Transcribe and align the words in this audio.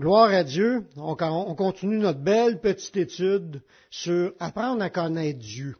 Gloire 0.00 0.32
à 0.32 0.44
Dieu. 0.44 0.84
On, 0.96 1.16
on 1.20 1.54
continue 1.54 1.98
notre 1.98 2.20
belle 2.20 2.60
petite 2.60 2.96
étude 2.96 3.62
sur 3.90 4.32
apprendre 4.40 4.82
à 4.82 4.90
connaître 4.90 5.38
Dieu. 5.38 5.76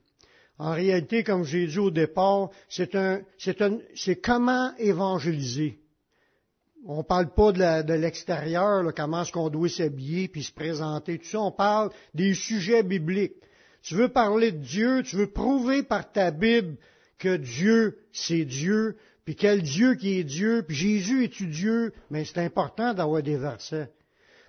En 0.59 0.73
réalité, 0.73 1.25
comme 1.25 1.45
j'ai 1.45 1.67
dit 1.67 1.79
au 1.79 1.91
départ, 1.91 2.51
c'est 2.69 2.95
un, 2.95 3.23
un, 3.61 3.79
comment 4.23 4.77
évangéliser. 4.77 5.81
On 6.87 6.99
ne 6.99 7.03
parle 7.03 7.33
pas 7.33 7.53
de 7.53 7.95
l'extérieur, 7.95 8.83
comment 8.95 9.23
est-ce 9.23 9.33
qu'on 9.33 9.51
doit 9.51 9.69
s'habiller 9.69 10.29
puis 10.29 10.43
se 10.43 10.53
présenter, 10.53 11.19
tout 11.19 11.27
ça. 11.27 11.41
On 11.41 11.53
parle 11.53 11.91
des 12.15 12.35
sujets 12.35 12.83
bibliques. 12.83 13.37
Tu 13.83 13.95
veux 13.95 14.09
parler 14.09 14.53
de 14.53 14.59
Dieu, 14.59 15.03
tu 15.03 15.17
veux 15.17 15.31
prouver 15.31 15.83
par 15.83 16.11
ta 16.11 16.31
Bible 16.31 16.77
que 17.19 17.37
Dieu, 17.37 17.99
c'est 18.13 18.45
Dieu, 18.45 18.97
puis 19.25 19.37
quel 19.37 19.63
Dieu 19.63 19.95
qui 19.95 20.19
est 20.19 20.25
Dieu, 20.25 20.65
puis 20.67 20.77
Jésus 20.77 21.25
est-tu 21.25 21.47
Dieu, 21.47 21.93
mais 22.11 22.25
c'est 22.25 22.39
important 22.39 22.95
d'avoir 22.95 23.23
des 23.23 23.37
versets. 23.37 23.91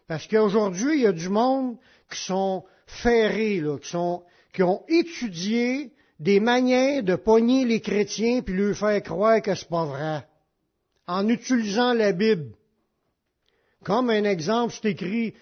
Parce 0.08 0.28
qu'aujourd'hui, 0.28 0.96
il 0.96 1.02
y 1.02 1.08
a 1.08 1.12
du 1.12 1.30
monde 1.30 1.78
qui 2.12 2.20
sont 2.20 2.64
ferrés, 2.86 3.60
là, 3.60 3.78
qui, 3.78 3.90
sont, 3.90 4.24
qui 4.54 4.64
ont 4.64 4.84
étudié 4.88 5.92
des 6.20 6.40
manières 6.40 7.04
de 7.04 7.16
pogner 7.16 7.66
les 7.66 7.82
chrétiens 7.82 8.42
puis 8.42 8.56
leur 8.56 8.76
faire 8.78 9.02
croire 9.04 9.42
que 9.42 9.56
c'est 9.56 9.70
pas 9.70 9.86
vrai. 9.86 10.28
En 11.08 11.28
utilisant 11.28 11.94
la 11.94 12.14
Bible. 12.14 12.52
Comme 13.84 14.10
un 14.10 14.24
exemple, 14.24 14.74
c'est 14.74 14.92
écrit 14.92 15.34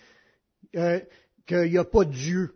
euh, 0.76 1.00
qu'il 1.46 1.70
n'y 1.70 1.78
a 1.78 1.84
pas 1.84 2.06
de 2.06 2.14
Dieu. 2.14 2.56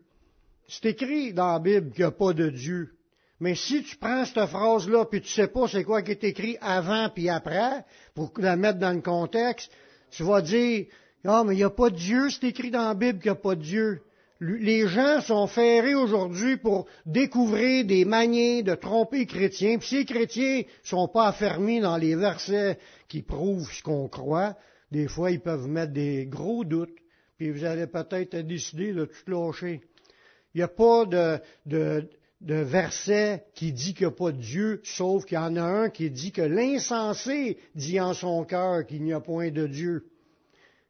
C'est 0.68 0.86
écrit 0.86 1.34
dans 1.34 1.54
la 1.54 1.60
Bible 1.60 1.92
qu'il 1.92 2.02
n'y 2.02 2.08
a 2.08 2.12
pas 2.12 2.34
de 2.34 2.50
Dieu. 2.50 2.96
Mais 3.40 3.56
si 3.56 3.84
tu 3.84 3.98
prends 3.98 4.26
cette 4.26 4.46
phrase-là, 4.46 5.06
puis 5.06 5.22
tu 5.22 5.28
sais 5.28 5.48
pas 5.48 5.68
c'est 5.68 5.84
quoi 5.84 6.02
qui 6.02 6.12
est 6.12 6.24
écrit 6.24 6.58
avant 6.62 7.10
puis 7.10 7.30
après, 7.30 7.84
pour 8.14 8.32
la 8.38 8.56
mettre 8.56 8.80
dans 8.80 8.94
le 8.94 9.02
contexte, 9.02 9.72
tu 10.12 10.24
vas 10.24 10.42
dire, 10.42 10.86
ah, 11.28 11.44
mais 11.44 11.54
il 11.54 11.58
n'y 11.58 11.64
a 11.64 11.70
pas 11.70 11.90
de 11.90 11.96
Dieu, 11.96 12.30
c'est 12.30 12.48
écrit 12.48 12.72
dans 12.72 12.88
la 12.88 12.94
Bible 12.94 13.20
qu'il 13.20 13.32
n'y 13.32 13.38
a 13.38 13.42
pas 13.42 13.56
de 13.56 13.62
Dieu. 13.62 14.02
Les 14.42 14.88
gens 14.88 15.22
sont 15.22 15.48
ferrés 15.48 15.96
aujourd'hui 15.96 16.58
pour 16.58 16.88
découvrir 17.06 17.86
des 17.86 18.04
manières 18.04 18.64
de 18.64 18.76
tromper 18.76 19.20
les 19.20 19.26
chrétiens. 19.26 19.78
Puis 19.78 19.88
si 19.88 19.98
les 20.00 20.06
chrétiens 20.06 20.64
sont 20.84 21.08
pas 21.08 21.28
affermis 21.28 21.80
dans 21.80 21.96
les 21.96 22.16
versets 22.16 22.78
qui 23.08 23.22
prouvent 23.22 23.72
ce 23.72 23.82
qu'on 23.82 24.10
croit, 24.10 24.56
des 24.92 25.08
fois 25.08 25.32
ils 25.32 25.40
peuvent 25.40 25.68
mettre 25.68 25.94
des 25.94 26.26
gros 26.26 26.66
doutes. 26.66 26.98
Puis 27.38 27.50
vous 27.50 27.64
allez 27.64 27.88
peut-être 27.88 28.36
décider 28.36 28.94
de 28.94 29.06
tout 29.06 29.32
lâcher. 29.32 29.82
Il 30.54 30.58
n'y 30.58 30.64
a 30.64 30.68
pas 30.68 31.06
de, 31.06 31.40
de, 31.66 32.10
de 32.42 32.56
verset 32.56 33.46
qui 33.56 33.72
dit 33.72 33.94
qu'il 33.94 34.08
n'y 34.08 34.14
a 34.14 34.16
pas 34.16 34.32
de 34.32 34.42
Dieu, 34.42 34.82
sauf 34.84 35.26
qu'il 35.26 35.36
y 35.36 35.40
en 35.40 35.56
a 35.56 35.64
un 35.64 35.90
qui 35.90 36.12
dit 36.12 36.32
que 36.32 36.42
l'insensé 36.42 37.58
dit 37.74 38.00
en 38.00 38.14
son 38.14 38.44
cœur 38.44 38.86
qu'il 38.86 39.04
n'y 39.04 39.14
a 39.14 39.22
point 39.22 39.50
de 39.50 39.66
Dieu. 39.66 40.06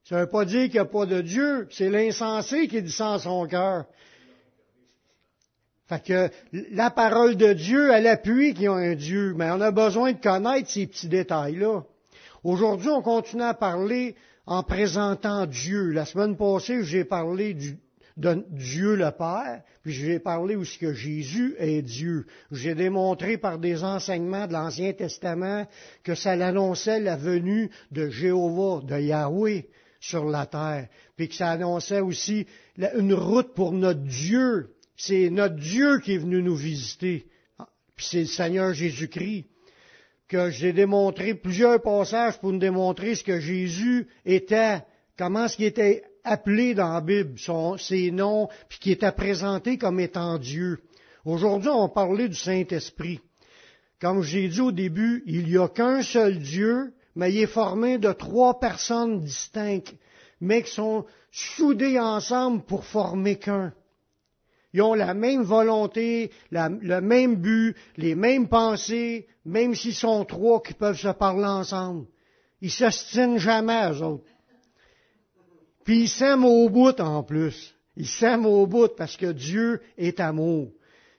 Ça 0.05 0.17
ne 0.17 0.21
veut 0.21 0.29
pas 0.29 0.45
dire 0.45 0.65
qu'il 0.65 0.73
n'y 0.73 0.79
a 0.79 0.85
pas 0.85 1.07
de 1.07 1.21
Dieu, 1.21 1.67
c'est 1.71 1.89
l'insensé 1.89 2.67
qui 2.67 2.79
dit 2.79 2.91
ça 2.91 3.09
en 3.09 3.19
son 3.19 3.47
cœur. 3.47 3.85
Fait 5.87 6.03
que 6.03 6.29
la 6.71 6.91
parole 6.91 7.35
de 7.37 7.53
Dieu, 7.53 7.91
elle 7.91 8.05
appuie 8.05 8.53
qu'il 8.53 8.63
y 8.63 8.67
a 8.67 8.73
un 8.73 8.93
Dieu, 8.93 9.33
mais 9.35 9.49
on 9.49 9.61
a 9.61 9.71
besoin 9.71 10.13
de 10.13 10.21
connaître 10.21 10.69
ces 10.69 10.85
petits 10.85 11.07
détails-là. 11.07 11.83
Aujourd'hui, 12.43 12.89
on 12.89 13.01
continue 13.01 13.41
à 13.41 13.55
parler 13.55 14.15
en 14.45 14.61
présentant 14.61 15.47
Dieu. 15.47 15.89
La 15.89 16.05
semaine 16.05 16.37
passée, 16.37 16.83
j'ai 16.83 17.03
parlé 17.03 17.55
de 18.17 18.45
Dieu 18.51 18.95
le 18.95 19.09
Père, 19.09 19.63
puis 19.81 19.91
j'ai 19.91 20.19
parlé 20.19 20.55
aussi 20.55 20.77
que 20.77 20.93
Jésus 20.93 21.55
est 21.57 21.81
Dieu. 21.81 22.27
J'ai 22.51 22.75
démontré 22.75 23.37
par 23.37 23.57
des 23.57 23.83
enseignements 23.83 24.45
de 24.45 24.53
l'Ancien 24.53 24.93
Testament 24.93 25.65
que 26.03 26.13
ça 26.13 26.35
l'annonçait 26.35 26.99
la 26.99 27.15
venue 27.15 27.71
de 27.91 28.09
Jéhovah, 28.09 28.81
de 28.83 28.99
Yahweh 28.99 29.67
sur 30.07 30.25
la 30.25 30.45
terre, 30.45 30.87
puis 31.15 31.29
que 31.29 31.35
ça 31.35 31.51
annonçait 31.51 31.99
aussi 31.99 32.45
une 32.77 33.13
route 33.13 33.53
pour 33.53 33.71
notre 33.71 34.03
Dieu. 34.03 34.75
C'est 34.95 35.29
notre 35.29 35.55
Dieu 35.55 35.99
qui 35.99 36.13
est 36.13 36.19
venu 36.19 36.41
nous 36.41 36.55
visiter, 36.55 37.27
puis 37.95 38.05
c'est 38.09 38.21
le 38.21 38.25
Seigneur 38.25 38.73
Jésus-Christ 38.73 39.45
que 40.27 40.49
j'ai 40.49 40.73
démontré 40.73 41.35
plusieurs 41.35 41.81
passages 41.81 42.39
pour 42.39 42.51
nous 42.51 42.59
démontrer 42.59 43.15
ce 43.15 43.23
que 43.23 43.39
Jésus 43.39 44.07
était, 44.25 44.81
comment 45.17 45.47
ce 45.47 45.57
qui 45.57 45.65
était 45.65 46.03
appelé 46.23 46.73
dans 46.73 46.93
la 46.93 47.01
Bible, 47.01 47.37
son, 47.37 47.77
ses 47.77 48.09
noms, 48.09 48.47
puis 48.67 48.79
qui 48.79 48.91
était 48.91 49.11
présenté 49.11 49.77
comme 49.77 49.99
étant 49.99 50.39
Dieu. 50.39 50.79
Aujourd'hui, 51.25 51.69
on 51.69 51.83
va 51.83 51.93
parler 51.93 52.27
du 52.27 52.35
Saint-Esprit. 52.35 53.19
Comme 54.01 54.23
j'ai 54.23 54.47
dit 54.47 54.61
au 54.61 54.71
début, 54.71 55.23
il 55.27 55.45
n'y 55.45 55.57
a 55.57 55.67
qu'un 55.67 56.01
seul 56.01 56.39
Dieu, 56.39 56.94
mais 57.15 57.33
il 57.33 57.41
est 57.41 57.47
formé 57.47 57.97
de 57.97 58.11
trois 58.11 58.59
personnes 58.59 59.21
distinctes, 59.21 59.95
mais 60.41 60.63
qui 60.63 60.71
sont 60.71 61.05
soudées 61.31 61.99
ensemble 61.99 62.63
pour 62.63 62.85
former 62.85 63.37
qu'un. 63.37 63.73
Ils 64.73 64.81
ont 64.81 64.93
la 64.93 65.13
même 65.13 65.43
volonté, 65.43 66.31
le 66.51 66.99
même 66.99 67.35
but, 67.35 67.75
les 67.95 68.13
mêmes 68.13 68.49
pensées, 68.49 69.27
même 69.45 69.73
s'ils 69.73 69.95
sont 69.95 70.25
trois 70.25 70.61
qui 70.61 70.73
peuvent 70.73 70.97
se 70.97 71.07
parler 71.07 71.45
ensemble. 71.45 72.07
Ils 72.59 72.71
s'ostinent 72.71 73.37
jamais, 73.37 73.91
eux 73.91 74.01
autres. 74.01 74.25
Puis 75.85 76.01
ils 76.01 76.09
s'aiment 76.09 76.43
au 76.43 76.67
bout 76.67 76.99
en 76.99 77.23
plus. 77.23 77.73
Ils 77.95 78.07
s'aiment 78.07 78.45
au 78.45 78.67
bout 78.67 78.89
parce 78.97 79.15
que 79.15 79.31
Dieu 79.31 79.81
est 79.97 80.19
amour. 80.19 80.71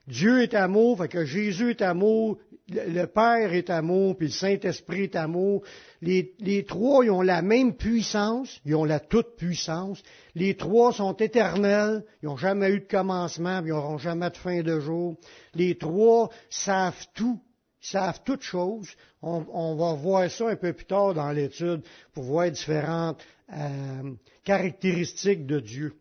Dieu 0.07 0.43
est 0.43 0.53
amour, 0.53 0.99
fait 0.99 1.07
que 1.07 1.25
Jésus 1.25 1.71
est 1.71 1.81
amour, 1.81 2.37
le 2.69 3.05
Père 3.05 3.53
est 3.53 3.69
amour, 3.69 4.17
puis 4.17 4.27
le 4.27 4.33
Saint-Esprit 4.33 5.03
est 5.03 5.15
amour. 5.15 5.63
Les, 6.01 6.33
les, 6.39 6.65
trois, 6.65 7.05
ils 7.05 7.11
ont 7.11 7.21
la 7.21 7.41
même 7.41 7.75
puissance, 7.75 8.59
ils 8.65 8.75
ont 8.75 8.83
la 8.83 8.99
toute-puissance. 8.99 10.01
Les 10.35 10.55
trois 10.55 10.91
sont 10.91 11.13
éternels, 11.13 12.03
ils 12.21 12.25
n'ont 12.25 12.37
jamais 12.37 12.69
eu 12.71 12.81
de 12.81 12.87
commencement, 12.87 13.61
ils 13.63 13.69
n'auront 13.69 13.97
jamais 13.97 14.29
de 14.29 14.37
fin 14.37 14.61
de 14.61 14.79
jour. 14.79 15.15
Les 15.53 15.77
trois 15.77 16.29
savent 16.49 17.07
tout, 17.13 17.39
savent 17.79 18.21
toutes 18.25 18.43
choses. 18.43 18.89
On, 19.21 19.45
on, 19.51 19.75
va 19.75 19.93
voir 19.93 20.29
ça 20.29 20.49
un 20.49 20.55
peu 20.55 20.73
plus 20.73 20.85
tard 20.85 21.13
dans 21.13 21.31
l'étude 21.31 21.83
pour 22.13 22.25
voir 22.25 22.51
différentes 22.51 23.21
euh, 23.53 24.13
caractéristiques 24.43 25.45
de 25.45 25.59
Dieu. 25.59 25.93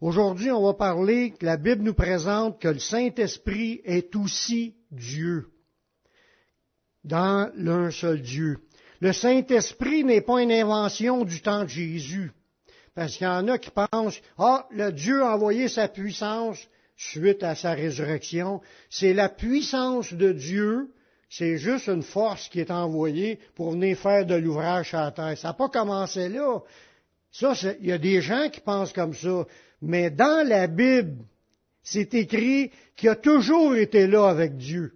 Aujourd'hui, 0.00 0.50
on 0.50 0.64
va 0.64 0.72
parler 0.72 1.32
que 1.32 1.44
la 1.44 1.58
Bible 1.58 1.82
nous 1.82 1.92
présente 1.92 2.58
que 2.58 2.68
le 2.68 2.78
Saint-Esprit 2.78 3.82
est 3.84 4.16
aussi 4.16 4.74
Dieu, 4.90 5.48
dans 7.04 7.52
l'un 7.54 7.90
seul 7.90 8.22
Dieu. 8.22 8.60
Le 9.00 9.12
Saint-Esprit 9.12 10.04
n'est 10.04 10.22
pas 10.22 10.40
une 10.40 10.52
invention 10.52 11.24
du 11.26 11.42
temps 11.42 11.64
de 11.64 11.68
Jésus, 11.68 12.32
parce 12.94 13.18
qu'il 13.18 13.26
y 13.26 13.30
en 13.30 13.46
a 13.48 13.58
qui 13.58 13.70
pensent, 13.70 14.18
ah, 14.38 14.66
le 14.70 14.90
Dieu 14.90 15.22
a 15.22 15.34
envoyé 15.34 15.68
sa 15.68 15.86
puissance 15.86 16.66
suite 16.96 17.42
à 17.42 17.54
sa 17.54 17.72
résurrection. 17.72 18.62
C'est 18.88 19.12
la 19.12 19.28
puissance 19.28 20.14
de 20.14 20.32
Dieu, 20.32 20.94
c'est 21.28 21.58
juste 21.58 21.88
une 21.88 22.02
force 22.02 22.48
qui 22.48 22.60
est 22.60 22.70
envoyée 22.70 23.38
pour 23.54 23.72
venir 23.72 23.98
faire 23.98 24.24
de 24.24 24.34
l'ouvrage 24.34 24.94
à 24.94 25.02
la 25.02 25.10
terre. 25.12 25.36
Ça 25.36 25.48
n'a 25.48 25.54
pas 25.54 25.68
commencé 25.68 26.30
là. 26.30 26.60
Ça, 27.32 27.52
il 27.80 27.86
y 27.86 27.92
a 27.92 27.98
des 27.98 28.22
gens 28.22 28.48
qui 28.48 28.60
pensent 28.60 28.94
comme 28.94 29.14
ça. 29.14 29.44
Mais 29.82 30.10
dans 30.10 30.46
la 30.46 30.66
Bible, 30.66 31.24
c'est 31.82 32.14
écrit 32.14 32.70
qu'il 32.96 33.08
a 33.08 33.16
toujours 33.16 33.74
été 33.76 34.06
là 34.06 34.28
avec 34.28 34.56
Dieu. 34.56 34.94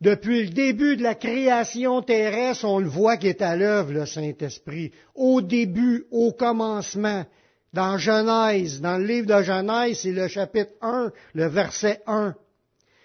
Depuis 0.00 0.42
le 0.42 0.50
début 0.50 0.96
de 0.96 1.02
la 1.02 1.14
création 1.14 2.02
terrestre, 2.02 2.66
on 2.66 2.80
le 2.80 2.88
voit 2.88 3.16
qu'il 3.16 3.30
est 3.30 3.40
à 3.40 3.56
l'œuvre, 3.56 3.92
le 3.92 4.04
Saint-Esprit. 4.04 4.92
Au 5.14 5.40
début, 5.40 6.04
au 6.10 6.32
commencement, 6.32 7.24
dans 7.72 7.96
Genèse, 7.96 8.80
dans 8.80 8.98
le 8.98 9.06
livre 9.06 9.26
de 9.26 9.42
Genèse, 9.42 10.00
c'est 10.00 10.12
le 10.12 10.28
chapitre 10.28 10.72
1, 10.82 11.12
le 11.34 11.46
verset 11.46 12.02
1. 12.06 12.34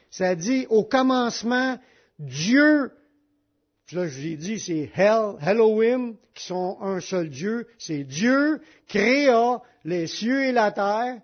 Ça 0.09 0.35
dit, 0.35 0.65
au 0.69 0.83
commencement, 0.83 1.77
Dieu 2.19 2.91
là, 3.95 4.07
je 4.07 4.19
vous 4.19 4.27
ai 4.27 4.35
dit, 4.35 4.59
c'est 4.59 4.89
Hel, 4.95 5.35
Elohim, 5.45 6.15
qui 6.33 6.45
sont 6.45 6.77
un 6.81 6.99
seul 6.99 7.29
Dieu. 7.29 7.67
C'est 7.77 8.03
Dieu 8.03 8.61
créa 8.87 9.61
les 9.83 10.07
cieux 10.07 10.43
et 10.43 10.51
la 10.51 10.71
terre. 10.71 11.21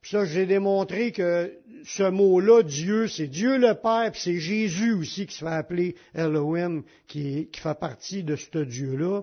Puis 0.00 0.10
ça, 0.10 0.24
j'ai 0.24 0.46
démontré 0.46 1.12
que 1.12 1.52
ce 1.84 2.02
mot-là, 2.02 2.62
Dieu, 2.62 3.06
c'est 3.06 3.28
Dieu 3.28 3.56
le 3.56 3.74
Père, 3.74 4.10
puis 4.12 4.20
c'est 4.20 4.38
Jésus 4.38 4.92
aussi 4.92 5.26
qui 5.26 5.34
se 5.34 5.44
fait 5.44 5.50
appeler 5.50 5.94
Elohim, 6.14 6.82
qui, 7.06 7.48
qui 7.52 7.60
fait 7.60 7.78
partie 7.78 8.24
de 8.24 8.36
ce 8.36 8.58
Dieu-là. 8.58 9.22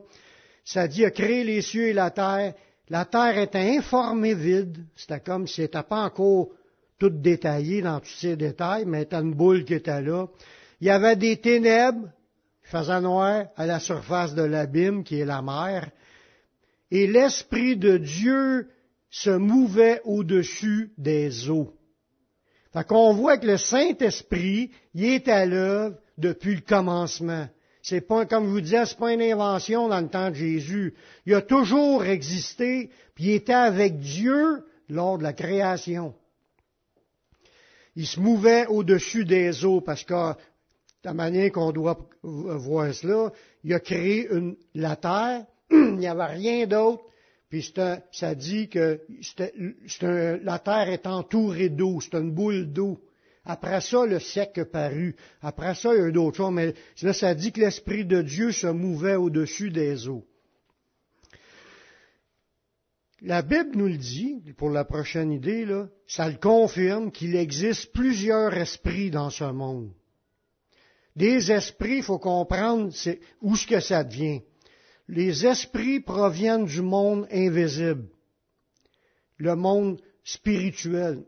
Ça 0.63 0.87
dit, 0.87 1.03
a 1.03 1.11
créé 1.11 1.43
les 1.43 1.61
cieux 1.61 1.87
et 1.87 1.93
la 1.93 2.11
terre. 2.11 2.53
La 2.89 3.05
terre 3.05 3.37
était 3.37 3.77
informée 3.77 4.33
vide. 4.33 4.77
C'était 4.95 5.19
comme 5.19 5.47
si 5.47 5.55
c'était 5.55 5.83
pas 5.83 6.03
encore 6.03 6.49
tout 6.97 7.09
détaillé 7.09 7.81
dans 7.81 7.99
tous 7.99 8.17
ces 8.17 8.35
détails, 8.35 8.85
mais 8.85 9.01
c'était 9.01 9.17
une 9.17 9.33
boule 9.33 9.65
qui 9.65 9.73
était 9.73 10.01
là. 10.01 10.27
Il 10.81 10.87
y 10.87 10.91
avait 10.91 11.15
des 11.15 11.37
ténèbres, 11.37 12.09
faisant 12.69 13.01
noir 13.01 13.47
à 13.55 13.65
la 13.65 13.79
surface 13.79 14.35
de 14.35 14.43
l'abîme 14.43 15.03
qui 15.03 15.19
est 15.19 15.25
la 15.25 15.41
mer, 15.41 15.89
et 16.91 17.07
l'Esprit 17.07 17.75
de 17.75 17.97
Dieu 17.97 18.69
se 19.09 19.31
mouvait 19.31 20.01
au-dessus 20.05 20.91
des 20.97 21.49
eaux. 21.49 21.73
Fait 22.73 22.87
qu'on 22.87 23.13
voit 23.13 23.39
que 23.39 23.47
le 23.47 23.57
Saint-Esprit, 23.57 24.69
il 24.93 25.05
est 25.05 25.27
à 25.27 25.47
l'œuvre 25.47 25.97
depuis 26.19 26.55
le 26.55 26.61
commencement. 26.61 27.47
C'est 27.81 28.01
pas, 28.01 28.27
comme 28.27 28.45
je 28.45 28.49
vous 28.51 28.61
disais, 28.61 28.85
c'est 28.85 28.99
pas 28.99 29.13
une 29.13 29.21
invention 29.21 29.87
dans 29.87 30.01
le 30.01 30.09
temps 30.09 30.29
de 30.29 30.35
Jésus. 30.35 30.93
Il 31.25 31.33
a 31.33 31.41
toujours 31.41 32.05
existé, 32.05 32.91
puis 33.15 33.25
il 33.25 33.31
était 33.31 33.53
avec 33.53 33.97
Dieu 33.97 34.63
lors 34.89 35.17
de 35.17 35.23
la 35.23 35.33
création. 35.33 36.13
Il 37.95 38.05
se 38.05 38.19
mouvait 38.19 38.67
au-dessus 38.67 39.25
des 39.25 39.65
eaux 39.65 39.81
parce 39.81 40.03
que 40.03 40.33
la 41.03 41.13
manière 41.13 41.51
qu'on 41.51 41.71
doit 41.71 41.97
voir 42.23 42.93
cela, 42.93 43.31
il 43.63 43.73
a 43.73 43.79
créé 43.79 44.27
une, 44.31 44.55
la 44.75 44.95
terre, 44.95 45.45
il 45.71 45.95
n'y 45.95 46.07
avait 46.07 46.25
rien 46.25 46.67
d'autre, 46.67 47.03
puis 47.49 47.73
un, 47.77 47.99
ça 48.11 48.35
dit 48.35 48.69
que 48.69 49.01
la 50.43 50.59
terre 50.59 50.89
est 50.89 51.07
entourée 51.07 51.69
d'eau, 51.69 51.99
c'est 52.01 52.15
une 52.15 52.31
boule 52.31 52.71
d'eau. 52.71 52.99
Après 53.45 53.81
ça, 53.81 54.05
le 54.05 54.19
sec 54.19 54.61
parut. 54.71 55.15
Après 55.41 55.73
ça, 55.73 55.93
il 55.95 55.99
y 55.99 56.03
a 56.03 56.07
eu 56.07 56.11
d'autres 56.11 56.37
choses, 56.37 56.53
mais 56.53 56.75
là, 57.01 57.13
ça 57.13 57.33
dit 57.33 57.51
que 57.51 57.61
l'Esprit 57.61 58.05
de 58.05 58.21
Dieu 58.21 58.51
se 58.51 58.67
mouvait 58.67 59.15
au-dessus 59.15 59.71
des 59.71 60.07
eaux. 60.07 60.25
La 63.21 63.41
Bible 63.41 63.71
nous 63.73 63.87
le 63.87 63.97
dit, 63.97 64.41
pour 64.55 64.69
la 64.69 64.85
prochaine 64.85 65.31
idée, 65.31 65.65
ça 66.07 66.29
le 66.29 66.37
confirme 66.37 67.11
qu'il 67.11 67.35
existe 67.35 67.91
plusieurs 67.91 68.53
esprits 68.53 69.09
dans 69.09 69.29
ce 69.29 69.45
monde. 69.45 69.91
Des 71.19 71.51
esprits, 71.51 71.97
il 71.97 72.03
faut 72.03 72.17
comprendre 72.17 72.93
où 73.41 73.57
ce 73.57 73.67
que 73.67 73.81
ça 73.81 74.05
devient. 74.05 74.41
Les 75.09 75.45
esprits 75.45 75.99
proviennent 75.99 76.63
du 76.63 76.81
monde 76.81 77.27
invisible, 77.29 78.07
le 79.35 79.53
monde 79.57 79.99
spirituel, 80.23 81.25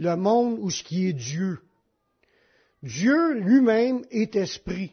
le 0.00 0.16
monde 0.16 0.58
où 0.60 0.68
ce 0.68 0.82
qui 0.82 1.06
est 1.06 1.12
Dieu. 1.12 1.60
Dieu 2.82 3.34
lui-même 3.34 4.04
est 4.10 4.34
esprit. 4.34 4.90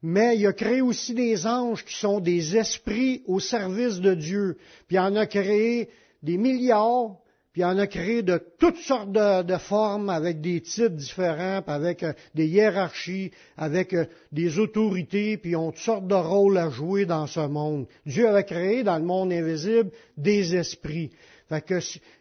Mais 0.00 0.38
il 0.38 0.46
a 0.46 0.54
créé 0.54 0.80
aussi 0.80 1.12
des 1.12 1.46
anges 1.46 1.84
qui 1.84 1.96
sont 1.96 2.18
des 2.18 2.56
esprits 2.56 3.22
au 3.26 3.40
service 3.40 4.00
de 4.00 4.14
Dieu. 4.14 4.56
Puis 4.86 4.96
il 4.96 5.00
en 5.00 5.16
a 5.16 5.26
créé 5.26 5.90
des 6.22 6.38
milliards, 6.38 7.18
puis 7.56 7.62
il 7.62 7.64
en 7.64 7.78
a 7.78 7.86
créé 7.86 8.22
de 8.22 8.38
toutes 8.58 8.76
sortes 8.76 9.12
de, 9.12 9.56
formes, 9.56 10.10
avec 10.10 10.42
des 10.42 10.60
types 10.60 10.94
différents, 10.94 11.62
avec 11.66 12.02
euh, 12.02 12.12
des 12.34 12.46
hiérarchies, 12.46 13.30
avec 13.56 13.94
euh, 13.94 14.04
des 14.30 14.58
autorités, 14.58 15.38
puis 15.38 15.52
ils 15.52 15.56
ont 15.56 15.70
toutes 15.70 15.80
sortes 15.80 16.06
de 16.06 16.14
rôles 16.14 16.58
à 16.58 16.68
jouer 16.68 17.06
dans 17.06 17.26
ce 17.26 17.40
monde. 17.40 17.86
Dieu 18.04 18.28
a 18.28 18.42
créé 18.42 18.82
dans 18.82 18.98
le 18.98 19.06
monde 19.06 19.32
invisible 19.32 19.90
des 20.18 20.54
esprits. 20.54 21.12
Fait 21.48 21.64
que, 21.64 21.80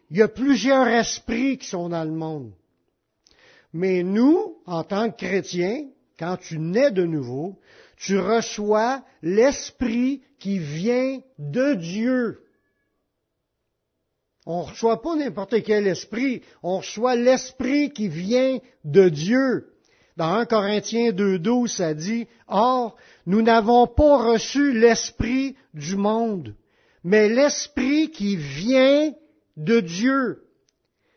il 0.10 0.16
y 0.16 0.22
a 0.22 0.30
plusieurs 0.30 0.88
esprits 0.88 1.58
qui 1.58 1.68
sont 1.68 1.90
dans 1.90 2.06
le 2.06 2.16
monde. 2.16 2.54
Mais 3.74 4.04
nous, 4.04 4.56
en 4.66 4.86
tant 4.86 5.12
que 5.12 5.18
chrétiens, 5.18 5.84
quand 6.18 6.38
tu 6.38 6.60
nais 6.60 6.92
de 6.92 7.04
nouveau, 7.04 7.60
tu 7.98 8.18
reçois 8.18 9.04
l'esprit 9.22 10.22
qui 10.40 10.60
vient 10.60 11.20
de 11.40 11.74
Dieu. 11.74 12.45
On 14.46 14.62
ne 14.62 14.70
reçoit 14.70 15.02
pas 15.02 15.16
n'importe 15.16 15.64
quel 15.64 15.88
esprit, 15.88 16.44
on 16.62 16.78
reçoit 16.78 17.16
l'esprit 17.16 17.92
qui 17.92 18.08
vient 18.08 18.60
de 18.84 19.10
Dieu. 19.10 19.72
Dans 20.18 20.34
1 20.34 20.46
Corinthiens 20.46 21.12
2.12, 21.12 21.68
ça 21.68 21.94
dit, 21.94 22.28
Or, 22.48 22.96
nous 23.26 23.42
n'avons 23.42 23.88
pas 23.88 24.18
reçu 24.18 24.72
l'esprit 24.72 25.56
du 25.74 25.96
monde, 25.96 26.56
mais 27.04 27.28
l'esprit 27.28 28.12
qui 28.12 28.36
vient 28.36 29.14
de 29.58 29.80
Dieu, 29.80 30.44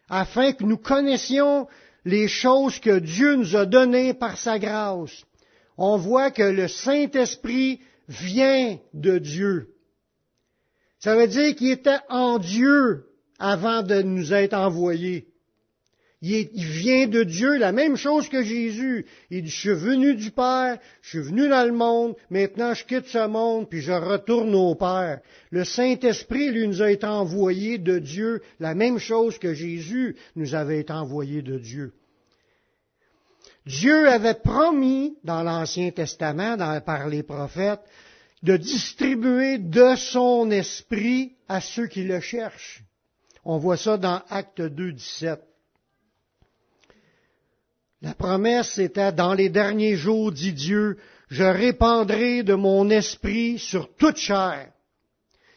afin 0.09 0.53
que 0.53 0.65
nous 0.65 0.79
connaissions 0.79 1.69
les 2.05 2.29
choses 2.29 2.81
que 2.81 2.99
Dieu 2.99 3.37
nous 3.37 3.55
a 3.55 3.67
données 3.67 4.15
par 4.15 4.39
sa 4.39 4.59
grâce. 4.59 5.25
On 5.77 5.97
voit 5.99 6.31
que 6.31 6.43
le 6.43 6.67
Saint-Esprit 6.67 7.81
vient 8.09 8.79
de 8.95 9.19
Dieu. 9.19 9.75
Ça 10.99 11.15
veut 11.15 11.29
dire 11.29 11.55
qu'il 11.55 11.71
était 11.71 11.99
en 12.09 12.39
Dieu 12.39 13.08
avant 13.39 13.83
de 13.83 14.03
nous 14.03 14.33
être 14.33 14.55
envoyé. 14.55 15.29
Il, 16.21 16.49
vient 16.53 17.07
de 17.07 17.23
Dieu, 17.23 17.59
la 17.59 17.71
même 17.71 17.97
chose 17.97 18.29
que 18.29 18.43
Jésus. 18.43 19.07
Il 19.31 19.45
dit, 19.45 19.51
je 19.51 19.61
suis 19.61 19.75
venu 19.75 20.17
du 20.17 20.33
Père, 20.33 20.79
je 21.01 21.11
suis 21.11 21.21
venu 21.21 21.49
dans 21.49 21.65
le 21.65 21.73
monde, 21.73 22.17
maintenant 22.29 22.75
je 22.75 22.85
quitte 22.85 23.07
ce 23.07 23.29
monde, 23.29 23.69
puis 23.69 23.81
je 23.81 23.93
retourne 23.93 24.53
au 24.55 24.75
Père. 24.75 25.21
Le 25.51 25.63
Saint-Esprit, 25.63 26.51
lui, 26.51 26.67
nous 26.67 26.83
a 26.83 26.91
été 26.91 27.07
envoyé 27.07 27.79
de 27.79 28.01
Dieu, 28.01 28.43
la 28.59 28.75
même 28.75 28.99
chose 28.99 29.39
que 29.39 29.55
Jésus 29.55 30.17
nous 30.35 30.57
avait 30.57 30.81
été 30.81 30.93
envoyé 30.93 31.41
de 31.41 31.57
Dieu. 31.57 31.93
Dieu 33.65 34.09
avait 34.09 34.35
promis 34.35 35.19
dans 35.23 35.45
l'Ancien 35.45 35.91
Testament, 35.93 36.57
par 36.81 37.07
les 37.07 37.23
prophètes, 37.23 37.83
de 38.43 38.57
distribuer 38.57 39.59
de 39.59 39.95
son 39.95 40.51
esprit 40.51 41.37
à 41.49 41.61
ceux 41.61 41.87
qui 41.87 42.03
le 42.03 42.19
cherchent. 42.19 42.83
On 43.45 43.59
voit 43.59 43.77
ça 43.77 43.97
dans 43.97 44.23
Acte 44.29 44.61
2, 44.61 44.93
17. 44.93 45.41
La 48.03 48.15
promesse 48.15 48.79
était 48.79 49.13
dans 49.13 49.35
les 49.35 49.49
derniers 49.49 49.97
jours, 49.97 50.31
dit 50.31 50.53
Dieu, 50.53 50.99
je 51.29 51.43
répandrai 51.43 52.43
de 52.43 52.55
mon 52.55 52.91
esprit 52.91 53.59
sur 53.59 53.93
toute 53.97 54.17
chair. 54.17 54.71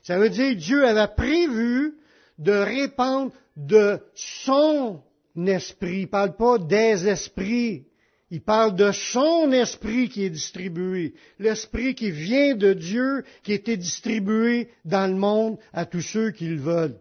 Ça 0.03 0.17
veut 0.17 0.29
dire 0.29 0.55
Dieu 0.55 0.87
avait 0.87 1.13
prévu 1.15 1.93
de 2.39 2.51
répandre 2.51 3.31
de 3.55 3.99
son 4.15 5.01
esprit. 5.37 5.99
Il 5.99 6.01
ne 6.03 6.07
parle 6.07 6.35
pas 6.35 6.57
des 6.57 7.07
esprits. 7.07 7.85
Il 8.31 8.41
parle 8.41 8.75
de 8.75 8.91
son 8.91 9.51
esprit 9.51 10.09
qui 10.09 10.23
est 10.23 10.29
distribué. 10.29 11.13
L'esprit 11.37 11.93
qui 11.93 12.09
vient 12.09 12.55
de 12.55 12.73
Dieu, 12.73 13.23
qui 13.43 13.53
était 13.53 13.77
distribué 13.77 14.69
dans 14.85 15.05
le 15.05 15.17
monde 15.17 15.59
à 15.73 15.85
tous 15.85 16.01
ceux 16.01 16.31
qui 16.31 16.47
le 16.47 16.59
veulent 16.59 16.99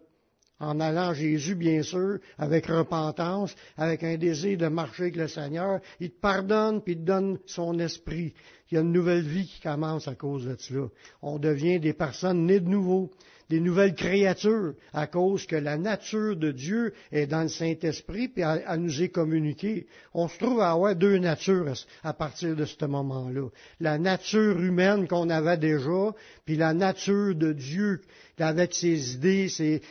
en 0.61 0.79
allant 0.79 1.09
à 1.09 1.13
Jésus, 1.13 1.55
bien 1.55 1.81
sûr, 1.81 2.19
avec 2.37 2.67
repentance, 2.67 3.55
avec 3.75 4.03
un 4.03 4.15
désir 4.15 4.57
de 4.57 4.67
marcher 4.67 5.03
avec 5.03 5.15
le 5.15 5.27
Seigneur. 5.27 5.79
Il 5.99 6.11
te 6.11 6.19
pardonne, 6.19 6.81
puis 6.81 6.93
il 6.93 6.99
te 6.99 7.05
donne 7.05 7.39
son 7.45 7.77
esprit. 7.79 8.33
Il 8.69 8.75
y 8.75 8.77
a 8.77 8.81
une 8.81 8.93
nouvelle 8.93 9.23
vie 9.23 9.47
qui 9.47 9.59
commence 9.59 10.07
à 10.07 10.15
cause 10.15 10.45
de 10.45 10.55
cela. 10.57 10.87
On 11.21 11.39
devient 11.39 11.79
des 11.79 11.93
personnes 11.93 12.45
nées 12.45 12.59
de 12.59 12.69
nouveau, 12.69 13.09
des 13.51 13.59
nouvelles 13.59 13.95
créatures, 13.95 14.75
à 14.93 15.07
cause 15.07 15.45
que 15.45 15.57
la 15.57 15.77
nature 15.77 16.37
de 16.37 16.53
Dieu 16.53 16.93
est 17.11 17.27
dans 17.27 17.41
le 17.41 17.49
Saint-Esprit, 17.49 18.29
puis 18.29 18.43
elle, 18.43 18.79
nous 18.79 19.03
est 19.03 19.09
communiquée. 19.09 19.87
On 20.13 20.29
se 20.29 20.37
trouve 20.37 20.61
à 20.61 20.71
avoir 20.71 20.95
deux 20.95 21.17
natures 21.17 21.73
à 22.01 22.13
partir 22.13 22.55
de 22.55 22.63
ce 22.63 22.85
moment-là. 22.85 23.49
La 23.81 23.97
nature 23.97 24.57
humaine 24.57 25.05
qu'on 25.05 25.29
avait 25.29 25.57
déjà, 25.57 26.15
puis 26.45 26.55
la 26.55 26.73
nature 26.73 27.35
de 27.35 27.51
Dieu 27.51 27.99
avec 28.39 28.73
ses 28.73 29.15
idées, 29.15 29.49
ses, 29.49 29.81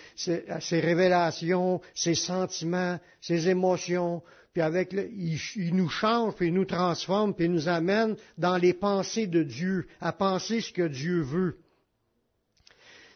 révélations, 0.81 1.83
ses 1.95 2.15
sentiments, 2.15 2.99
ses 3.21 3.51
émotions, 3.51 4.23
puis 4.55 4.63
avec 4.63 4.95
il, 4.95 5.39
il, 5.57 5.77
nous 5.77 5.91
change, 5.91 6.35
puis 6.35 6.49
il 6.49 6.55
nous 6.55 6.65
transforme, 6.65 7.35
puis 7.35 7.45
il 7.45 7.53
nous 7.53 7.69
amène 7.69 8.17
dans 8.39 8.57
les 8.57 8.73
pensées 8.73 9.27
de 9.27 9.43
Dieu, 9.43 9.87
à 10.01 10.13
penser 10.13 10.63
ce 10.63 10.73
que 10.73 10.89
Dieu 10.89 11.21
veut. 11.21 11.59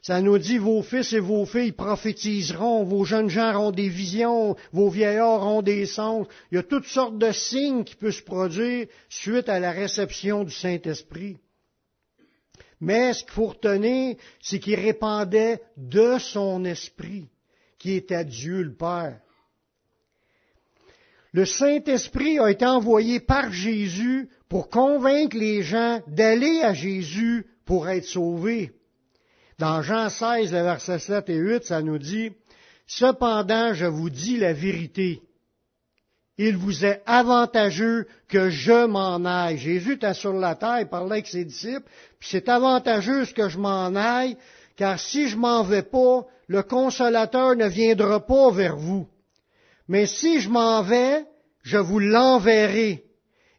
Ça 0.07 0.21
nous 0.21 0.37
dit, 0.37 0.59
vos 0.59 0.83
fils 0.83 1.15
et 1.15 1.19
vos 1.19 1.47
filles 1.47 1.73
prophétiseront, 1.73 2.85
vos 2.85 3.05
jeunes 3.05 3.31
gens 3.31 3.55
auront 3.55 3.71
des 3.71 3.89
visions, 3.89 4.55
vos 4.71 4.91
vieillards 4.91 5.41
auront 5.41 5.63
des 5.63 5.87
songes. 5.87 6.27
Il 6.53 6.57
y 6.57 6.59
a 6.59 6.63
toutes 6.63 6.85
sortes 6.85 7.17
de 7.17 7.33
signes 7.33 7.85
qui 7.85 7.97
peuvent 7.97 8.11
se 8.11 8.23
produire 8.23 8.87
suite 9.09 9.49
à 9.49 9.59
la 9.59 9.71
réception 9.71 10.45
du 10.45 10.53
Saint-Esprit. 10.53 11.39
Mais 12.83 13.15
ce 13.15 13.25
qu'il 13.25 13.33
faut 13.33 13.47
retenir, 13.47 14.17
c'est 14.43 14.59
qu'il 14.59 14.75
répandait 14.75 15.63
de 15.79 16.19
son 16.19 16.67
esprit, 16.67 17.31
qui 17.79 17.93
était 17.93 18.27
Dieu 18.27 18.61
le 18.63 18.75
Père. 18.75 19.21
Le 21.33 21.47
Saint-Esprit 21.47 22.39
a 22.39 22.51
été 22.51 22.67
envoyé 22.67 23.21
par 23.21 23.51
Jésus 23.51 24.29
pour 24.51 24.69
convaincre 24.69 25.39
les 25.39 25.63
gens 25.63 26.03
d'aller 26.09 26.61
à 26.61 26.75
Jésus 26.75 27.47
pour 27.65 27.89
être 27.89 28.05
sauvés. 28.05 28.71
Dans 29.59 29.83
Jean 29.83 30.09
16, 30.09 30.53
le 30.53 30.63
verset 30.63 30.99
7 30.99 31.31
et 31.31 31.37
8, 31.37 31.65
ça 31.65 31.83
nous 31.83 31.99
dit, 31.99 32.33
Cependant, 32.87 33.75
je 33.75 33.87
vous 33.87 34.11
dis 34.11 34.37
la 34.37 34.53
vérité 34.53 35.23
il 36.39 36.57
vous 36.57 36.85
est 36.85 37.03
avantageux 37.07 38.07
que 38.29 38.51
je 38.51 38.87
m'en 38.87 39.25
aille. 39.25 39.59
Jésus 39.59 39.95
était 39.95 40.15
sur 40.15 40.33
la 40.33 40.55
terre, 40.57 40.81
il 40.81 40.89
parlait 40.89 41.13
avec 41.13 41.27
ses 41.27 41.45
disciples, 41.45 41.89
puis 42.19 42.29
c'est 42.33 42.49
avantageux 42.49 43.25
que 43.27 43.49
je 43.49 43.59
m'en 43.59 43.95
aille, 43.95 44.37
car 44.77 44.99
si 44.99 45.29
je 45.29 45.37
m'en 45.37 45.63
vais 45.63 45.83
pas, 45.83 46.27
le 46.49 46.63
consolateur 46.63 47.55
ne 47.55 47.67
viendra 47.67 48.21
pas 48.27 48.51
vers 48.51 48.77
vous. 48.77 49.07
Mais 49.87 50.07
si 50.07 50.41
je 50.41 50.49
m'en 50.49 50.83
vais, 50.83 51.25
je 51.63 51.79
vous 51.79 52.01
l'enverrai. 52.01 53.05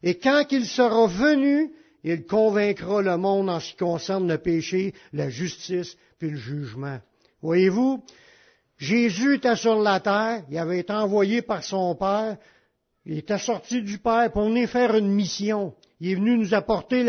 Et 0.02 0.18
quand 0.18 0.44
il 0.50 0.66
sera 0.66 1.06
venu, 1.06 1.72
il 2.12 2.24
convaincra 2.24 3.02
le 3.02 3.16
monde 3.16 3.50
en 3.50 3.58
ce 3.58 3.72
qui 3.72 3.78
concerne 3.78 4.28
le 4.28 4.38
péché, 4.38 4.94
la 5.12 5.28
justice, 5.28 5.96
puis 6.18 6.30
le 6.30 6.36
jugement. 6.36 7.00
Voyez-vous, 7.42 8.02
Jésus 8.78 9.34
était 9.34 9.56
sur 9.56 9.80
la 9.80 9.98
terre, 9.98 10.44
il 10.48 10.56
avait 10.56 10.78
été 10.78 10.92
envoyé 10.92 11.42
par 11.42 11.64
son 11.64 11.96
Père, 11.96 12.36
il 13.06 13.18
était 13.18 13.38
sorti 13.38 13.82
du 13.82 13.98
Père 13.98 14.30
pour 14.30 14.44
venir 14.44 14.68
faire 14.68 14.94
une 14.96 15.08
mission. 15.08 15.74
Il 15.98 16.10
est 16.12 16.14
venu 16.14 16.38
nous 16.38 16.54
apporter 16.54 17.02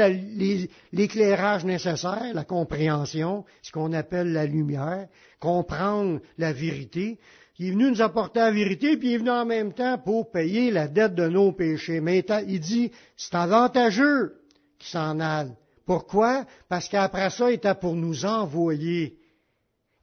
l'éclairage 0.92 1.64
nécessaire, 1.64 2.32
la 2.34 2.44
compréhension, 2.44 3.46
ce 3.62 3.72
qu'on 3.72 3.94
appelle 3.94 4.32
la 4.32 4.48
lumière, 4.48 5.08
comprendre 5.40 6.22
la 6.40 6.54
vérité. 6.54 7.20
Il 7.60 7.68
est 7.68 7.72
venu 7.72 7.92
nous 7.92 8.02
apporter 8.02 8.40
la 8.40 8.52
vérité, 8.52 8.98
puis 8.98 9.10
il 9.10 9.14
est 9.14 9.18
venu 9.18 9.30
en 9.30 9.46
même 9.46 9.74
temps 9.74 9.98
pour 10.00 10.32
payer 10.32 10.72
la 10.72 10.88
dette 10.88 11.14
de 11.14 11.28
nos 11.28 11.52
péchés. 11.52 12.00
Mais 12.00 12.24
il 12.48 12.60
dit, 12.60 12.92
c'est 13.16 13.36
avantageux 13.36 14.38
qu'il 14.80 14.90
s'en 14.90 15.20
aille. 15.20 15.54
Pourquoi? 15.86 16.46
Parce 16.70 16.90
qu'après 16.90 17.30
ça, 17.30 17.50
il 17.50 17.56
était 17.56 17.74
pour 17.76 17.96
nous 17.96 18.26
envoyer. 18.26 19.18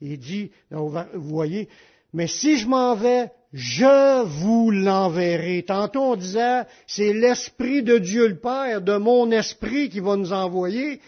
Il 0.00 0.18
dit, 0.18 0.50
vous 0.70 0.98
voyez, 1.14 1.68
mais 2.12 2.26
si 2.26 2.58
je 2.58 2.66
m'en 2.66 2.94
vais, 2.94 3.30
je 3.52 4.22
vous 4.24 4.70
l'enverrai. 4.70 5.64
Tantôt 5.66 6.02
on 6.02 6.16
disait, 6.16 6.62
c'est 6.86 7.12
l'Esprit 7.12 7.82
de 7.82 7.98
Dieu 7.98 8.26
le 8.28 8.38
Père, 8.38 8.82
de 8.82 8.96
mon 8.96 9.30
esprit 9.30 9.88
qui 9.88 10.00
va 10.00 10.16
nous 10.16 10.32
envoyer, 10.32 11.00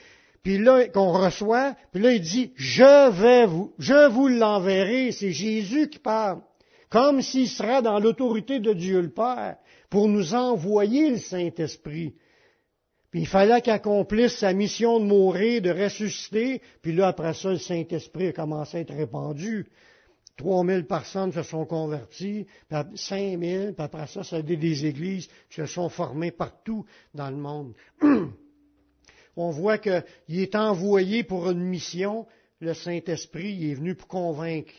puis 0.42 0.58
là, 0.58 0.86
qu'on 0.88 1.10
reçoit, 1.10 1.74
puis 1.92 2.00
là 2.02 2.12
il 2.12 2.20
dit, 2.20 2.52
je 2.54 3.10
vais 3.10 3.46
vous, 3.46 3.72
je 3.78 4.08
vous 4.08 4.28
l'enverrai. 4.28 5.10
C'est 5.10 5.32
Jésus 5.32 5.88
qui 5.88 5.98
parle. 5.98 6.40
Comme 6.88 7.20
s'il 7.20 7.48
serait 7.48 7.82
dans 7.82 7.98
l'autorité 7.98 8.60
de 8.60 8.72
Dieu 8.72 9.00
le 9.00 9.10
Père, 9.10 9.56
pour 9.90 10.08
nous 10.08 10.34
envoyer 10.34 11.10
le 11.10 11.18
Saint-Esprit. 11.18 12.14
Puis 13.10 13.20
il 13.20 13.26
fallait 13.26 13.60
qu'il 13.62 13.72
accomplisse 13.72 14.38
sa 14.38 14.52
mission 14.52 14.98
de 14.98 15.04
mourir, 15.04 15.62
de 15.62 15.70
ressusciter, 15.70 16.60
puis 16.82 16.92
là, 16.92 17.08
après 17.08 17.34
ça, 17.34 17.50
le 17.50 17.58
Saint-Esprit 17.58 18.28
a 18.28 18.32
commencé 18.32 18.78
à 18.78 18.80
être 18.80 18.94
répandu. 18.94 19.66
3000 20.36 20.86
personnes 20.86 21.32
se 21.32 21.42
sont 21.42 21.64
converties, 21.64 22.46
puis 22.68 22.78
5000, 22.94 23.74
puis 23.74 23.84
après 23.84 24.06
ça, 24.06 24.22
ça 24.22 24.36
a 24.36 24.42
des 24.42 24.86
églises 24.86 25.28
qui 25.48 25.56
se 25.56 25.66
sont 25.66 25.88
formées 25.88 26.30
partout 26.30 26.84
dans 27.14 27.30
le 27.30 27.36
monde. 27.36 27.74
On 29.36 29.50
voit 29.50 29.78
qu'il 29.78 30.02
est 30.28 30.54
envoyé 30.54 31.22
pour 31.22 31.50
une 31.50 31.62
mission, 31.62 32.26
le 32.60 32.74
Saint-Esprit, 32.74 33.70
est 33.70 33.74
venu 33.74 33.94
pour 33.94 34.08
convaincre, 34.08 34.72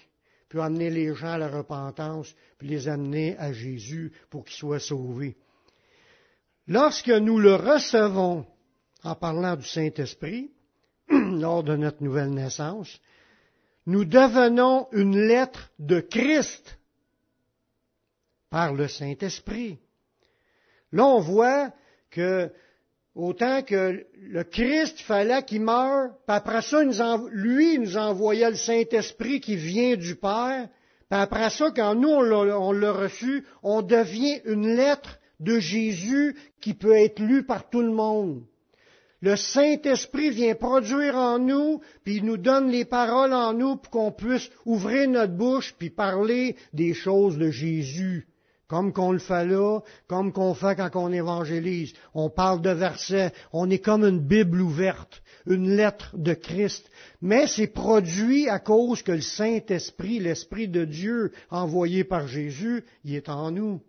puis 0.50 0.60
amener 0.60 0.90
les 0.90 1.14
gens 1.16 1.34
à 1.34 1.38
la 1.38 1.48
repentance, 1.48 2.36
puis 2.58 2.68
les 2.68 2.88
amener 2.88 3.36
à 3.38 3.52
Jésus 3.52 4.12
pour 4.30 4.46
qu'ils 4.46 4.58
soient 4.58 4.80
sauvés. 4.80 5.38
Lorsque 6.68 7.10
nous 7.10 7.40
le 7.40 7.56
recevons 7.56 8.46
en 9.04 9.16
parlant 9.16 9.56
du 9.56 9.66
Saint-Esprit, 9.66 10.52
lors 11.10 11.64
de 11.64 11.78
notre 11.78 12.04
nouvelle 12.04 12.32
naissance, 12.32 13.00
nous 13.86 14.04
devenons 14.04 14.88
une 14.92 15.18
lettre 15.18 15.72
de 15.80 16.02
Christ 16.02 16.78
par 18.50 18.74
le 18.74 18.90
Saint-Esprit. 18.90 19.80
Là, 20.92 21.06
on 21.06 21.22
voit 21.22 21.72
que 22.12 22.52
autant 23.16 23.64
que 23.64 24.06
le 24.20 24.44
Christ 24.44 25.00
fallait 25.00 25.44
qu'il 25.44 25.62
meure, 25.62 26.10
puis 26.28 26.36
après 26.36 26.62
ça, 26.62 26.84
lui, 27.32 27.80
nous 27.80 27.96
envoyait 27.96 28.50
le 28.50 28.58
Saint-Esprit 28.58 29.40
qui 29.40 29.56
vient 29.56 29.96
du 29.96 30.16
Père, 30.16 30.68
puis 31.10 31.20
après 31.20 31.50
ça, 31.50 31.72
quand 31.72 31.96
nous, 31.96 32.10
on 32.10 32.72
l'a 32.74 32.92
reçu, 32.92 33.46
on 33.64 33.82
devient 33.82 34.42
une 34.44 34.76
lettre 34.76 35.18
de 35.40 35.60
Jésus 35.60 36.36
qui 36.62 36.74
peut 36.74 36.96
être 36.96 37.20
lue 37.20 37.44
par 37.44 37.70
tout 37.70 37.82
le 37.82 37.92
monde. 37.92 38.44
Le 39.22 39.36
Saint-Esprit 39.36 40.30
vient 40.30 40.54
produire 40.54 41.16
en 41.16 41.40
nous, 41.40 41.82
puis 42.04 42.18
il 42.18 42.26
nous 42.26 42.38
donne 42.38 42.70
les 42.70 42.86
paroles 42.86 43.34
en 43.34 43.54
nous 43.54 43.76
pour 43.76 43.90
qu'on 43.90 44.12
puisse 44.12 44.50
ouvrir 44.66 45.10
notre 45.10 45.34
bouche 45.34 45.74
puis 45.78 45.90
parler 45.90 46.56
des 46.74 46.94
choses 46.94 47.38
de 47.38 47.50
Jésus. 47.50 48.28
Comme 48.68 48.92
qu'on 48.92 49.14
le 49.14 49.20
fait 49.20 49.46
là, 49.46 49.80
comme 50.08 50.34
qu'on 50.34 50.54
fait 50.54 50.76
quand 50.76 50.92
on 50.96 51.12
évangélise. 51.12 51.94
On 52.14 52.30
parle 52.30 52.62
de 52.62 52.70
versets, 52.70 53.32
on 53.54 53.70
est 53.70 53.80
comme 53.80 54.04
une 54.04 54.20
Bible 54.20 54.62
ouverte, 54.62 55.24
une 55.48 55.76
lettre 55.76 56.16
de 56.18 56.34
Christ. 56.34 56.92
Mais 57.22 57.48
c'est 57.48 57.68
produit 57.68 58.50
à 58.50 58.60
cause 58.60 59.02
que 59.02 59.14
le 59.14 59.22
Saint-Esprit, 59.22 60.20
l'Esprit 60.20 60.68
de 60.68 60.84
Dieu 60.84 61.32
envoyé 61.50 62.04
par 62.04 62.28
Jésus, 62.28 62.84
il 63.06 63.16
est 63.16 63.30
en 63.30 63.52
nous. 63.52 63.82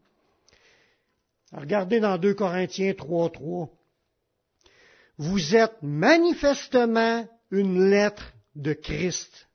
Regardez 1.52 2.00
dans 2.00 2.18
2 2.18 2.34
Corinthiens 2.34 2.94
3, 2.94 3.30
3 3.30 3.70
vous 5.18 5.56
êtes 5.56 5.82
manifestement 5.82 7.26
une 7.50 7.90
lettre 7.90 8.32
de 8.54 8.72
Christ. 8.72 9.48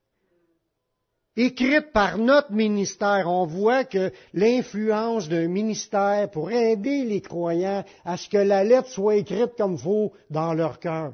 Écrite 1.36 1.92
par 1.94 2.20
notre 2.20 2.52
ministère, 2.52 3.28
on 3.28 3.46
voit 3.46 3.86
que 3.86 4.12
l'influence 4.34 5.30
d'un 5.30 5.48
ministère 5.48 6.30
pour 6.30 6.52
aider 6.52 7.06
les 7.06 7.22
croyants 7.22 7.84
à 8.06 8.18
ce 8.18 8.30
que 8.30 8.38
la 8.38 8.64
lettre 8.64 8.90
soit 8.90 9.16
écrite 9.16 9.56
comme 9.58 9.78
faut 9.78 10.14
dans 10.30 10.54
leur 10.54 10.80
cœur. 10.80 11.14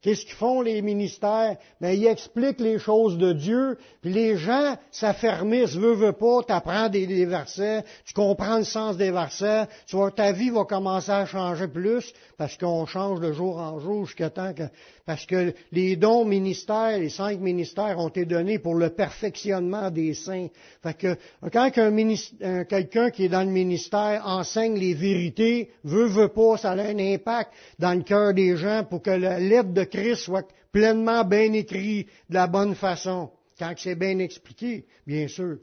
Qu'est-ce 0.00 0.24
qu'ils 0.24 0.36
font 0.36 0.60
les 0.60 0.80
ministères? 0.80 1.56
Ben, 1.80 1.90
ils 1.90 2.06
expliquent 2.06 2.60
les 2.60 2.78
choses 2.78 3.18
de 3.18 3.32
Dieu, 3.32 3.78
puis 4.00 4.12
les 4.12 4.36
gens 4.36 4.76
s'affermissent, 4.92 5.74
veux, 5.74 5.94
veux 5.94 6.12
pas, 6.12 6.44
t'apprends 6.46 6.88
des, 6.88 7.08
des, 7.08 7.26
versets, 7.26 7.82
tu 8.04 8.14
comprends 8.14 8.58
le 8.58 8.64
sens 8.64 8.96
des 8.96 9.10
versets, 9.10 9.66
tu 9.88 9.96
vois, 9.96 10.12
ta 10.12 10.30
vie 10.30 10.50
va 10.50 10.64
commencer 10.64 11.10
à 11.10 11.26
changer 11.26 11.66
plus, 11.66 12.12
parce 12.36 12.56
qu'on 12.56 12.86
change 12.86 13.20
de 13.20 13.32
jour 13.32 13.58
en 13.58 13.80
jour 13.80 14.06
jusqu'à 14.06 14.30
temps 14.30 14.54
que, 14.54 14.62
parce 15.04 15.26
que 15.26 15.52
les 15.72 15.96
dons 15.96 16.24
ministères, 16.24 16.96
les 16.96 17.08
cinq 17.08 17.40
ministères 17.40 17.98
ont 17.98 18.08
été 18.08 18.24
donnés 18.24 18.60
pour 18.60 18.76
le 18.76 18.90
perfectionnement 18.90 19.90
des 19.90 20.14
saints. 20.14 20.46
Fait 20.80 20.96
que, 20.96 21.16
quand 21.52 21.70
quelqu'un 21.72 23.10
qui 23.10 23.24
est 23.24 23.28
dans 23.28 23.42
le 23.42 23.50
ministère 23.50 24.22
enseigne 24.26 24.78
les 24.78 24.94
vérités, 24.94 25.70
veut, 25.82 26.06
veut 26.06 26.28
pas, 26.28 26.56
ça 26.56 26.70
a 26.70 26.76
un 26.76 26.98
impact 26.98 27.50
dans 27.80 27.94
le 27.94 28.02
cœur 28.02 28.32
des 28.32 28.56
gens 28.56 28.84
pour 28.88 29.02
que 29.02 29.10
la 29.10 29.40
lettre 29.40 29.72
de 29.72 29.87
Christ 29.88 30.22
soit 30.22 30.48
pleinement 30.72 31.24
bien 31.24 31.52
écrit 31.52 32.06
de 32.28 32.34
la 32.34 32.46
bonne 32.46 32.74
façon, 32.74 33.30
quand 33.58 33.74
c'est 33.76 33.94
bien 33.94 34.18
expliqué, 34.18 34.86
bien 35.06 35.28
sûr. 35.28 35.58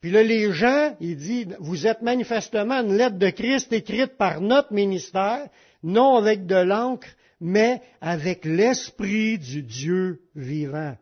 Puis 0.00 0.10
là, 0.10 0.22
les 0.22 0.52
gens, 0.52 0.94
il 1.00 1.16
dit, 1.16 1.46
vous 1.60 1.86
êtes 1.86 2.02
manifestement 2.02 2.82
une 2.82 2.96
lettre 2.96 3.16
de 3.16 3.30
Christ 3.30 3.72
écrite 3.72 4.16
par 4.18 4.40
notre 4.40 4.72
ministère, 4.72 5.48
non 5.82 6.16
avec 6.16 6.46
de 6.46 6.56
l'encre, 6.56 7.08
mais 7.40 7.80
avec 8.00 8.44
l'Esprit 8.44 9.38
du 9.38 9.62
Dieu 9.62 10.20
vivant. 10.34 10.96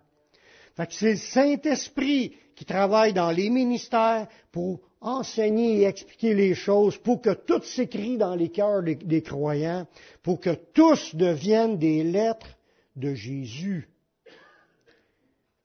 Fait 0.76 0.88
c'est 0.90 1.10
le 1.10 1.16
Saint-Esprit 1.16 2.36
qui 2.54 2.64
travaille 2.64 3.12
dans 3.12 3.30
les 3.30 3.50
ministères 3.50 4.28
pour 4.52 4.80
enseigner 5.02 5.80
et 5.80 5.84
expliquer 5.84 6.32
les 6.34 6.54
choses 6.54 6.96
pour 6.96 7.20
que 7.20 7.34
tout 7.34 7.62
s'écrit 7.62 8.16
dans 8.16 8.34
les 8.34 8.48
cœurs 8.48 8.82
des, 8.82 9.22
croyants, 9.22 9.86
pour 10.22 10.40
que 10.40 10.54
tous 10.72 11.14
deviennent 11.14 11.78
des 11.78 12.04
lettres 12.04 12.58
de 12.96 13.14
Jésus. 13.14 13.88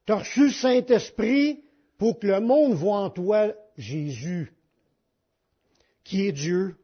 Tu 0.06 0.14
as 0.14 0.18
reçu 0.18 0.52
Saint-Esprit 0.52 1.64
pour 1.98 2.20
que 2.20 2.28
le 2.28 2.40
monde 2.40 2.74
voit 2.74 3.00
en 3.00 3.10
toi 3.10 3.54
Jésus, 3.78 4.52
qui 6.04 6.28
est 6.28 6.32
Dieu. 6.32 6.76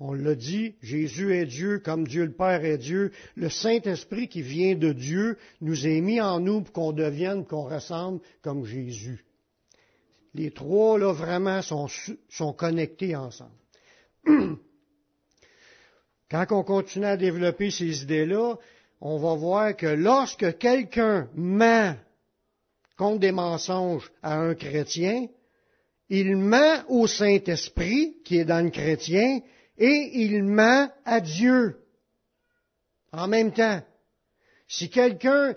On 0.00 0.12
l'a 0.12 0.34
dit, 0.34 0.74
Jésus 0.82 1.34
est 1.34 1.46
Dieu 1.46 1.78
comme 1.78 2.06
Dieu 2.06 2.24
le 2.24 2.32
Père 2.32 2.64
est 2.64 2.78
Dieu. 2.78 3.12
Le 3.36 3.48
Saint-Esprit 3.48 4.28
qui 4.28 4.42
vient 4.42 4.74
de 4.74 4.92
Dieu 4.92 5.38
nous 5.60 5.86
est 5.86 6.00
mis 6.00 6.20
en 6.20 6.40
nous 6.40 6.62
pour 6.62 6.72
qu'on 6.72 6.92
devienne, 6.92 7.46
qu'on 7.46 7.64
ressemble 7.64 8.20
comme 8.42 8.64
Jésus. 8.64 9.24
Les 10.34 10.50
trois, 10.50 10.98
là, 10.98 11.12
vraiment, 11.12 11.62
sont, 11.62 11.88
sont 12.28 12.52
connectés 12.52 13.14
ensemble. 13.14 13.52
Quand 16.30 16.46
on 16.50 16.64
continue 16.64 17.06
à 17.06 17.16
développer 17.16 17.70
ces 17.70 18.02
idées-là, 18.02 18.56
on 19.00 19.18
va 19.18 19.34
voir 19.34 19.76
que 19.76 19.86
lorsque 19.86 20.58
quelqu'un 20.58 21.28
ment 21.34 21.94
contre 22.96 23.20
des 23.20 23.32
mensonges 23.32 24.10
à 24.22 24.38
un 24.38 24.54
chrétien, 24.54 25.28
il 26.08 26.36
ment 26.36 26.82
au 26.88 27.06
Saint-Esprit 27.06 28.16
qui 28.24 28.38
est 28.38 28.44
dans 28.44 28.64
le 28.64 28.70
chrétien 28.70 29.40
et 29.78 30.10
il 30.14 30.42
ment 30.42 30.90
à 31.04 31.20
Dieu 31.20 31.78
en 33.12 33.28
même 33.28 33.52
temps. 33.52 33.80
Si 34.66 34.90
quelqu'un, 34.90 35.54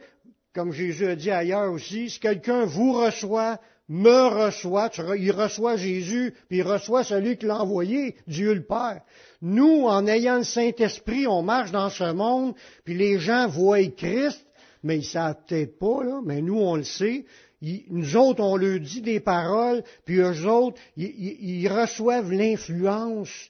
comme 0.54 0.72
Jésus 0.72 1.08
a 1.08 1.16
dit 1.16 1.32
ailleurs 1.32 1.72
aussi, 1.72 2.10
si 2.10 2.20
quelqu'un 2.20 2.66
vous 2.66 2.94
reçoit, 2.94 3.60
me 3.90 4.46
reçoit, 4.46 4.90
il 5.18 5.32
reçoit 5.32 5.78
Jésus, 5.78 6.34
puis 6.50 6.58
il 6.58 6.64
reçoit 6.64 7.04
celui 7.04 7.38
qui 7.38 7.46
l'a 7.46 7.62
envoyé, 7.62 8.16
Dieu 8.28 8.54
le 8.54 8.64
Père. 8.64 9.02
Nous, 9.42 9.86
en 9.86 10.06
ayant 10.08 10.38
le 10.38 10.44
Saint-Esprit, 10.44 11.28
on 11.28 11.42
marche 11.42 11.72
dans 11.72 11.90
ce 11.90 12.12
monde, 12.12 12.54
puis 12.84 12.96
les 12.96 13.20
gens 13.20 13.48
voient 13.48 13.86
Christ, 13.86 14.46
mais 14.84 14.98
ils 14.98 15.06
savent 15.06 15.38
peut-être 15.48 15.80
pas, 15.80 16.22
mais 16.26 16.42
nous, 16.42 16.60
on 16.60 16.76
le 16.76 16.84
sait. 16.84 17.26
nous 17.62 18.16
autres, 18.18 18.44
on 18.44 18.58
leur 18.58 18.80
dit 18.80 19.02
des 19.02 19.20
paroles, 19.20 19.84
puis 20.06 20.18
eux 20.18 20.46
autres, 20.48 20.80
ils, 20.98 21.68
reçoivent 21.70 22.32
l'influence 22.32 23.50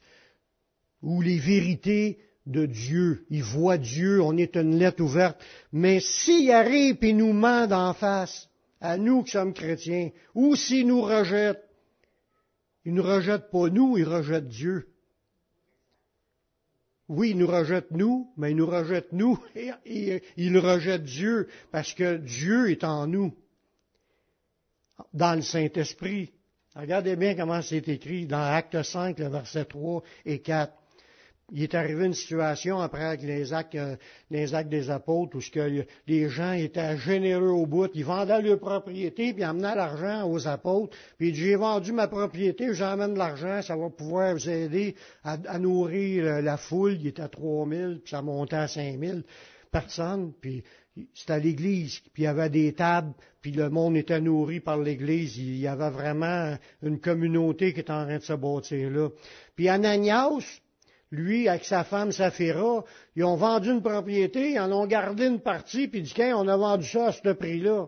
ou 1.01 1.21
les 1.21 1.39
vérités 1.39 2.19
de 2.45 2.65
Dieu. 2.65 3.25
Ils 3.29 3.43
voient 3.43 3.77
Dieu, 3.77 4.21
on 4.21 4.37
est 4.37 4.55
une 4.55 4.77
lettre 4.77 5.03
ouverte. 5.03 5.41
Mais 5.71 5.99
s'il 5.99 6.51
arrive 6.51 6.97
et 7.01 7.13
nous 7.13 7.33
ment 7.33 7.67
d'en 7.67 7.93
face, 7.93 8.47
à 8.81 8.97
nous 8.97 9.23
qui 9.23 9.31
sommes 9.31 9.53
chrétiens, 9.53 10.11
ou 10.35 10.55
s'il 10.55 10.87
nous 10.87 11.01
rejette, 11.01 11.63
il 12.85 12.93
ne 12.93 13.01
rejette 13.01 13.49
pas 13.51 13.69
nous, 13.69 13.97
il 13.97 14.05
rejette 14.05 14.47
Dieu. 14.47 14.87
oui, 17.09 17.31
il 17.31 17.37
nous 17.37 17.47
rejette 17.47 17.91
nous, 17.91 18.31
mais 18.37 18.51
il 18.51 18.57
nous 18.57 18.67
rejette 18.67 19.11
nous 19.11 19.39
et, 19.55 20.23
il 20.37 20.57
rejette 20.57 21.03
Dieu 21.03 21.47
parce 21.71 21.93
que 21.93 22.17
Dieu 22.17 22.71
est 22.71 22.83
en 22.83 23.07
nous, 23.07 23.33
dans 25.13 25.35
le 25.35 25.41
Saint-Esprit. 25.41 26.31
Regardez 26.75 27.15
bien 27.15 27.35
comment 27.35 27.61
c'est 27.61 27.87
écrit 27.87 28.27
dans 28.27 28.41
Acte 28.41 28.83
5, 28.83 29.17
le 29.19 29.29
verset 29.29 29.65
3 29.65 30.03
et 30.25 30.39
4 30.39 30.73
il 31.51 31.63
est 31.63 31.75
arrivé 31.75 32.05
une 32.05 32.13
situation 32.13 32.79
après 32.79 33.15
les 33.17 33.53
actes, 33.53 33.75
euh, 33.75 33.95
les 34.29 34.53
actes 34.53 34.69
des 34.69 34.89
apôtres 34.89 35.37
où 35.37 35.41
ce 35.41 35.49
que 35.49 35.85
les 36.05 36.29
gens 36.29 36.51
étaient 36.51 36.97
généreux 36.97 37.51
au 37.51 37.65
bout, 37.65 37.89
ils 37.93 38.03
vendaient 38.03 38.41
leur 38.41 38.59
propriété 38.59 39.33
puis 39.33 39.43
amenaient 39.43 39.75
l'argent 39.75 40.29
aux 40.29 40.45
apôtres. 40.47 40.97
Puis 41.17 41.33
j'ai 41.33 41.55
vendu 41.55 41.93
ma 41.93 42.07
propriété, 42.07 42.73
j'emmène 42.73 43.17
l'argent, 43.17 43.61
ça 43.61 43.77
va 43.77 43.89
pouvoir 43.89 44.33
vous 44.33 44.49
aider 44.49 44.95
à, 45.23 45.57
nourrir 45.57 46.25
euh, 46.25 46.41
la 46.41 46.57
foule. 46.57 46.97
Il 46.99 47.07
était 47.07 47.21
à 47.21 47.29
3000, 47.29 48.01
puis 48.03 48.11
ça 48.11 48.21
montait 48.21 48.57
à 48.57 48.67
5000 48.67 49.23
personnes. 49.71 50.33
Puis 50.41 50.63
c'était 51.13 51.33
à 51.33 51.39
l'église, 51.39 51.99
puis 52.13 52.23
il 52.23 52.25
y 52.25 52.27
avait 52.27 52.49
des 52.49 52.73
tables, 52.73 53.13
puis 53.39 53.51
le 53.51 53.69
monde 53.69 53.95
était 53.95 54.19
nourri 54.19 54.59
par 54.59 54.79
l'église. 54.79 55.37
Il 55.37 55.59
y 55.59 55.67
avait 55.67 55.91
vraiment 55.91 56.57
une 56.81 56.99
communauté 56.99 57.73
qui 57.73 57.79
était 57.79 57.91
en 57.91 58.03
train 58.03 58.17
de 58.17 58.23
se 58.23 58.33
bâtir 58.33 58.89
là. 58.89 59.09
Puis 59.55 59.69
Ananias, 59.69 60.59
lui, 61.11 61.47
avec 61.47 61.63
sa 61.63 61.83
femme 61.83 62.11
Saphira, 62.11 62.83
ils 63.15 63.23
ont 63.23 63.35
vendu 63.35 63.69
une 63.71 63.81
propriété, 63.81 64.51
ils 64.51 64.59
en 64.59 64.71
ont 64.71 64.85
gardé 64.85 65.27
une 65.27 65.39
partie, 65.39 65.87
puis 65.87 66.01
dit 66.01 66.13
on 66.33 66.47
a 66.47 66.57
vendu 66.57 66.85
ça 66.85 67.07
à 67.07 67.11
ce 67.11 67.29
prix-là. 67.29 67.87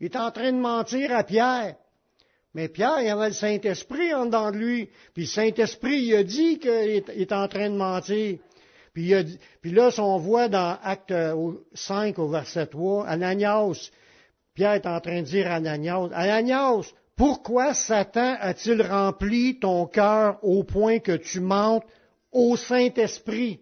Il 0.00 0.06
est 0.06 0.16
en 0.16 0.30
train 0.30 0.52
de 0.52 0.58
mentir 0.58 1.14
à 1.14 1.24
Pierre. 1.24 1.76
Mais 2.54 2.68
Pierre, 2.68 3.00
il 3.00 3.08
avait 3.08 3.28
le 3.28 3.34
Saint-Esprit 3.34 4.14
en 4.14 4.26
dedans 4.26 4.50
de 4.50 4.56
lui. 4.56 4.88
Puis 5.12 5.24
le 5.24 5.28
Saint-Esprit, 5.28 6.02
il 6.02 6.14
a 6.14 6.22
dit 6.22 6.58
qu'il 6.58 6.70
est 6.70 7.32
en 7.32 7.48
train 7.48 7.68
de 7.68 7.76
mentir. 7.76 8.38
Puis, 8.92 9.12
puis 9.60 9.72
là, 9.72 9.90
si 9.90 10.00
on 10.00 10.18
voit 10.18 10.48
dans 10.48 10.78
Acte 10.82 11.12
5 11.74 12.18
au 12.18 12.28
verset 12.28 12.66
3, 12.66 13.06
Ananias, 13.06 13.90
Pierre 14.54 14.74
est 14.74 14.86
en 14.86 15.00
train 15.00 15.20
de 15.20 15.26
dire 15.26 15.48
à 15.48 15.56
Ananias, 15.56 16.10
Ananias, 16.12 16.92
pourquoi 17.16 17.74
Satan 17.74 18.36
a-t-il 18.40 18.82
rempli 18.82 19.58
ton 19.58 19.86
cœur 19.86 20.38
au 20.42 20.62
point 20.62 21.00
que 21.00 21.16
tu 21.16 21.40
mentes 21.40 21.84
au 22.34 22.56
Saint-Esprit. 22.56 23.60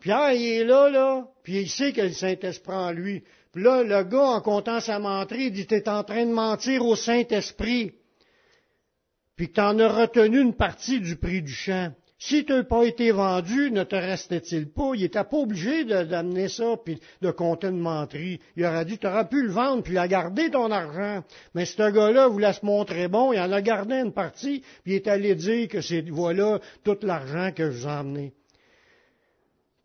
Pierre, 0.00 0.32
il 0.32 0.46
est 0.46 0.64
là, 0.64 0.90
là, 0.90 1.28
puis 1.42 1.60
il 1.60 1.70
sait 1.70 1.92
que 1.92 2.00
le 2.00 2.12
Saint-Esprit 2.12 2.74
en 2.74 2.90
lui. 2.90 3.22
Puis 3.52 3.62
là, 3.62 3.84
le 3.84 4.02
gars, 4.02 4.24
en 4.24 4.40
comptant 4.40 4.80
sa 4.80 4.98
menterie, 4.98 5.46
il 5.46 5.52
dit, 5.52 5.66
t'es 5.66 5.88
en 5.88 6.02
train 6.02 6.26
de 6.26 6.32
mentir 6.32 6.84
au 6.84 6.96
Saint-Esprit. 6.96 7.92
Puis 9.36 9.52
t'en 9.52 9.78
as 9.78 9.88
retenu 9.88 10.40
une 10.40 10.54
partie 10.54 11.00
du 11.00 11.16
prix 11.16 11.42
du 11.42 11.52
champ. 11.52 11.92
Si 12.26 12.46
tu 12.46 12.54
n'as 12.54 12.62
pas 12.62 12.84
été 12.84 13.10
vendu, 13.10 13.70
ne 13.70 13.84
te 13.84 13.96
restait-il 13.96 14.70
pas? 14.70 14.92
Il 14.94 15.02
n'était 15.02 15.24
pas 15.24 15.36
obligé 15.36 15.84
d'amener 15.84 16.48
ça 16.48 16.78
puis 16.82 16.98
de 17.20 17.30
compter 17.30 17.66
une 17.66 17.80
menterie. 17.80 18.40
Il 18.56 18.64
aurait 18.64 18.86
dit, 18.86 18.96
tu 18.96 19.06
aurais 19.06 19.28
pu 19.28 19.42
le 19.42 19.50
vendre 19.50 19.82
puis 19.82 19.92
la 19.92 20.08
garder 20.08 20.50
ton 20.50 20.70
argent. 20.70 21.22
Mais 21.54 21.66
ce 21.66 21.90
gars-là 21.90 22.28
voulait 22.28 22.54
se 22.54 22.64
montrer 22.64 23.08
bon, 23.08 23.34
il 23.34 23.40
en 23.40 23.52
a 23.52 23.60
gardé 23.60 23.96
une 23.96 24.14
partie, 24.14 24.62
puis 24.84 24.92
il 24.92 24.94
est 24.94 25.06
allé 25.06 25.34
dire 25.34 25.68
que 25.68 25.82
c'est, 25.82 26.00
voilà 26.08 26.60
tout 26.82 26.96
l'argent 27.02 27.50
que 27.54 27.70
je 27.70 27.76
vous 27.76 27.86
ai 27.88 27.90
emmené. 27.90 28.32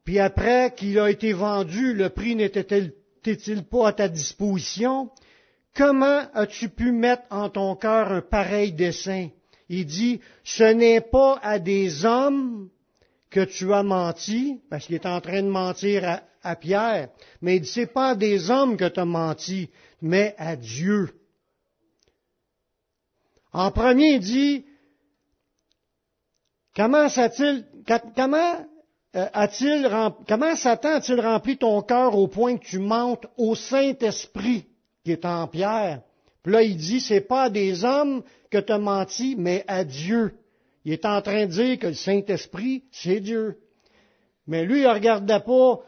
Puis 0.05 0.19
après 0.19 0.73
qu'il 0.73 0.97
a 0.97 1.09
été 1.09 1.33
vendu, 1.33 1.93
le 1.93 2.07
prix 2.07 2.37
n'était-il 2.37 3.63
pas 3.63 3.89
à 3.89 3.91
ta 3.91 4.07
disposition? 4.07 5.09
Comment 5.75 6.21
as-tu 6.33 6.69
pu 6.69 6.93
mettre 6.93 7.23
en 7.31 7.49
ton 7.49 7.75
cœur 7.75 8.13
un 8.13 8.21
pareil 8.21 8.71
dessein? 8.71 9.27
Il 9.69 9.85
dit, 9.85 10.19
ce 10.43 10.63
n'est 10.63 11.01
pas 11.01 11.39
à 11.41 11.59
des 11.59 12.03
hommes 12.05 12.69
que 13.29 13.41
tu 13.41 13.71
as 13.71 13.83
menti, 13.83 14.59
parce 14.69 14.87
qu'il 14.87 14.95
est 14.95 15.05
en 15.05 15.21
train 15.21 15.43
de 15.43 15.47
mentir 15.47 16.21
à, 16.41 16.55
Pierre, 16.55 17.09
mais 17.41 17.57
il 17.57 17.61
dit, 17.61 17.69
c'est 17.69 17.93
pas 17.93 18.09
à 18.09 18.15
des 18.15 18.49
hommes 18.49 18.75
que 18.77 18.87
tu 18.87 18.99
as 18.99 19.05
menti, 19.05 19.69
mais 20.01 20.33
à 20.37 20.55
Dieu. 20.55 21.13
En 23.53 23.71
premier, 23.71 24.13
il 24.13 24.19
dit, 24.19 24.65
comment, 26.75 27.07
a-t-il, 27.15 27.65
comment, 28.15 28.65
euh, 29.15 29.27
a-t-il, 29.33 29.89
comment 30.27 30.55
Satan 30.55 30.95
a-t-il 30.95 31.19
rempli 31.19 31.57
ton 31.57 31.81
cœur 31.81 32.15
au 32.15 32.27
point 32.27 32.57
que 32.57 32.65
tu 32.65 32.79
mentes 32.79 33.27
au 33.37 33.53
Saint-Esprit 33.55 34.65
qui 35.03 35.11
est 35.11 35.25
en 35.25 35.47
Pierre? 35.47 36.01
Puis 36.41 36.53
là, 36.53 36.63
il 36.63 36.77
dit, 36.77 37.01
c'est 37.01 37.21
pas 37.21 37.43
à 37.43 37.49
des 37.49 37.83
hommes 37.83 38.23
que 38.49 38.57
tu 38.57 38.71
as 38.71 38.79
menti, 38.79 39.35
mais 39.37 39.63
à 39.67 39.83
Dieu. 39.83 40.33
Il 40.85 40.93
est 40.93 41.05
en 41.05 41.21
train 41.21 41.45
de 41.45 41.51
dire 41.51 41.79
que 41.79 41.87
le 41.87 41.93
Saint-Esprit, 41.93 42.83
c'est 42.91 43.19
Dieu. 43.19 43.59
Mais 44.47 44.65
lui, 44.65 44.79
il 44.79 44.87
ne 44.87 44.93
regardait 44.93 45.39
pas 45.39 45.81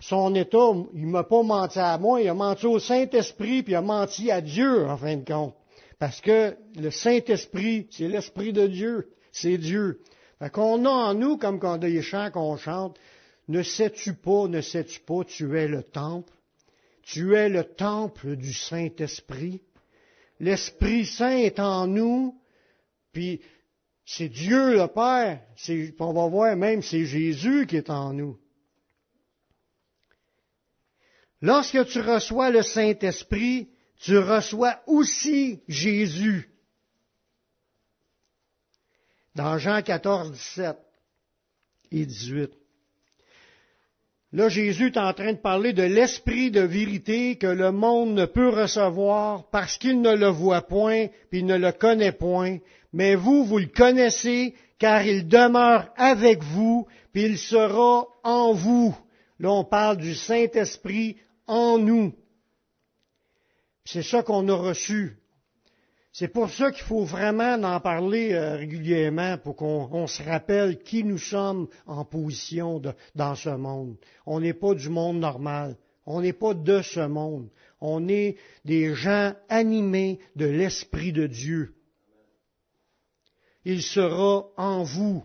son 0.00 0.34
état, 0.34 0.72
il 0.94 1.06
m'a 1.06 1.24
pas 1.24 1.42
menti 1.42 1.78
à 1.78 1.96
moi, 1.98 2.20
il 2.20 2.28
a 2.28 2.34
menti 2.34 2.66
au 2.66 2.78
Saint-Esprit, 2.78 3.62
puis 3.62 3.72
il 3.72 3.76
a 3.76 3.82
menti 3.82 4.30
à 4.30 4.40
Dieu, 4.40 4.86
en 4.86 4.96
fin 4.96 5.16
de 5.16 5.24
compte. 5.24 5.54
Parce 5.98 6.20
que 6.20 6.56
le 6.76 6.90
Saint-Esprit, 6.90 7.86
c'est 7.90 8.08
l'Esprit 8.08 8.52
de 8.52 8.66
Dieu, 8.66 9.12
c'est 9.30 9.58
Dieu. 9.58 10.00
Fait 10.40 10.50
qu'on 10.50 10.84
a 10.84 10.90
en 10.90 11.14
nous, 11.14 11.36
comme 11.38 11.60
quand 11.60 11.78
des 11.78 12.02
chants 12.02 12.30
qu'on 12.32 12.56
chante, 12.56 12.98
ne 13.48 13.62
sais-tu 13.62 14.14
pas, 14.14 14.48
ne 14.48 14.60
sais-tu 14.60 15.00
pas, 15.00 15.24
tu 15.24 15.58
es 15.58 15.68
le 15.68 15.82
temple, 15.84 16.32
tu 17.02 17.36
es 17.36 17.48
le 17.48 17.64
temple 17.64 18.36
du 18.36 18.52
Saint-Esprit? 18.52 19.62
l'Esprit 20.42 21.06
Saint 21.06 21.36
est 21.36 21.60
en 21.60 21.86
nous, 21.86 22.36
puis 23.12 23.40
c'est 24.04 24.28
Dieu 24.28 24.76
le 24.76 24.88
Père, 24.88 25.40
on 26.00 26.12
va 26.12 26.26
voir 26.26 26.56
même 26.56 26.82
c'est 26.82 27.06
Jésus 27.06 27.66
qui 27.68 27.76
est 27.76 27.88
en 27.88 28.12
nous. 28.12 28.38
Lorsque 31.40 31.86
tu 31.86 32.00
reçois 32.00 32.50
le 32.50 32.62
Saint-Esprit, 32.62 33.70
tu 34.00 34.18
reçois 34.18 34.82
aussi 34.88 35.62
Jésus. 35.68 36.50
Dans 39.36 39.58
Jean 39.58 39.80
14, 39.80 40.32
17 40.32 40.76
et 41.92 42.04
18. 42.04 42.61
Là, 44.32 44.48
Jésus 44.48 44.86
est 44.86 44.98
en 44.98 45.12
train 45.12 45.34
de 45.34 45.38
parler 45.38 45.74
de 45.74 45.82
l'esprit 45.82 46.50
de 46.50 46.62
vérité 46.62 47.36
que 47.36 47.46
le 47.46 47.70
monde 47.70 48.14
ne 48.14 48.24
peut 48.24 48.48
recevoir 48.48 49.50
parce 49.50 49.76
qu'il 49.76 50.00
ne 50.00 50.14
le 50.16 50.28
voit 50.28 50.62
point, 50.62 51.08
puis 51.28 51.40
il 51.40 51.46
ne 51.46 51.58
le 51.58 51.70
connaît 51.72 52.12
point. 52.12 52.58
Mais 52.94 53.14
vous, 53.14 53.44
vous 53.44 53.58
le 53.58 53.66
connaissez, 53.66 54.54
car 54.78 55.06
il 55.06 55.28
demeure 55.28 55.90
avec 55.96 56.42
vous, 56.42 56.86
puis 57.12 57.24
il 57.24 57.38
sera 57.38 58.06
en 58.24 58.54
vous. 58.54 58.96
Là, 59.38 59.52
on 59.52 59.64
parle 59.64 59.98
du 59.98 60.14
Saint-Esprit 60.14 61.16
en 61.46 61.76
nous. 61.76 62.14
C'est 63.84 64.02
ça 64.02 64.22
qu'on 64.22 64.48
a 64.48 64.54
reçu. 64.54 65.18
C'est 66.12 66.28
pour 66.28 66.50
ça 66.50 66.70
qu'il 66.70 66.84
faut 66.84 67.04
vraiment 67.04 67.54
en 67.54 67.80
parler 67.80 68.34
euh, 68.34 68.56
régulièrement 68.56 69.38
pour 69.38 69.56
qu'on 69.56 70.06
se 70.06 70.22
rappelle 70.22 70.82
qui 70.82 71.04
nous 71.04 71.16
sommes 71.16 71.68
en 71.86 72.04
position 72.04 72.82
dans 73.14 73.34
ce 73.34 73.48
monde. 73.48 73.96
On 74.26 74.40
n'est 74.40 74.52
pas 74.52 74.74
du 74.74 74.90
monde 74.90 75.18
normal. 75.18 75.76
On 76.04 76.20
n'est 76.20 76.34
pas 76.34 76.52
de 76.52 76.82
ce 76.82 77.00
monde. 77.00 77.48
On 77.80 78.08
est 78.08 78.36
des 78.66 78.94
gens 78.94 79.32
animés 79.48 80.18
de 80.36 80.46
l'Esprit 80.46 81.12
de 81.12 81.26
Dieu. 81.26 81.74
Il 83.64 83.80
sera 83.82 84.48
en 84.58 84.82
vous. 84.82 85.24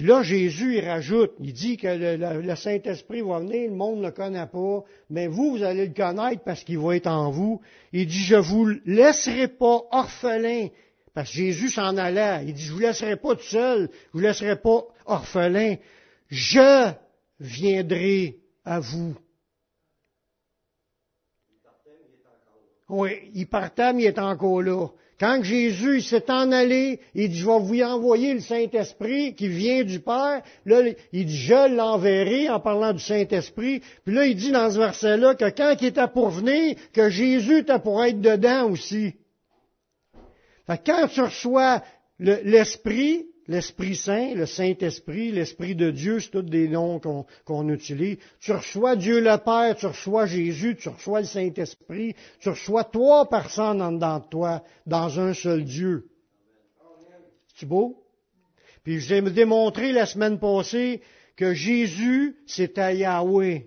Puis 0.00 0.08
là, 0.08 0.22
Jésus, 0.22 0.78
il 0.78 0.88
rajoute, 0.88 1.32
il 1.40 1.52
dit 1.52 1.76
que 1.76 1.86
le, 1.86 2.56
Saint-Esprit 2.56 3.20
va 3.20 3.38
venir, 3.40 3.68
le 3.68 3.76
monde 3.76 3.98
ne 3.98 4.06
le 4.06 4.10
connaît 4.12 4.46
pas, 4.46 4.82
mais 5.10 5.26
vous, 5.26 5.50
vous 5.50 5.62
allez 5.62 5.88
le 5.88 5.92
connaître 5.92 6.42
parce 6.42 6.64
qu'il 6.64 6.78
va 6.78 6.96
être 6.96 7.06
en 7.06 7.30
vous. 7.30 7.60
Il 7.92 8.06
dit, 8.06 8.24
je 8.24 8.36
vous 8.36 8.66
laisserai 8.86 9.48
pas 9.48 9.82
orphelin, 9.90 10.68
parce 11.12 11.28
que 11.28 11.36
Jésus 11.36 11.68
s'en 11.68 11.98
allait. 11.98 12.46
Il 12.46 12.54
dit, 12.54 12.62
je 12.62 12.72
vous 12.72 12.78
laisserai 12.78 13.16
pas 13.16 13.34
tout 13.34 13.42
seul, 13.42 13.90
je 13.92 14.08
vous 14.14 14.20
laisserai 14.20 14.56
pas 14.56 14.84
orphelin. 15.04 15.76
Je 16.28 16.92
viendrai 17.38 18.38
à 18.64 18.80
vous. 18.80 19.14
Oui, 22.88 23.10
il 23.34 23.46
partait, 23.48 23.92
mais 23.92 24.04
il 24.04 24.06
est 24.06 24.18
encore 24.18 24.62
là. 24.62 24.86
Quand 25.20 25.42
Jésus 25.42 26.00
s'est 26.00 26.30
en 26.30 26.50
allé, 26.50 26.98
il 27.14 27.28
dit, 27.28 27.36
je 27.36 27.46
vais 27.46 27.58
vous 27.58 27.82
envoyer 27.82 28.32
le 28.32 28.40
Saint-Esprit 28.40 29.34
qui 29.34 29.48
vient 29.48 29.84
du 29.84 30.00
Père. 30.00 30.40
Là, 30.64 30.80
il 31.12 31.26
dit, 31.26 31.36
je 31.36 31.76
l'enverrai 31.76 32.48
en 32.48 32.58
parlant 32.58 32.94
du 32.94 33.00
Saint-Esprit. 33.00 33.82
Puis 34.02 34.14
là, 34.14 34.24
il 34.24 34.34
dit 34.34 34.50
dans 34.50 34.70
ce 34.70 34.78
verset-là 34.78 35.34
que 35.34 35.50
quand 35.50 35.76
il 35.78 35.88
était 35.88 36.08
pour 36.08 36.30
venir, 36.30 36.74
que 36.94 37.10
Jésus 37.10 37.58
était 37.58 37.78
pour 37.78 38.02
être 38.02 38.22
dedans 38.22 38.70
aussi. 38.70 39.12
quand 40.66 41.06
tu 41.12 41.20
reçois 41.20 41.82
l'Esprit, 42.18 43.26
l'Esprit 43.50 43.96
Saint, 43.96 44.32
le 44.34 44.46
Saint-Esprit, 44.46 45.32
l'Esprit 45.32 45.74
de 45.74 45.90
Dieu, 45.90 46.20
c'est 46.20 46.30
tous 46.30 46.42
des 46.42 46.68
noms 46.68 47.00
qu'on 47.44 47.68
utilise. 47.68 48.18
Tu 48.38 48.52
reçois 48.52 48.94
Dieu 48.94 49.20
le 49.20 49.36
Père, 49.38 49.74
tu 49.76 49.86
reçois 49.86 50.26
Jésus, 50.26 50.76
tu 50.76 50.88
reçois 50.88 51.22
le 51.22 51.26
Saint-Esprit, 51.26 52.14
tu 52.38 52.48
reçois 52.48 52.84
trois 52.84 53.28
personnes 53.28 53.82
en 53.82 53.90
dedans 53.90 54.20
de 54.20 54.28
toi, 54.30 54.62
dans 54.86 55.18
un 55.18 55.34
seul 55.34 55.64
Dieu. 55.64 56.06
C'est 57.56 57.66
beau? 57.66 58.04
Puis 58.84 59.00
j'ai 59.00 59.20
démontré 59.20 59.90
la 59.90 60.06
semaine 60.06 60.38
passée 60.38 61.00
que 61.34 61.52
Jésus, 61.52 62.36
c'est 62.46 62.78
à 62.78 62.92
Yahweh. 62.92 63.66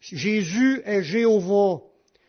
Jésus 0.00 0.82
est 0.84 1.04
Jéhovah. 1.04 1.82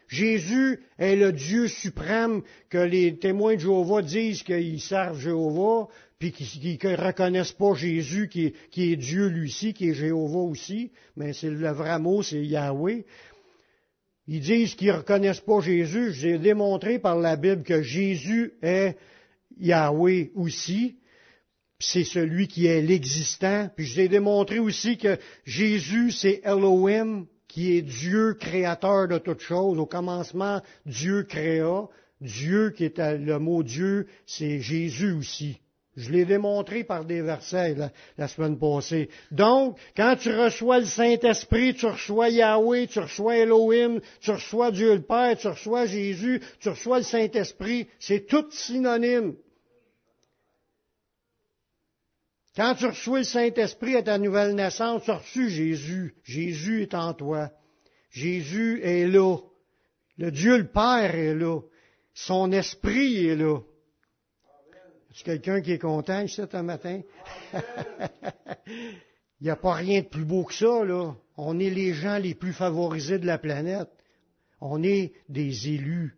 Jésus 0.07 0.83
est 0.99 1.15
le 1.15 1.31
Dieu 1.31 1.67
suprême 1.67 2.43
que 2.69 2.77
les 2.77 3.17
témoins 3.17 3.55
de 3.55 3.61
Jéhovah 3.61 4.03
disent 4.03 4.43
qu'ils 4.43 4.79
servent 4.79 5.19
Jéhovah, 5.19 5.87
puis 6.31 6.31
qu'ils 6.31 6.91
ne 6.91 6.95
reconnaissent 6.95 7.51
pas 7.51 7.73
Jésus 7.73 8.29
qui 8.29 8.45
est, 8.45 8.53
qui 8.69 8.95
Dieu 8.95 9.27
lui 9.27 9.49
aussi, 9.49 9.73
qui 9.73 9.89
est 9.89 9.93
Jéhovah 9.93 10.39
aussi, 10.39 10.91
mais 11.17 11.33
c'est 11.33 11.49
le 11.49 11.69
vrai 11.71 11.99
mot, 11.99 12.23
c'est 12.23 12.45
Yahweh. 12.45 13.05
Ils 14.27 14.39
disent 14.39 14.75
qu'ils 14.75 14.87
ne 14.87 14.93
reconnaissent 14.93 15.41
pas 15.41 15.59
Jésus. 15.59 16.13
J'ai 16.13 16.37
démontré 16.37 16.97
par 16.97 17.19
la 17.19 17.35
Bible 17.35 17.63
que 17.63 17.81
Jésus 17.81 18.53
est 18.61 18.95
Yahweh 19.59 20.31
aussi. 20.35 20.95
C'est 21.79 22.05
celui 22.05 22.47
qui 22.47 22.67
est 22.67 22.81
l'existant. 22.81 23.69
Puis 23.75 23.85
j'ai 23.85 24.07
démontré 24.07 24.59
aussi 24.59 24.97
que 24.97 25.17
Jésus, 25.43 26.11
c'est 26.11 26.39
Elohim, 26.45 27.25
qui 27.49 27.75
est 27.75 27.81
Dieu 27.81 28.35
créateur 28.39 29.09
de 29.09 29.17
toutes 29.17 29.41
choses. 29.41 29.77
Au 29.77 29.85
commencement, 29.85 30.61
Dieu 30.85 31.23
créa. 31.23 31.89
Dieu 32.21 32.69
qui 32.69 32.85
est 32.85 32.97
le 32.97 33.39
mot 33.39 33.61
Dieu, 33.61 34.07
c'est 34.25 34.61
Jésus 34.61 35.11
aussi. 35.11 35.59
Je 35.95 36.11
l'ai 36.11 36.25
démontré 36.25 36.83
par 36.83 37.05
des 37.05 37.21
versets 37.21 37.75
la, 38.17 38.27
semaine 38.27 38.57
passée. 38.57 39.09
Donc, 39.29 39.77
quand 39.95 40.15
tu 40.19 40.33
reçois 40.33 40.79
le 40.79 40.85
Saint-Esprit, 40.85 41.75
tu 41.75 41.85
reçois 41.85 42.29
Yahweh, 42.29 42.87
tu 42.87 42.99
reçois 42.99 43.37
Elohim, 43.37 43.99
tu 44.19 44.31
reçois 44.31 44.71
Dieu 44.71 44.95
le 44.95 45.03
Père, 45.03 45.37
tu 45.37 45.47
reçois 45.47 45.85
Jésus, 45.85 46.41
tu 46.59 46.69
reçois 46.69 46.97
le 46.97 47.03
Saint-Esprit. 47.03 47.87
C'est 47.99 48.25
tout 48.25 48.45
synonyme. 48.49 49.35
Quand 52.55 52.73
tu 52.75 52.87
reçois 52.87 53.19
le 53.19 53.23
Saint-Esprit 53.23 53.95
à 53.95 54.03
ta 54.03 54.17
nouvelle 54.17 54.55
naissance, 54.55 55.03
tu 55.03 55.11
as 55.11 55.21
Jésus. 55.33 56.15
Jésus 56.23 56.83
est 56.83 56.95
en 56.95 57.13
toi. 57.13 57.51
Jésus 58.09 58.81
est 58.83 59.07
là. 59.07 59.37
Le 60.17 60.31
Dieu 60.31 60.57
le 60.57 60.67
Père 60.67 61.15
est 61.15 61.35
là. 61.35 61.59
Son 62.15 62.51
esprit 62.51 63.27
est 63.27 63.35
là. 63.35 63.59
Est-ce 65.13 65.23
quelqu'un 65.23 65.61
qui 65.61 65.73
est 65.73 65.79
content 65.79 66.21
ici 66.21 66.41
ce 66.51 66.61
matin? 66.61 67.01
Il 68.67 69.43
n'y 69.43 69.49
a 69.49 69.55
pas 69.55 69.73
rien 69.73 70.01
de 70.01 70.07
plus 70.07 70.25
beau 70.25 70.43
que 70.43 70.53
ça, 70.55 70.83
là. 70.83 71.15
On 71.37 71.59
est 71.59 71.69
les 71.69 71.93
gens 71.93 72.17
les 72.17 72.33
plus 72.33 72.53
favorisés 72.53 73.19
de 73.19 73.27
la 73.27 73.37
planète. 73.37 73.89
On 74.59 74.81
est 74.81 75.13
des 75.29 75.69
élus. 75.69 76.17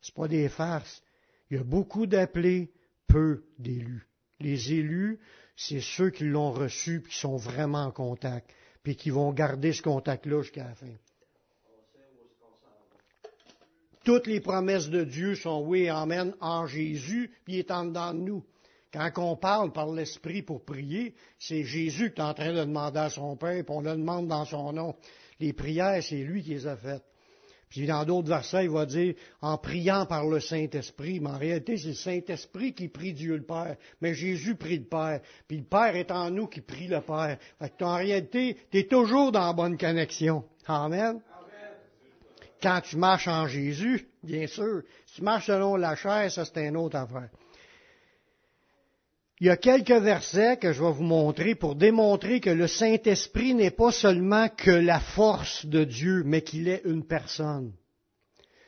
Ce 0.00 0.10
pas 0.10 0.26
des 0.26 0.48
farces. 0.48 1.02
Il 1.50 1.56
y 1.56 1.60
a 1.60 1.64
beaucoup 1.64 2.06
d'appelés, 2.06 2.72
peu 3.06 3.44
d'élus. 3.58 4.08
Les 4.40 4.72
élus, 4.72 5.20
c'est 5.56 5.80
ceux 5.80 6.10
qui 6.10 6.24
l'ont 6.24 6.50
reçu 6.50 6.96
et 7.04 7.08
qui 7.08 7.16
sont 7.16 7.36
vraiment 7.36 7.84
en 7.84 7.92
contact, 7.92 8.50
puis 8.82 8.96
qui 8.96 9.10
vont 9.10 9.32
garder 9.32 9.72
ce 9.72 9.82
contact-là 9.82 10.42
jusqu'à 10.42 10.64
la 10.64 10.74
fin. 10.74 10.86
Toutes 14.08 14.26
les 14.26 14.40
promesses 14.40 14.88
de 14.88 15.04
Dieu 15.04 15.34
sont 15.34 15.62
oui 15.66 15.80
et 15.80 15.90
amen 15.90 16.32
en 16.40 16.66
Jésus, 16.66 17.30
puis 17.44 17.56
il 17.56 17.58
est 17.58 17.70
en 17.70 17.84
dedans 17.84 18.14
de 18.14 18.20
nous. 18.20 18.42
Quand 18.90 19.10
on 19.18 19.36
parle 19.36 19.70
par 19.70 19.92
l'Esprit 19.92 20.40
pour 20.40 20.64
prier, 20.64 21.14
c'est 21.38 21.62
Jésus 21.62 22.14
qui 22.14 22.22
est 22.22 22.24
en 22.24 22.32
train 22.32 22.54
de 22.54 22.60
demander 22.60 23.00
à 23.00 23.10
son 23.10 23.36
Père, 23.36 23.62
puis 23.62 23.74
on 23.76 23.82
le 23.82 23.90
demande 23.90 24.26
dans 24.26 24.46
son 24.46 24.72
nom. 24.72 24.94
Les 25.40 25.52
prières, 25.52 26.02
c'est 26.02 26.22
lui 26.22 26.42
qui 26.42 26.54
les 26.54 26.66
a 26.66 26.74
faites. 26.74 27.04
Puis 27.68 27.86
dans 27.86 28.06
d'autres 28.06 28.28
versets, 28.28 28.64
il 28.64 28.70
va 28.70 28.86
dire 28.86 29.12
en 29.42 29.58
priant 29.58 30.06
par 30.06 30.26
le 30.26 30.40
Saint-Esprit, 30.40 31.20
mais 31.20 31.28
en 31.28 31.36
réalité, 31.36 31.76
c'est 31.76 31.88
le 31.88 31.94
Saint-Esprit 31.94 32.72
qui 32.72 32.88
prie 32.88 33.12
Dieu 33.12 33.36
le 33.36 33.44
Père. 33.44 33.76
Mais 34.00 34.14
Jésus 34.14 34.54
prie 34.54 34.78
le 34.78 34.86
Père. 34.86 35.20
Puis 35.46 35.58
le 35.58 35.64
Père 35.64 35.94
est 35.94 36.10
en 36.10 36.30
nous 36.30 36.46
qui 36.46 36.62
prie 36.62 36.88
le 36.88 37.02
Père. 37.02 37.36
Fait 37.58 37.76
que 37.76 37.84
en 37.84 37.96
réalité, 37.96 38.56
tu 38.70 38.78
es 38.78 38.84
toujours 38.84 39.32
dans 39.32 39.48
la 39.48 39.52
bonne 39.52 39.76
connexion. 39.76 40.44
Amen 40.66 41.20
quand 42.62 42.80
tu 42.82 42.96
marches 42.96 43.28
en 43.28 43.46
Jésus, 43.46 44.08
bien 44.22 44.46
sûr. 44.46 44.82
Si 45.06 45.16
tu 45.16 45.22
marches 45.22 45.46
selon 45.46 45.76
la 45.76 45.96
chair, 45.96 46.30
ça 46.30 46.44
c'est 46.44 46.66
une 46.66 46.76
autre 46.76 46.96
affaire. 46.96 47.30
Il 49.40 49.46
y 49.46 49.50
a 49.50 49.56
quelques 49.56 49.90
versets 49.90 50.56
que 50.56 50.72
je 50.72 50.82
vais 50.82 50.90
vous 50.90 51.04
montrer 51.04 51.54
pour 51.54 51.76
démontrer 51.76 52.40
que 52.40 52.50
le 52.50 52.66
Saint-Esprit 52.66 53.54
n'est 53.54 53.70
pas 53.70 53.92
seulement 53.92 54.48
que 54.48 54.70
la 54.70 54.98
force 54.98 55.64
de 55.64 55.84
Dieu, 55.84 56.24
mais 56.24 56.42
qu'il 56.42 56.68
est 56.68 56.82
une 56.84 57.06
personne. 57.06 57.72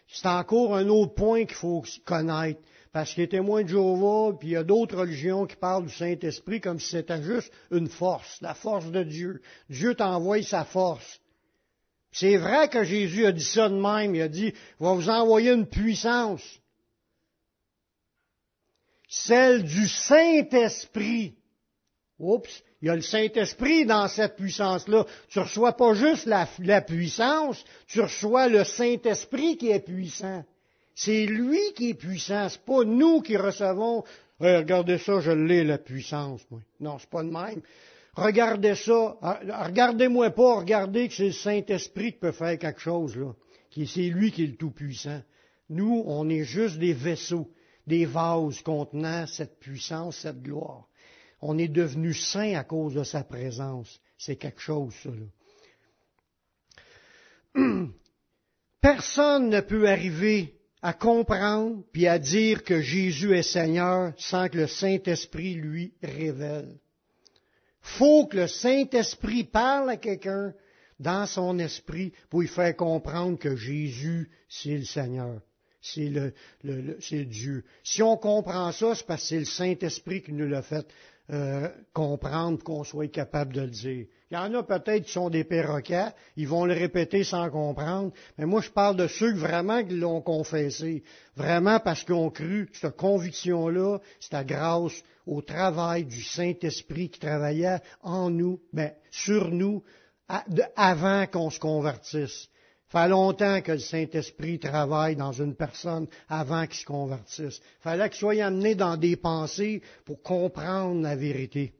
C'est 0.06 0.28
encore 0.28 0.76
un 0.76 0.88
autre 0.88 1.14
point 1.14 1.44
qu'il 1.44 1.56
faut 1.56 1.84
connaître. 2.04 2.60
Parce 2.92 3.14
qu'il 3.14 3.22
est 3.22 3.28
témoin 3.28 3.62
de 3.62 3.68
Jéhovah, 3.68 4.36
puis 4.36 4.48
il 4.48 4.52
y 4.52 4.56
a 4.56 4.64
d'autres 4.64 4.96
religions 4.96 5.46
qui 5.46 5.54
parlent 5.54 5.86
du 5.86 5.94
Saint-Esprit 5.94 6.60
comme 6.60 6.80
si 6.80 6.90
c'était 6.90 7.22
juste 7.22 7.52
une 7.70 7.88
force, 7.88 8.40
la 8.40 8.54
force 8.54 8.90
de 8.90 9.04
Dieu. 9.04 9.42
Dieu 9.68 9.94
t'envoie 9.94 10.42
sa 10.42 10.64
force. 10.64 11.20
C'est 12.12 12.36
vrai 12.36 12.68
que 12.68 12.82
Jésus 12.82 13.26
a 13.26 13.32
dit 13.32 13.44
ça 13.44 13.68
de 13.68 13.74
même. 13.74 14.14
Il 14.14 14.22
a 14.22 14.28
dit, 14.28 14.48
il 14.48 14.84
va 14.84 14.94
vous 14.94 15.08
envoyer 15.08 15.52
une 15.52 15.66
puissance. 15.66 16.42
Celle 19.08 19.64
du 19.64 19.88
Saint-Esprit. 19.88 21.34
Oups, 22.18 22.62
il 22.82 22.88
y 22.88 22.90
a 22.90 22.96
le 22.96 23.00
Saint-Esprit 23.00 23.86
dans 23.86 24.08
cette 24.08 24.36
puissance-là. 24.36 25.06
Tu 25.28 25.38
reçois 25.38 25.72
pas 25.72 25.94
juste 25.94 26.26
la, 26.26 26.80
puissance, 26.82 27.64
tu 27.86 28.00
reçois 28.00 28.48
le 28.48 28.64
Saint-Esprit 28.64 29.56
qui 29.56 29.70
est 29.70 29.80
puissant. 29.80 30.44
C'est 30.94 31.24
lui 31.24 31.72
qui 31.74 31.90
est 31.90 31.94
puissant, 31.94 32.48
c'est 32.50 32.60
pas 32.60 32.84
nous 32.84 33.22
qui 33.22 33.38
recevons. 33.38 34.04
regardez 34.38 34.98
ça, 34.98 35.20
je 35.20 35.30
l'ai 35.30 35.64
la 35.64 35.78
puissance. 35.78 36.42
Non, 36.78 36.98
c'est 36.98 37.08
pas 37.08 37.22
de 37.22 37.30
même 37.30 37.62
regardez 38.14 38.74
ça, 38.74 39.16
ah, 39.22 39.40
regardez-moi 39.66 40.30
pas, 40.30 40.56
regardez 40.56 41.08
que 41.08 41.14
c'est 41.14 41.26
le 41.26 41.32
Saint-Esprit 41.32 42.12
qui 42.12 42.18
peut 42.18 42.32
faire 42.32 42.58
quelque 42.58 42.80
chose, 42.80 43.16
là. 43.16 43.32
C'est 43.72 44.08
lui 44.08 44.32
qui 44.32 44.44
est 44.44 44.48
le 44.48 44.56
Tout-Puissant. 44.56 45.22
Nous, 45.68 46.02
on 46.06 46.28
est 46.28 46.42
juste 46.42 46.78
des 46.78 46.92
vaisseaux, 46.92 47.48
des 47.86 48.04
vases 48.04 48.60
contenant 48.62 49.26
cette 49.26 49.60
puissance, 49.60 50.18
cette 50.18 50.42
gloire. 50.42 50.88
On 51.40 51.56
est 51.56 51.68
devenu 51.68 52.12
saint 52.12 52.54
à 52.54 52.64
cause 52.64 52.94
de 52.94 53.04
sa 53.04 53.22
présence. 53.22 54.00
C'est 54.18 54.36
quelque 54.36 54.60
chose, 54.60 54.92
ça, 55.02 55.10
là. 55.10 55.26
Personne 58.80 59.50
ne 59.50 59.60
peut 59.60 59.88
arriver 59.88 60.56
à 60.82 60.92
comprendre 60.92 61.84
puis 61.92 62.06
à 62.06 62.18
dire 62.18 62.64
que 62.64 62.80
Jésus 62.80 63.36
est 63.36 63.42
Seigneur 63.42 64.12
sans 64.16 64.48
que 64.48 64.58
le 64.58 64.66
Saint-Esprit 64.66 65.54
lui 65.54 65.94
révèle 66.02 66.78
faut 67.80 68.26
que 68.26 68.36
le 68.36 68.46
Saint-Esprit 68.46 69.44
parle 69.44 69.90
à 69.90 69.96
quelqu'un 69.96 70.54
dans 70.98 71.26
son 71.26 71.58
esprit 71.58 72.12
pour 72.28 72.42
lui 72.42 72.48
faire 72.48 72.76
comprendre 72.76 73.38
que 73.38 73.56
Jésus, 73.56 74.30
c'est 74.48 74.76
le 74.76 74.84
Seigneur. 74.84 75.40
C'est 75.82 76.10
le, 76.10 76.34
c'est 77.00 77.24
Dieu. 77.24 77.64
Si 77.82 78.02
on 78.02 78.18
comprend 78.18 78.70
ça, 78.70 78.94
c'est 78.94 79.06
parce 79.06 79.22
que 79.22 79.28
c'est 79.28 79.38
le 79.38 79.44
Saint-Esprit 79.46 80.22
qui 80.22 80.32
nous 80.32 80.46
l'a 80.46 80.60
fait 80.60 80.86
euh, 81.32 81.68
comprendre 81.92 82.62
qu'on 82.62 82.82
soit 82.82 83.08
capable 83.08 83.52
de 83.52 83.60
le 83.60 83.70
dire. 83.70 84.06
Il 84.30 84.34
y 84.34 84.36
en 84.36 84.52
a 84.54 84.62
peut-être 84.62 85.04
qui 85.04 85.12
sont 85.12 85.30
des 85.30 85.44
perroquets, 85.44 86.08
ils 86.36 86.48
vont 86.48 86.64
le 86.64 86.74
répéter 86.74 87.24
sans 87.24 87.50
comprendre, 87.50 88.12
mais 88.36 88.46
moi 88.46 88.60
je 88.60 88.70
parle 88.70 88.96
de 88.96 89.06
ceux 89.06 89.34
vraiment 89.34 89.84
qui 89.84 89.94
l'ont 89.94 90.22
confessé, 90.22 91.04
vraiment 91.36 91.78
parce 91.78 92.04
qu'ils 92.04 92.14
ont 92.14 92.30
cru, 92.30 92.68
cette 92.72 92.96
conviction-là, 92.96 93.98
c'est 94.18 94.46
grâce 94.46 95.02
au 95.26 95.40
travail 95.42 96.04
du 96.04 96.22
Saint-Esprit 96.22 97.10
qui 97.10 97.20
travaillait 97.20 97.80
en 98.02 98.30
nous, 98.30 98.60
ben, 98.72 98.92
sur 99.10 99.50
nous, 99.50 99.82
avant 100.76 101.26
qu'on 101.26 101.50
se 101.50 101.60
convertisse. 101.60 102.48
Fait 102.90 103.08
longtemps 103.08 103.60
que 103.62 103.72
le 103.72 103.78
Saint-Esprit 103.78 104.58
travaille 104.58 105.16
dans 105.16 105.32
une 105.32 105.54
personne 105.54 106.08
avant 106.28 106.66
qu'il 106.66 106.80
se 106.80 106.84
convertisse. 106.84 107.60
Fallait 107.80 108.08
qu'il 108.08 108.18
soit 108.18 108.44
amené 108.44 108.74
dans 108.74 108.96
des 108.96 109.16
pensées 109.16 109.80
pour 110.04 110.22
comprendre 110.22 111.00
la 111.00 111.16
vérité. 111.16 111.72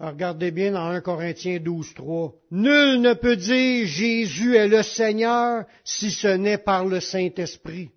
regardez 0.00 0.50
bien 0.50 0.72
dans 0.72 0.86
1 0.86 1.00
Corinthiens 1.00 1.60
12, 1.60 1.94
3. 1.94 2.34
Nul 2.50 3.00
ne 3.00 3.14
peut 3.14 3.36
dire 3.36 3.86
Jésus 3.86 4.56
est 4.56 4.68
le 4.68 4.82
Seigneur 4.82 5.64
si 5.84 6.10
ce 6.10 6.28
n'est 6.28 6.58
par 6.58 6.84
le 6.84 7.00
Saint-Esprit 7.00 7.90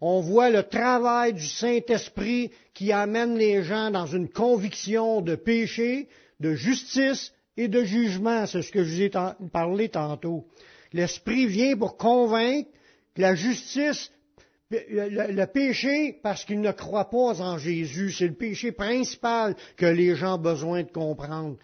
on 0.00 0.20
voit 0.20 0.50
le 0.50 0.62
travail 0.62 1.34
du 1.34 1.46
Saint-Esprit 1.46 2.50
qui 2.72 2.92
amène 2.92 3.36
les 3.36 3.62
gens 3.62 3.90
dans 3.90 4.06
une 4.06 4.28
conviction 4.28 5.20
de 5.20 5.34
péché, 5.34 6.08
de 6.40 6.54
justice 6.54 7.32
et 7.56 7.68
de 7.68 7.84
jugement. 7.84 8.46
C'est 8.46 8.62
ce 8.62 8.72
que 8.72 8.82
je 8.82 8.94
vous 8.94 9.02
ai 9.02 9.10
parlé 9.52 9.90
tantôt. 9.90 10.46
L'Esprit 10.92 11.46
vient 11.46 11.76
pour 11.76 11.96
convaincre 11.96 12.68
que 13.14 13.22
la 13.22 13.34
justice, 13.34 14.10
le, 14.70 15.44
péché, 15.46 16.18
parce 16.22 16.44
qu'ils 16.44 16.60
ne 16.60 16.72
croient 16.72 17.10
pas 17.10 17.40
en 17.40 17.58
Jésus, 17.58 18.12
c'est 18.12 18.28
le 18.28 18.34
péché 18.34 18.72
principal 18.72 19.56
que 19.76 19.86
les 19.86 20.16
gens 20.16 20.34
ont 20.34 20.42
besoin 20.42 20.82
de 20.82 20.90
comprendre. 20.90 21.56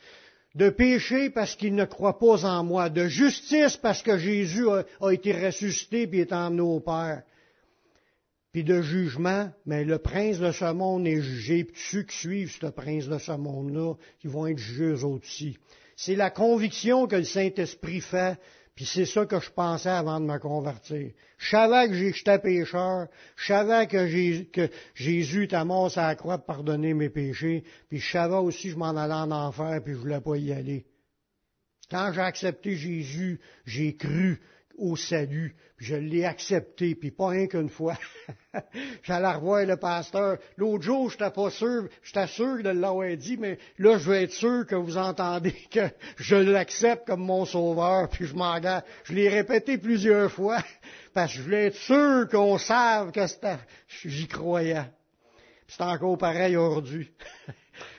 De 0.54 0.70
péché 0.70 1.30
parce 1.30 1.54
qu'ils 1.54 1.74
ne 1.74 1.84
croient 1.84 2.18
pas 2.18 2.44
en 2.44 2.64
moi. 2.64 2.88
De 2.88 3.08
justice 3.08 3.76
parce 3.76 4.02
que 4.02 4.16
Jésus 4.16 4.66
a, 4.68 5.12
été 5.12 5.32
ressuscité 5.32 6.08
et 6.10 6.18
est 6.20 6.32
emmené 6.32 6.62
au 6.62 6.80
Père 6.80 7.22
puis 8.56 8.64
de 8.64 8.80
jugement, 8.80 9.50
mais 9.66 9.84
le 9.84 9.98
prince 9.98 10.38
de 10.38 10.50
ce 10.50 10.72
monde 10.72 11.06
est 11.06 11.20
jugé, 11.20 11.64
puis 11.64 11.78
ceux 11.90 12.04
qui 12.04 12.16
suivent 12.16 12.56
ce 12.58 12.68
prince 12.68 13.06
de 13.06 13.18
ce 13.18 13.32
monde-là, 13.32 13.96
qui 14.18 14.28
vont 14.28 14.46
être 14.46 14.56
jugés 14.56 15.04
aussi. 15.04 15.58
C'est 15.94 16.14
la 16.14 16.30
conviction 16.30 17.06
que 17.06 17.16
le 17.16 17.24
Saint-Esprit 17.24 18.00
fait, 18.00 18.38
puis 18.76 18.84
c'est 18.84 19.06
ça 19.06 19.24
que 19.24 19.40
je 19.40 19.50
pensais 19.50 19.88
avant 19.88 20.20
de 20.20 20.26
me 20.26 20.38
convertir. 20.38 21.10
Je 21.38 21.48
savais 21.48 21.88
que 21.88 21.94
j'étais 21.94 22.38
pécheur, 22.38 23.08
je 23.34 23.46
savais 23.46 23.86
que, 23.86 24.68
Jésus 24.94 25.44
était 25.44 25.64
mort 25.64 25.90
sur 25.90 26.02
la 26.02 26.14
croix 26.14 26.36
pour 26.36 26.46
pardonner 26.46 26.92
mes 26.92 27.08
péchés, 27.08 27.64
puis 27.88 27.98
je 27.98 28.12
savais 28.12 28.36
aussi 28.36 28.68
que 28.68 28.74
je 28.74 28.78
m'en 28.78 28.94
allais 28.94 29.14
en 29.14 29.30
enfer, 29.30 29.80
puis 29.82 29.94
je 29.94 29.98
voulais 29.98 30.20
pas 30.20 30.36
y 30.36 30.52
aller. 30.52 30.84
Quand 31.90 32.12
j'ai 32.12 32.20
accepté 32.20 32.76
Jésus, 32.76 33.40
j'ai 33.64 33.96
cru 33.96 34.42
au 34.78 34.96
salut, 34.96 35.54
je 35.78 35.94
l'ai 35.94 36.24
accepté, 36.24 36.94
puis 36.94 37.10
pas 37.10 37.28
rien 37.28 37.46
qu'une 37.46 37.68
fois. 37.68 37.98
J'allais 39.02 39.32
revoir 39.32 39.66
le 39.66 39.76
pasteur. 39.76 40.38
L'autre 40.56 40.82
jour, 40.82 41.10
j'étais 41.10 41.30
pas 41.30 41.50
sûr, 41.50 41.88
j'étais 42.02 42.26
sûr 42.26 42.62
de 42.62 42.70
l'avoir 42.70 43.14
dit, 43.16 43.36
mais 43.36 43.58
là, 43.78 43.98
je 43.98 44.08
veux 44.08 44.16
être 44.16 44.32
sûr 44.32 44.66
que 44.66 44.74
vous 44.74 44.96
entendez 44.96 45.54
que 45.70 45.88
je 46.16 46.36
l'accepte 46.36 47.06
comme 47.06 47.24
mon 47.24 47.44
sauveur, 47.44 48.08
puis 48.08 48.24
je 48.24 48.34
m'engage. 48.34 48.82
Je 49.04 49.12
l'ai 49.12 49.28
répété 49.28 49.76
plusieurs 49.76 50.30
fois, 50.30 50.62
parce 51.14 51.32
que 51.32 51.38
je 51.38 51.42
voulais 51.42 51.66
être 51.66 51.76
sûr 51.76 52.26
qu'on 52.30 52.58
sache 52.58 53.12
que 53.12 53.28
j'y 54.04 54.26
croyais. 54.26 54.84
C'est 55.68 55.82
encore 55.82 56.16
pareil 56.16 56.56
aujourd'hui. 56.56 57.10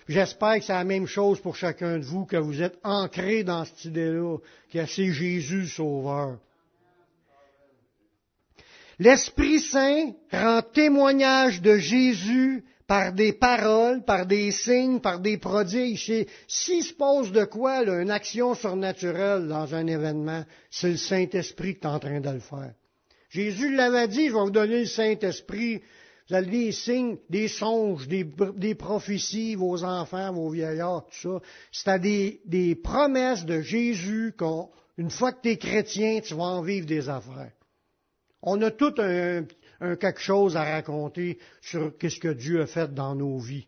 J'espère 0.08 0.56
que 0.56 0.63
c'est 0.63 0.74
la 0.74 0.86
même 0.86 1.06
chose 1.06 1.40
pour 1.42 1.56
chacun 1.56 2.00
de 2.00 2.04
vous, 2.04 2.26
que 2.26 2.38
vous 2.38 2.62
êtes 2.62 2.80
ancré 2.84 3.44
dans 3.44 3.66
cette 3.66 3.86
idée-là, 3.86 4.38
que 4.72 4.86
c'est 4.86 5.12
Jésus 5.12 5.68
sauveur. 5.68 6.40
L'Esprit 8.99 9.60
Saint 9.60 10.13
rend 10.31 10.62
témoignage 10.73 11.62
de 11.62 11.77
Jésus 11.77 12.63
par 12.88 13.13
des 13.13 13.33
paroles, 13.33 14.03
par 14.03 14.25
des 14.25 14.51
signes, 14.51 15.01
par 15.01 15.19
des 15.19 15.38
prodiges. 15.38 16.25
S'il 16.47 16.83
se 16.83 16.93
pose 16.93 17.31
de 17.31 17.43
quoi, 17.43 17.83
une 17.83 18.10
action 18.10 18.55
surnaturelle 18.55 19.47
dans 19.47 19.75
un 19.75 19.86
événement, 19.86 20.43
c'est 20.71 20.91
le 20.91 20.97
Saint-Esprit 20.97 21.75
qui 21.75 21.81
est 21.81 21.88
en 21.88 21.99
train 21.99 22.21
de 22.21 22.29
le 22.29 22.39
faire. 22.39 22.73
Jésus 23.29 23.75
l'avait 23.75 24.07
dit, 24.07 24.29
je 24.29 24.33
vais 24.33 24.39
vous 24.39 24.49
donner 24.49 24.79
le 24.79 24.86
Saint-Esprit. 24.86 25.81
Vous 26.29 26.36
avez 26.36 26.47
des 26.47 26.71
signes, 26.71 27.17
des 27.29 27.49
songes, 27.49 28.07
des, 28.07 28.75
prophéties, 28.75 29.55
vos 29.55 29.83
enfants, 29.83 30.33
vos 30.33 30.49
vieillards, 30.49 31.05
tout 31.05 31.39
ça. 31.39 31.45
C'est 31.71 31.99
des, 31.99 32.41
des 32.45 32.75
promesses 32.75 33.45
de 33.45 33.62
Jésus 33.62 34.33
qu'une 34.38 35.10
fois 35.10 35.33
que 35.33 35.41
tu 35.41 35.49
es 35.49 35.57
chrétien, 35.57 36.19
tu 36.21 36.33
vas 36.33 36.43
en 36.43 36.62
vivre 36.62 36.88
des 36.88 37.10
affaires. 37.10 37.51
On 38.41 38.62
a 38.62 38.71
tout 38.71 38.93
un, 39.00 39.45
quelque 39.80 40.21
chose 40.21 40.56
à 40.58 40.63
raconter 40.63 41.39
sur 41.62 41.93
ce 42.02 42.19
que 42.19 42.34
Dieu 42.34 42.62
a 42.62 42.67
fait 42.67 42.93
dans 42.93 43.15
nos 43.15 43.38
vies. 43.38 43.67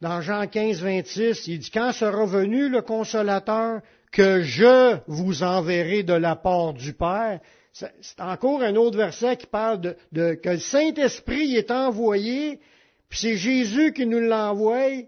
Dans 0.00 0.20
Jean 0.20 0.46
15, 0.46 0.80
26, 0.80 1.46
il 1.48 1.58
dit, 1.58 1.70
quand 1.70 1.92
sera 1.92 2.24
venu 2.24 2.68
le 2.68 2.82
consolateur 2.82 3.80
que 4.12 4.42
je 4.42 4.96
vous 5.08 5.42
enverrai 5.42 6.02
de 6.04 6.12
la 6.12 6.36
part 6.36 6.72
du 6.72 6.92
Père, 6.92 7.40
c'est 7.72 8.20
encore 8.20 8.62
un 8.62 8.76
autre 8.76 8.96
verset 8.96 9.36
qui 9.36 9.46
parle 9.46 9.96
de, 10.12 10.34
que 10.34 10.50
le 10.50 10.58
Saint-Esprit 10.58 11.54
est 11.56 11.70
envoyé, 11.70 12.60
puis 13.08 13.18
c'est 13.20 13.36
Jésus 13.36 13.92
qui 13.92 14.06
nous 14.06 14.20
l'envoie, 14.20 15.02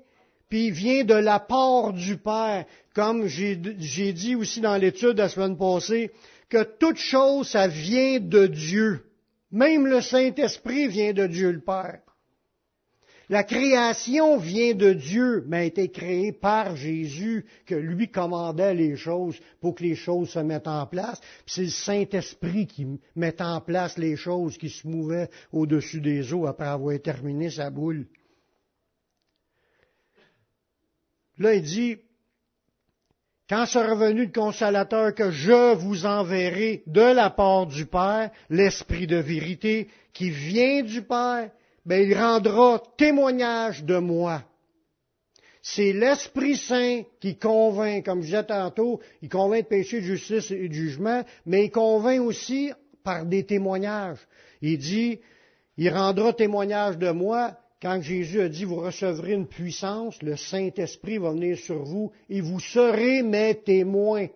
puis 0.48 0.66
il 0.66 0.72
vient 0.72 1.04
de 1.04 1.14
la 1.14 1.38
part 1.38 1.92
du 1.92 2.16
Père. 2.16 2.64
Comme 2.94 3.26
j'ai 3.26 3.56
dit 3.56 4.34
aussi 4.34 4.60
dans 4.60 4.76
l'étude 4.76 5.18
la 5.18 5.28
semaine 5.28 5.56
passée, 5.56 6.10
que 6.50 6.64
toute 6.64 6.98
chose, 6.98 7.48
ça 7.48 7.68
vient 7.68 8.20
de 8.20 8.46
Dieu. 8.46 9.06
Même 9.50 9.86
le 9.86 10.00
Saint-Esprit 10.00 10.88
vient 10.88 11.12
de 11.12 11.26
Dieu 11.26 11.52
le 11.52 11.60
Père. 11.60 12.02
La 13.28 13.44
création 13.44 14.38
vient 14.38 14.74
de 14.74 14.92
Dieu, 14.92 15.44
mais 15.46 15.58
a 15.58 15.64
été 15.64 15.88
créée 15.88 16.32
par 16.32 16.74
Jésus, 16.74 17.46
que 17.64 17.76
lui 17.76 18.10
commandait 18.10 18.74
les 18.74 18.96
choses 18.96 19.38
pour 19.60 19.76
que 19.76 19.84
les 19.84 19.94
choses 19.94 20.30
se 20.30 20.40
mettent 20.40 20.66
en 20.66 20.84
place. 20.86 21.20
C'est 21.46 21.62
le 21.62 21.68
Saint-Esprit 21.68 22.66
qui 22.66 22.98
met 23.14 23.40
en 23.40 23.60
place 23.60 23.96
les 23.98 24.16
choses 24.16 24.58
qui 24.58 24.68
se 24.68 24.84
mouvaient 24.88 25.30
au-dessus 25.52 26.00
des 26.00 26.34
eaux 26.34 26.48
après 26.48 26.66
avoir 26.66 27.00
terminé 27.00 27.50
sa 27.50 27.70
boule. 27.70 28.08
Là, 31.38 31.54
il 31.54 31.62
dit, 31.62 31.98
quand 33.50 33.66
sera 33.66 33.96
venu 33.96 34.26
le 34.26 34.32
consolateur 34.32 35.12
que 35.12 35.32
je 35.32 35.74
vous 35.74 36.06
enverrai 36.06 36.84
de 36.86 37.00
la 37.00 37.30
part 37.30 37.66
du 37.66 37.84
Père, 37.84 38.30
l'Esprit 38.48 39.08
de 39.08 39.16
vérité 39.16 39.88
qui 40.12 40.30
vient 40.30 40.84
du 40.84 41.02
Père, 41.02 41.50
ben, 41.84 42.00
il 42.00 42.16
rendra 42.16 42.80
témoignage 42.96 43.82
de 43.82 43.98
moi. 43.98 44.44
C'est 45.62 45.92
l'Esprit 45.92 46.56
Saint 46.56 47.02
qui 47.18 47.38
convainc, 47.38 48.04
comme 48.04 48.20
je 48.20 48.26
disais 48.26 48.44
tantôt, 48.44 49.00
il 49.20 49.28
convainc 49.28 49.64
de 49.64 49.68
péché, 49.68 49.96
de 49.96 50.06
justice 50.06 50.52
et 50.52 50.68
de 50.68 50.72
jugement, 50.72 51.24
mais 51.44 51.64
il 51.64 51.70
convainc 51.72 52.20
aussi 52.20 52.70
par 53.02 53.26
des 53.26 53.44
témoignages. 53.44 54.20
Il 54.62 54.78
dit, 54.78 55.18
il 55.76 55.90
rendra 55.90 56.32
témoignage 56.32 56.98
de 56.98 57.10
moi, 57.10 57.56
quand 57.80 58.02
Jésus 58.02 58.42
a 58.42 58.48
dit, 58.48 58.64
vous 58.64 58.76
recevrez 58.76 59.32
une 59.32 59.46
puissance, 59.46 60.20
le 60.22 60.36
Saint-Esprit 60.36 61.18
va 61.18 61.30
venir 61.30 61.56
sur 61.56 61.82
vous 61.82 62.12
et 62.28 62.40
vous 62.40 62.60
serez 62.60 63.22
mes 63.22 63.54
témoins. 63.54 64.26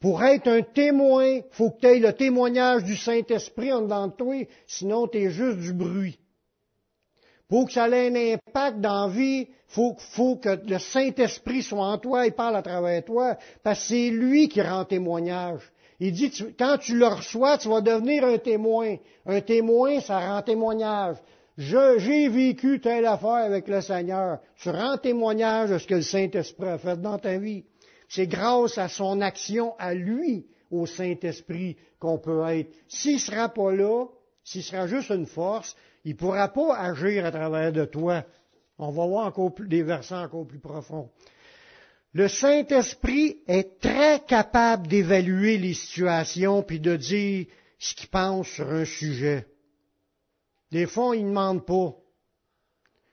Pour 0.00 0.22
être 0.22 0.48
un 0.48 0.62
témoin, 0.62 1.40
faut 1.50 1.70
que 1.70 1.80
tu 1.80 1.86
aies 1.86 1.98
le 1.98 2.12
témoignage 2.12 2.84
du 2.84 2.96
Saint-Esprit 2.96 3.72
en 3.72 3.82
dedans 3.82 4.06
de 4.06 4.12
toi, 4.12 4.46
sinon 4.66 5.08
tu 5.08 5.18
es 5.18 5.30
juste 5.30 5.58
du 5.58 5.72
bruit. 5.72 6.18
Pour 7.48 7.66
que 7.66 7.72
ça 7.72 7.88
ait 7.88 8.08
un 8.08 8.34
impact 8.34 8.80
dans 8.80 9.06
la 9.06 9.12
vie, 9.12 9.48
faut, 9.66 9.96
faut 9.98 10.36
que 10.36 10.60
le 10.66 10.78
Saint-Esprit 10.78 11.62
soit 11.62 11.86
en 11.86 11.98
toi 11.98 12.26
et 12.26 12.30
parle 12.30 12.56
à 12.56 12.62
travers 12.62 13.04
toi, 13.04 13.36
parce 13.62 13.80
que 13.80 13.86
c'est 13.88 14.10
lui 14.10 14.48
qui 14.48 14.62
rend 14.62 14.84
témoignage. 14.84 15.60
Il 15.98 16.12
dit, 16.12 16.30
quand 16.58 16.78
tu 16.78 16.96
le 16.96 17.06
reçois, 17.06 17.58
tu 17.58 17.68
vas 17.68 17.80
devenir 17.80 18.24
un 18.24 18.38
témoin. 18.38 18.96
Un 19.26 19.40
témoin, 19.40 20.00
ça 20.00 20.18
rend 20.18 20.42
témoignage 20.42 21.16
j'ai 21.56 22.28
vécu 22.28 22.80
telle 22.80 23.06
affaire 23.06 23.44
avec 23.44 23.68
le 23.68 23.80
Seigneur. 23.80 24.38
Tu 24.56 24.70
rends 24.70 24.98
témoignage 24.98 25.70
de 25.70 25.78
ce 25.78 25.86
que 25.86 25.94
le 25.94 26.02
Saint-Esprit 26.02 26.68
a 26.68 26.78
fait 26.78 27.00
dans 27.00 27.18
ta 27.18 27.38
vie. 27.38 27.64
C'est 28.08 28.26
grâce 28.26 28.78
à 28.78 28.88
son 28.88 29.20
action 29.20 29.74
à 29.78 29.94
lui, 29.94 30.46
au 30.70 30.86
Saint-Esprit, 30.86 31.76
qu'on 31.98 32.18
peut 32.18 32.44
être. 32.48 32.70
S'il 32.88 33.14
ne 33.14 33.20
sera 33.20 33.48
pas 33.48 33.72
là, 33.72 34.06
s'il 34.42 34.62
sera 34.62 34.86
juste 34.86 35.10
une 35.10 35.26
force, 35.26 35.76
il 36.04 36.12
ne 36.12 36.16
pourra 36.16 36.48
pas 36.48 36.76
agir 36.76 37.24
à 37.24 37.30
travers 37.30 37.72
de 37.72 37.84
toi. 37.84 38.24
On 38.78 38.90
va 38.90 39.06
voir 39.06 39.26
encore 39.26 39.54
plus, 39.54 39.68
des 39.68 39.82
versets 39.82 40.14
encore 40.14 40.46
plus 40.46 40.58
profonds. 40.58 41.08
Le 42.12 42.28
Saint-Esprit 42.28 43.38
est 43.46 43.80
très 43.80 44.20
capable 44.20 44.86
d'évaluer 44.86 45.58
les 45.58 45.74
situations 45.74 46.62
puis 46.62 46.80
de 46.80 46.96
dire 46.96 47.46
ce 47.78 47.94
qu'il 47.94 48.08
pense 48.08 48.48
sur 48.48 48.70
un 48.70 48.84
sujet. 48.84 49.46
Des 50.74 50.86
fois, 50.86 51.14
il 51.14 51.22
ne 51.22 51.28
demande 51.28 51.64
pas. 51.64 51.94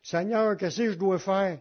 Seigneur, 0.01 0.57
qu'est-ce 0.57 0.81
que 0.81 0.91
je 0.93 0.97
dois 0.97 1.19
faire? 1.19 1.59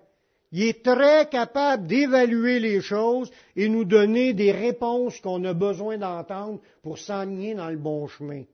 Il 0.50 0.62
est 0.62 0.82
très 0.82 1.28
capable 1.28 1.86
d'évaluer 1.86 2.58
les 2.58 2.80
choses 2.80 3.30
et 3.54 3.68
nous 3.68 3.84
donner 3.84 4.32
des 4.32 4.50
réponses 4.50 5.20
qu'on 5.20 5.44
a 5.44 5.52
besoin 5.52 5.98
d'entendre 5.98 6.58
pour 6.82 6.96
s'enligner 6.96 7.54
dans 7.54 7.68
le 7.68 7.76
bon 7.76 8.08
chemin. 8.08 8.44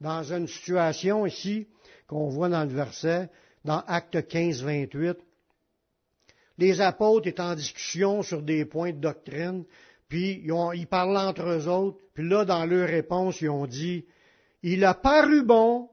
Dans 0.00 0.22
une 0.32 0.46
situation 0.46 1.26
ici, 1.26 1.66
qu'on 2.06 2.28
voit 2.28 2.48
dans 2.48 2.62
le 2.62 2.72
verset, 2.72 3.28
dans 3.64 3.82
Acte 3.88 4.28
15, 4.28 4.62
28, 4.62 5.18
les 6.58 6.80
apôtres 6.80 7.26
étaient 7.26 7.40
en 7.40 7.56
discussion 7.56 8.22
sur 8.22 8.42
des 8.42 8.64
points 8.66 8.92
de 8.92 9.00
doctrine, 9.00 9.64
puis 10.08 10.44
ils, 10.44 10.86
parlaient 10.86 11.28
entre 11.28 11.48
eux 11.48 11.66
autres, 11.66 11.98
puis 12.14 12.28
là, 12.28 12.44
dans 12.44 12.66
leur 12.66 12.88
réponse, 12.88 13.40
ils 13.40 13.50
ont 13.50 13.66
dit, 13.66 14.04
il 14.62 14.84
a 14.84 14.94
paru 14.94 15.42
bon 15.44 15.88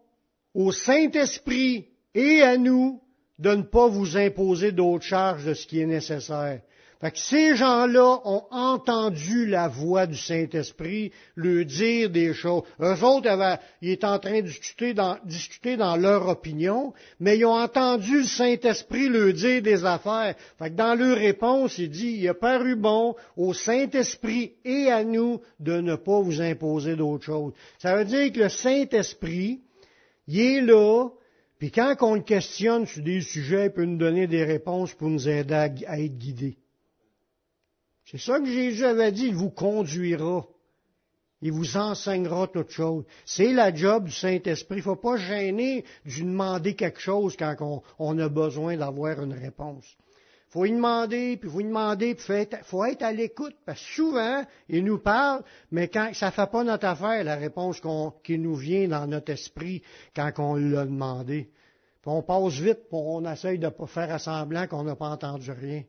au 0.54 0.72
Saint-Esprit 0.72 1.88
et 2.14 2.42
à 2.42 2.58
nous 2.58 3.02
de 3.38 3.56
ne 3.56 3.64
pas 3.64 3.88
vous 3.88 4.18
imposer 4.18 4.72
d'autres 4.72 5.06
charges 5.06 5.46
de 5.46 5.54
ce 5.54 5.66
qui 5.66 5.80
est 5.80 5.86
nécessaire. 5.86 6.62
Fait 7.02 7.12
que 7.12 7.18
ces 7.18 7.56
gens-là 7.56 8.20
ont 8.26 8.44
entendu 8.52 9.46
la 9.46 9.70
voix 9.70 10.06
du 10.06 10.18
Saint-Esprit 10.18 11.14
le 11.36 11.64
dire 11.64 12.10
des 12.10 12.34
choses. 12.34 12.64
Eux 12.82 13.04
autres, 13.06 13.58
ils 13.82 13.92
étaient 13.92 14.06
en 14.06 14.20
train 14.20 14.42
de 14.42 14.50
discuter 15.24 15.78
dans, 15.78 15.96
leur 15.96 16.28
opinion, 16.28 16.94
mais 17.22 17.38
ils 17.38 17.46
ont 17.46 17.58
entendu 17.58 18.18
le 18.18 18.26
Saint-Esprit 18.26 19.08
le 19.08 19.32
dire 19.32 19.62
des 19.62 19.86
affaires. 19.86 20.36
Fait 20.58 20.72
que 20.72 20.76
dans 20.76 20.94
leur 20.94 21.16
réponse, 21.16 21.78
il 21.78 21.90
dit, 21.90 22.18
il 22.20 22.28
a 22.28 22.34
paru 22.34 22.76
bon 22.76 23.16
au 23.38 23.54
Saint-Esprit 23.54 24.56
et 24.66 24.92
à 24.92 25.06
nous 25.06 25.40
de 25.62 25.80
ne 25.80 25.96
pas 25.96 26.20
vous 26.20 26.42
imposer 26.42 26.98
d'autres 26.98 27.24
choses. 27.24 27.54
Ça 27.78 27.96
veut 27.96 28.04
dire 28.04 28.30
que 28.34 28.40
le 28.40 28.50
Saint-Esprit, 28.50 29.62
il 30.28 30.40
est 30.42 30.62
là, 30.62 31.08
puis 31.60 31.72
quand 31.72 31.96
on 32.02 32.16
le 32.16 32.22
questionne 32.24 32.86
sur 32.86 33.02
des 33.02 33.22
sujets, 33.22 33.68
il 33.68 33.72
peut 33.72 33.86
nous 33.86 33.98
donner 33.98 34.28
des 34.28 34.44
réponses 34.44 34.94
pour 34.94 35.10
nous 35.10 35.30
aider 35.30 35.54
à 35.88 35.98
être 35.98 36.18
guidés. 36.18 36.58
C'est 38.10 38.18
ça 38.18 38.40
que 38.40 38.48
Jésus 38.48 38.86
avait 38.86 39.12
dit, 39.12 39.28
il 39.28 39.36
vous 39.36 39.52
conduira. 39.52 40.44
Il 41.44 41.52
vous 41.52 41.78
enseignera 41.78 42.48
toutes 42.48 42.72
choses. 42.72 43.06
C'est 43.24 43.54
la 43.54 43.74
job 43.74 44.06
du 44.06 44.12
Saint-Esprit. 44.12 44.78
Il 44.78 44.80
ne 44.80 44.84
faut 44.84 44.96
pas 44.96 45.18
gêner 45.18 45.86
de 46.06 46.12
lui 46.12 46.24
demander 46.24 46.76
quelque 46.76 47.00
chose 47.00 47.38
quand 47.38 47.84
on, 48.00 48.18
a 48.18 48.28
besoin 48.28 48.76
d'avoir 48.78 49.22
une 49.22 49.34
réponse. 49.34 49.86
Il 50.48 50.52
faut 50.52 50.64
lui 50.64 50.72
demander, 50.72 51.38
puis 51.38 51.48
vous 51.48 51.60
lui 51.60 51.66
demander, 51.66 52.16
puis 52.16 52.26
il 52.34 52.58
faut 52.64 52.84
être 52.84 53.04
à 53.04 53.12
l'écoute, 53.12 53.56
parce 53.64 53.80
que 53.80 53.94
souvent, 53.94 54.44
il 54.68 54.84
nous 54.84 54.98
parle, 54.98 55.44
mais 55.72 55.88
quand 55.88 56.10
ça 56.14 56.28
ne 56.28 56.32
fait 56.32 56.50
pas 56.50 56.64
notre 56.64 56.88
affaire, 56.88 57.24
la 57.24 57.36
réponse 57.36 57.80
qui 58.24 58.40
nous 58.40 58.56
vient 58.56 58.88
dans 58.88 59.06
notre 59.06 59.32
esprit 59.32 59.84
quand 60.16 60.32
on 60.40 60.56
l'a 60.56 60.86
demandé. 60.86 61.52
Puis 62.02 62.12
on 62.12 62.24
passe 62.24 62.54
vite, 62.54 62.88
puis 62.90 63.00
on 63.00 63.32
essaye 63.32 63.60
de 63.60 63.70
pas 63.70 63.86
faire 63.86 64.20
semblant 64.20 64.66
qu'on 64.66 64.84
n'a 64.84 64.96
pas 64.96 65.10
entendu 65.10 65.52
rien. 65.52 65.84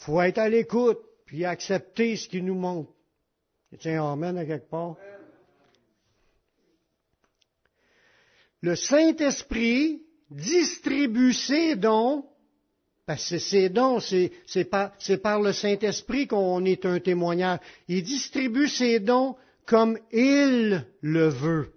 Faut 0.00 0.20
être 0.22 0.38
à 0.38 0.48
l'écoute, 0.48 0.98
puis 1.26 1.44
accepter 1.44 2.16
ce 2.16 2.26
qu'il 2.26 2.46
nous 2.46 2.54
montre. 2.54 2.90
Tiens, 3.78 4.04
Amen 4.04 4.36
à 4.38 4.46
quelque 4.46 4.68
part. 4.68 4.96
Le 8.62 8.76
Saint-Esprit 8.76 10.02
distribue 10.30 11.34
ses 11.34 11.76
dons, 11.76 12.24
parce 13.04 13.28
que 13.28 13.38
ses 13.38 13.68
dons, 13.68 14.00
c'est 14.00 14.64
par, 14.70 14.92
par 15.22 15.40
le 15.40 15.52
Saint-Esprit 15.52 16.26
qu'on 16.26 16.64
est 16.64 16.86
un 16.86 16.98
témoignage. 16.98 17.58
Il 17.88 18.02
distribue 18.02 18.68
ses 18.68 19.00
dons 19.00 19.36
comme 19.66 19.98
il 20.12 20.86
le 21.02 21.28
veut. 21.28 21.74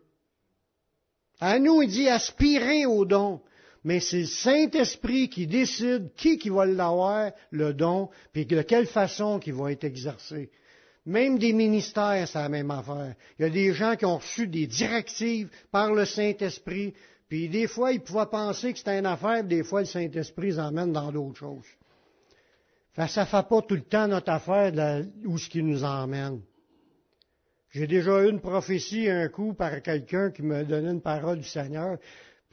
À 1.42 1.60
nous, 1.60 1.82
il 1.82 1.90
dit 1.90 2.08
aspirer 2.08 2.86
aux 2.86 3.04
dons. 3.04 3.42
Mais 3.84 4.00
c'est 4.00 4.22
le 4.22 4.26
Saint-Esprit 4.26 5.30
qui 5.30 5.48
décide 5.48 6.14
qui 6.16 6.38
qui 6.38 6.50
va 6.50 6.66
l'avoir, 6.66 7.32
le 7.52 7.74
don, 7.74 8.10
puis 8.32 8.46
de 8.46 8.62
quelle 8.62 8.88
façon 8.88 9.40
qu'il 9.40 9.54
va 9.54 9.72
être 9.72 9.84
exercé. 9.84 10.50
Même 11.06 11.38
des 11.38 11.52
ministères, 11.52 12.28
c'est 12.28 12.40
la 12.40 12.48
même 12.48 12.72
affaire. 12.72 13.16
Il 13.38 13.44
y 13.44 13.46
a 13.46 13.50
des 13.50 13.74
gens 13.74 13.96
qui 13.96 14.06
ont 14.06 14.18
reçu 14.18 14.48
des 14.48 14.68
directives 14.68 15.50
par 15.70 15.94
le 15.94 16.06
Saint-Esprit, 16.06 16.94
puis 17.28 17.50
des 17.50 17.68
fois, 17.68 17.92
ils 17.92 18.00
pouvaient 18.00 18.26
penser 18.26 18.72
que 18.72 18.78
c'était 18.78 19.00
une 19.00 19.06
affaire, 19.06 19.44
des 19.44 19.64
fois, 19.64 19.82
le 19.82 19.86
Saint-Esprit 19.86 20.48
les 20.48 20.60
emmène 20.60 20.94
dans 20.94 21.12
d'autres 21.12 21.40
choses. 21.40 21.66
Ça 22.96 23.04
ne 23.04 23.26
fait 23.26 23.48
pas 23.50 23.62
tout 23.62 23.76
le 23.76 23.82
temps 23.82 24.08
notre 24.08 24.32
affaire 24.32 24.72
où 25.26 25.38
ce 25.38 25.50
qui 25.50 25.64
nous 25.64 25.84
emmène. 25.84 26.42
J'ai 27.72 27.88
déjà 27.88 28.24
eu 28.24 28.30
une 28.30 28.40
prophétie 28.40 29.10
un 29.10 29.28
coup 29.30 29.56
par 29.56 29.82
quelqu'un 29.82 30.30
qui 30.30 30.44
me 30.44 30.64
donnait 30.64 30.92
une 30.92 31.02
parole 31.02 31.40
du 31.40 31.48
Seigneur. 31.48 31.98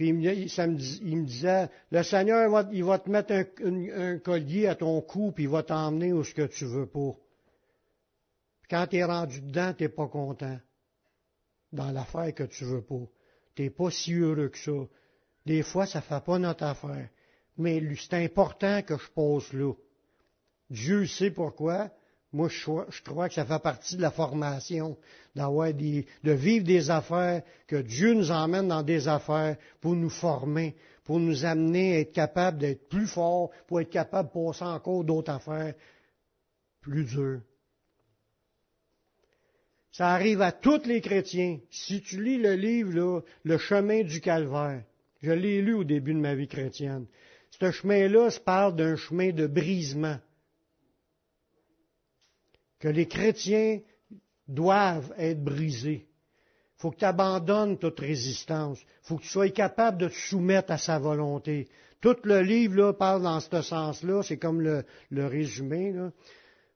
Puis 0.01 0.09
il 0.09 0.15
me, 0.15 1.25
disait, 1.27 1.69
le 1.91 2.03
Seigneur, 2.03 2.67
il 2.73 2.85
va 2.85 2.99
te 2.99 3.11
mettre 3.11 3.35
un, 3.35 4.19
collier 4.19 4.67
à 4.67 4.75
ton 4.75 4.99
cou, 5.03 5.31
puis 5.31 5.45
il 5.45 5.51
va 5.51 5.63
t'emmener 5.63 6.15
où 6.15 6.25
ce 6.25 6.33
que 6.33 6.47
tu 6.47 6.65
veux 6.65 6.87
pas. 6.87 7.15
quand 8.71 8.87
tu 8.87 8.97
es 8.97 9.05
rendu 9.05 9.43
dedans, 9.43 9.75
tu 9.75 9.91
pas 9.91 10.09
content 10.09 10.59
dans 11.71 11.91
l'affaire 11.91 12.35
que 12.35 12.45
tu 12.45 12.65
veux 12.65 12.81
pas. 12.81 13.05
Tu 13.55 13.71
pas 13.71 13.91
si 13.91 14.15
heureux 14.15 14.49
que 14.49 14.57
ça. 14.57 14.89
Des 15.45 15.63
fois, 15.63 15.85
ça 15.85 15.99
ne 15.99 16.05
fait 16.05 16.25
pas 16.25 16.39
notre 16.39 16.65
affaire. 16.65 17.11
Mais 17.59 17.83
c'est 17.97 18.15
important 18.25 18.81
que 18.81 18.97
je 18.97 19.11
pose 19.11 19.53
là. 19.53 19.75
Dieu 20.71 21.05
sait 21.05 21.31
pourquoi. 21.31 21.91
Moi, 22.33 22.49
je, 22.49 23.03
crois 23.03 23.29
que 23.29 23.35
ça 23.35 23.45
fait 23.45 23.63
partie 23.63 23.97
de 23.97 24.03
la 24.03 24.13
formation, 24.13 24.97
d'avoir 25.35 25.75
de 25.75 26.33
vivre 26.33 26.65
des 26.65 26.91
affaires, 26.91 27.43
que 27.67 27.77
Dieu 27.77 28.15
nous 28.15 28.31
emmène 28.31 28.69
dans 28.69 28.85
des 28.85 29.09
affaires 29.09 29.57
pour 29.81 29.97
nous 29.97 30.11
former, 30.11 30.77
pour 31.05 31.19
nous 31.19 31.45
amener 31.45 31.97
à 31.97 32.01
être 32.01 32.13
capables 32.13 32.59
d'être 32.59 32.89
plus 32.89 33.09
forts, 33.09 33.51
pour 33.67 33.81
être 33.81 33.91
capables 33.91 34.29
de 34.29 34.33
passer 34.33 34.65
encore 34.65 35.03
d'autres 35.03 35.33
affaires 35.33 35.75
plus 36.81 37.05
dures. 37.05 37.41
Ça 39.91 40.11
arrive 40.11 40.41
à 40.41 40.53
tous 40.53 40.87
les 40.87 41.01
chrétiens. 41.01 41.59
Si 41.69 42.01
tu 42.01 42.23
lis 42.23 42.39
le 42.39 42.55
livre, 42.55 42.93
là, 42.93 43.21
Le 43.43 43.59
chemin 43.59 44.03
du 44.03 44.21
calvaire, 44.21 44.85
je 45.21 45.33
l'ai 45.33 45.61
lu 45.63 45.75
au 45.75 45.85
début 45.85 46.15
de 46.15 46.21
ma 46.21 46.37
vie 46.37 46.47
chrétienne. 46.47 47.07
Ce 47.51 47.73
chemin-là 47.73 48.31
se 48.31 48.39
parle 48.39 48.77
d'un 48.77 48.95
chemin 48.95 49.33
de 49.33 49.49
brisement 49.49 50.19
que 52.81 52.89
les 52.89 53.07
chrétiens 53.07 53.81
doivent 54.49 55.13
être 55.17 55.45
brisés. 55.45 56.07
Il 56.79 56.83
faut 56.83 56.91
que 56.91 56.97
tu 56.97 57.05
abandonnes 57.05 57.79
toute 57.79 58.01
résistance. 58.01 58.81
Il 58.81 59.09
faut 59.09 59.17
que 59.19 59.23
tu 59.23 59.29
sois 59.29 59.51
capable 59.51 59.99
de 59.99 60.09
te 60.09 60.15
soumettre 60.15 60.73
à 60.73 60.79
sa 60.79 60.99
volonté. 60.99 61.69
Tout 62.01 62.17
le 62.25 62.41
livre 62.41 62.77
là, 62.77 62.93
parle 62.95 63.23
dans 63.23 63.41
ce 63.41 63.61
sens-là, 63.61 64.23
c'est 64.23 64.39
comme 64.39 64.63
le, 64.63 64.85
résumé. 65.13 65.93
Là. 65.93 66.11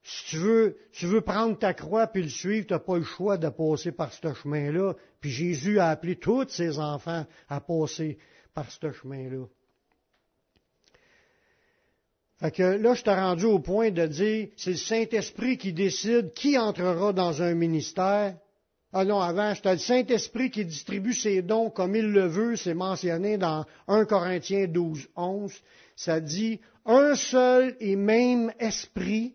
Si 0.03 0.27
tu 0.27 0.37
veux, 0.37 0.77
tu 0.93 1.07
veux 1.07 1.23
prendre 1.23 1.59
ta 1.59 1.73
croix 1.73 2.07
puis 2.07 2.23
le 2.23 2.29
suivre, 2.29 2.67
tu 2.67 2.75
n'as 2.75 2.79
pas 2.79 2.99
le 2.99 3.05
choix 3.05 3.39
de 3.39 3.49
passer 3.49 3.91
par 3.91 4.13
ce 4.13 4.35
chemin-là. 4.35 4.95
Puis 5.21 5.31
Jésus 5.31 5.79
a 5.79 5.89
appelé 5.89 6.17
tous 6.17 6.49
ses 6.51 6.79
enfants 6.79 7.25
à 7.49 7.61
passer 7.63 8.19
par 8.53 8.71
ce 8.71 8.93
chemin-là. 8.93 9.47
Fait 12.41 12.51
que 12.51 12.63
là, 12.63 12.95
je 12.95 13.03
t'ai 13.03 13.15
rendu 13.15 13.45
au 13.45 13.61
point 13.61 13.91
de 13.91 14.07
dire, 14.07 14.49
c'est 14.57 14.71
le 14.71 14.77
Saint-Esprit 14.77 15.57
qui 15.57 15.73
décide 15.73 16.33
qui 16.33 16.59
entrera 16.59 17.13
dans 17.13 17.43
un 17.43 17.55
ministère. 17.55 18.37
Ah 18.93 19.05
non, 19.05 19.21
avant, 19.21 19.55
c'était 19.55 19.73
le 19.73 19.79
Saint-Esprit 19.79 20.51
qui 20.51 20.65
distribue 20.65 21.15
ses 21.15 21.43
dons 21.43 21.71
comme 21.71 21.97
il 21.97 22.07
le 22.07 22.27
veut, 22.27 22.57
c'est 22.57 22.75
mentionné 22.75 23.39
dans 23.39 23.65
1 23.89 24.05
Corinthiens 24.05 24.67
12, 24.67 25.09
11. 25.17 25.53
Ça 25.97 26.21
dit, 26.21 26.61
un 26.85 27.15
seul 27.15 27.77
et 27.81 27.97
même 27.97 28.53
esprit 28.59 29.35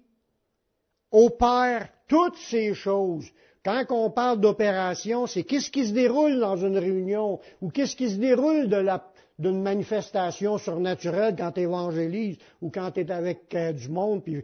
opère 1.11 1.89
toutes 2.07 2.37
ces 2.37 2.73
choses. 2.73 3.27
Quand 3.63 3.85
on 3.89 4.09
parle 4.09 4.39
d'opération, 4.39 5.27
c'est 5.27 5.43
qu'est-ce 5.43 5.69
qui 5.69 5.85
se 5.85 5.93
déroule 5.93 6.39
dans 6.39 6.55
une 6.55 6.77
réunion 6.77 7.39
ou 7.61 7.69
qu'est-ce 7.69 7.95
qui 7.95 8.09
se 8.09 8.15
déroule 8.15 8.69
de 8.69 8.77
la, 8.77 9.11
d'une 9.39 9.61
manifestation 9.61 10.57
surnaturelle 10.57 11.35
quand 11.37 11.53
tu 11.53 11.61
évangélises 11.61 12.37
ou 12.61 12.69
quand 12.69 12.91
tu 12.91 12.99
es 12.99 13.11
avec 13.11 13.55
euh, 13.55 13.71
du 13.71 13.87
monde, 13.87 14.21
puis 14.21 14.43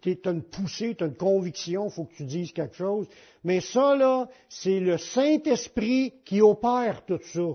tu 0.00 0.18
as 0.24 0.30
une 0.30 0.42
poussée, 0.42 0.94
tu 0.94 1.04
une 1.04 1.16
conviction, 1.16 1.88
il 1.88 1.90
faut 1.90 2.04
que 2.04 2.14
tu 2.14 2.24
dises 2.24 2.52
quelque 2.52 2.76
chose. 2.76 3.08
Mais 3.42 3.60
ça, 3.60 3.96
là, 3.96 4.28
c'est 4.48 4.78
le 4.78 4.96
Saint-Esprit 4.96 6.14
qui 6.24 6.40
opère 6.40 7.04
tout 7.04 7.20
ça. 7.20 7.48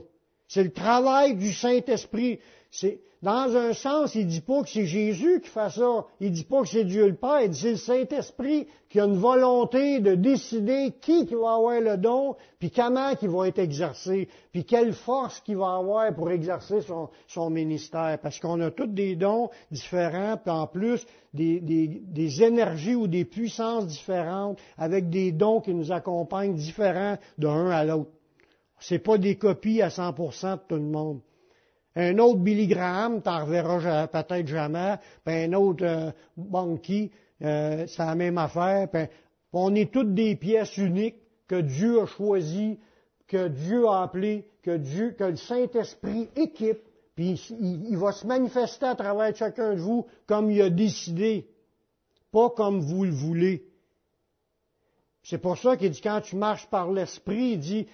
C'est 0.49 0.63
le 0.63 0.71
travail 0.71 1.35
du 1.35 1.53
Saint-Esprit. 1.53 2.39
C'est, 2.79 2.99
dans 3.23 3.57
un 3.57 3.73
sens, 3.73 4.13
il 4.13 4.27
dit 4.27 4.41
pas 4.41 4.61
que 4.61 4.69
c'est 4.69 4.85
Jésus 4.85 5.41
qui 5.41 5.49
fait 5.49 5.71
ça. 5.71 6.05
Il 6.19 6.31
dit 6.31 6.43
pas 6.43 6.61
que 6.61 6.67
c'est 6.67 6.83
Dieu 6.83 7.07
le 7.07 7.15
Père. 7.15 7.41
Il 7.41 7.49
dit 7.49 7.57
c'est 7.57 7.71
le 7.71 7.77
Saint-Esprit 7.77 8.67
qui 8.87 8.99
a 8.99 9.05
une 9.05 9.17
volonté 9.17 9.99
de 9.99 10.13
décider 10.13 10.93
qui, 11.01 11.25
qui 11.25 11.33
va 11.33 11.55
avoir 11.55 11.81
le 11.81 11.97
don, 11.97 12.35
puis 12.59 12.69
comment 12.69 13.09
il 13.19 13.29
va 13.29 13.47
être 13.47 13.57
exercé, 13.57 14.29
puis 14.51 14.63
quelle 14.63 14.93
force 14.93 15.39
qu'il 15.39 15.57
va 15.57 15.77
avoir 15.77 16.13
pour 16.13 16.29
exercer 16.29 16.81
son, 17.27 17.49
ministère. 17.49 18.19
Parce 18.21 18.39
qu'on 18.39 18.61
a 18.61 18.69
tous 18.69 18.85
des 18.85 19.15
dons 19.15 19.49
différents, 19.71 20.37
puis 20.37 20.51
en 20.51 20.67
plus 20.67 21.03
des, 21.33 21.59
des, 21.59 22.43
énergies 22.43 22.93
ou 22.93 23.07
des 23.07 23.25
puissances 23.25 23.87
différentes, 23.87 24.59
avec 24.77 25.09
des 25.09 25.31
dons 25.31 25.61
qui 25.61 25.73
nous 25.73 25.91
accompagnent 25.91 26.53
différents 26.53 27.17
d'un 27.39 27.71
à 27.71 27.83
l'autre. 27.83 28.11
C'est 28.79 28.99
pas 28.99 29.17
des 29.17 29.35
copies 29.35 29.81
à 29.81 29.87
100% 29.87 30.51
de 30.51 30.59
tout 30.69 30.75
le 30.75 30.81
monde. 30.81 31.21
Un 31.99 32.19
autre 32.19 32.37
Billy 32.37 32.67
Graham, 32.67 33.23
t'en 33.23 33.43
reverras 33.43 34.05
peut-être 34.05 34.45
jamais. 34.45 34.97
Puis 35.25 35.33
un 35.33 35.53
autre 35.53 35.83
euh, 35.83 36.11
euh, 37.41 37.87
c'est 37.87 38.05
la 38.05 38.13
même 38.13 38.37
affaire. 38.37 38.87
on 39.51 39.73
est 39.73 39.91
toutes 39.91 40.13
des 40.13 40.35
pièces 40.35 40.77
uniques 40.77 41.17
que 41.47 41.59
Dieu 41.59 42.01
a 42.01 42.05
choisies, 42.05 42.77
que 43.27 43.47
Dieu 43.47 43.87
a 43.87 44.03
appelées, 44.03 44.47
que 44.61 44.77
Dieu, 44.77 45.15
que 45.17 45.23
le 45.23 45.37
Saint-Esprit 45.37 46.29
équipe. 46.35 46.81
Puis 47.15 47.33
il 47.59 47.97
va 47.97 48.11
se 48.11 48.27
manifester 48.27 48.85
à 48.85 48.93
travers 48.93 49.35
chacun 49.35 49.73
de 49.73 49.79
vous 49.79 50.05
comme 50.27 50.51
il 50.51 50.61
a 50.61 50.69
décidé, 50.69 51.47
pas 52.31 52.51
comme 52.51 52.79
vous 52.79 53.05
le 53.05 53.11
voulez. 53.11 53.65
C'est 55.23 55.39
pour 55.39 55.57
ça 55.57 55.75
qu'il 55.75 55.89
dit 55.89 56.01
quand 56.01 56.21
tu 56.21 56.35
marches 56.35 56.67
par 56.67 56.91
l'esprit, 56.91 57.53
il 57.53 57.59
dit 57.59 57.87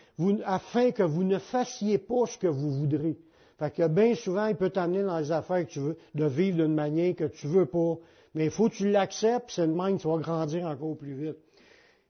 afin 0.43 0.91
que 0.91 1.03
vous 1.03 1.23
ne 1.23 1.39
fassiez 1.39 1.99
pas 1.99 2.25
ce 2.25 2.37
que 2.37 2.47
vous 2.47 2.69
voudrez. 2.69 3.17
Fait 3.59 3.73
que 3.73 3.87
bien 3.87 4.15
souvent, 4.15 4.47
il 4.47 4.55
peut 4.55 4.69
t'amener 4.69 5.03
dans 5.03 5.19
les 5.19 5.31
affaires 5.31 5.65
que 5.65 5.71
tu 5.71 5.79
veux, 5.79 5.97
de 6.15 6.25
vivre 6.25 6.57
d'une 6.57 6.73
manière 6.73 7.15
que 7.15 7.25
tu 7.25 7.47
veux 7.47 7.65
pas. 7.65 7.97
Mais 8.33 8.45
il 8.45 8.51
faut 8.51 8.69
que 8.69 8.75
tu 8.75 8.89
l'acceptes, 8.89 9.51
c'est 9.51 9.67
le 9.67 9.73
même 9.73 9.99
tu 9.99 10.07
vas 10.07 10.17
grandir 10.17 10.65
encore 10.65 10.97
plus 10.97 11.13
vite. 11.13 11.37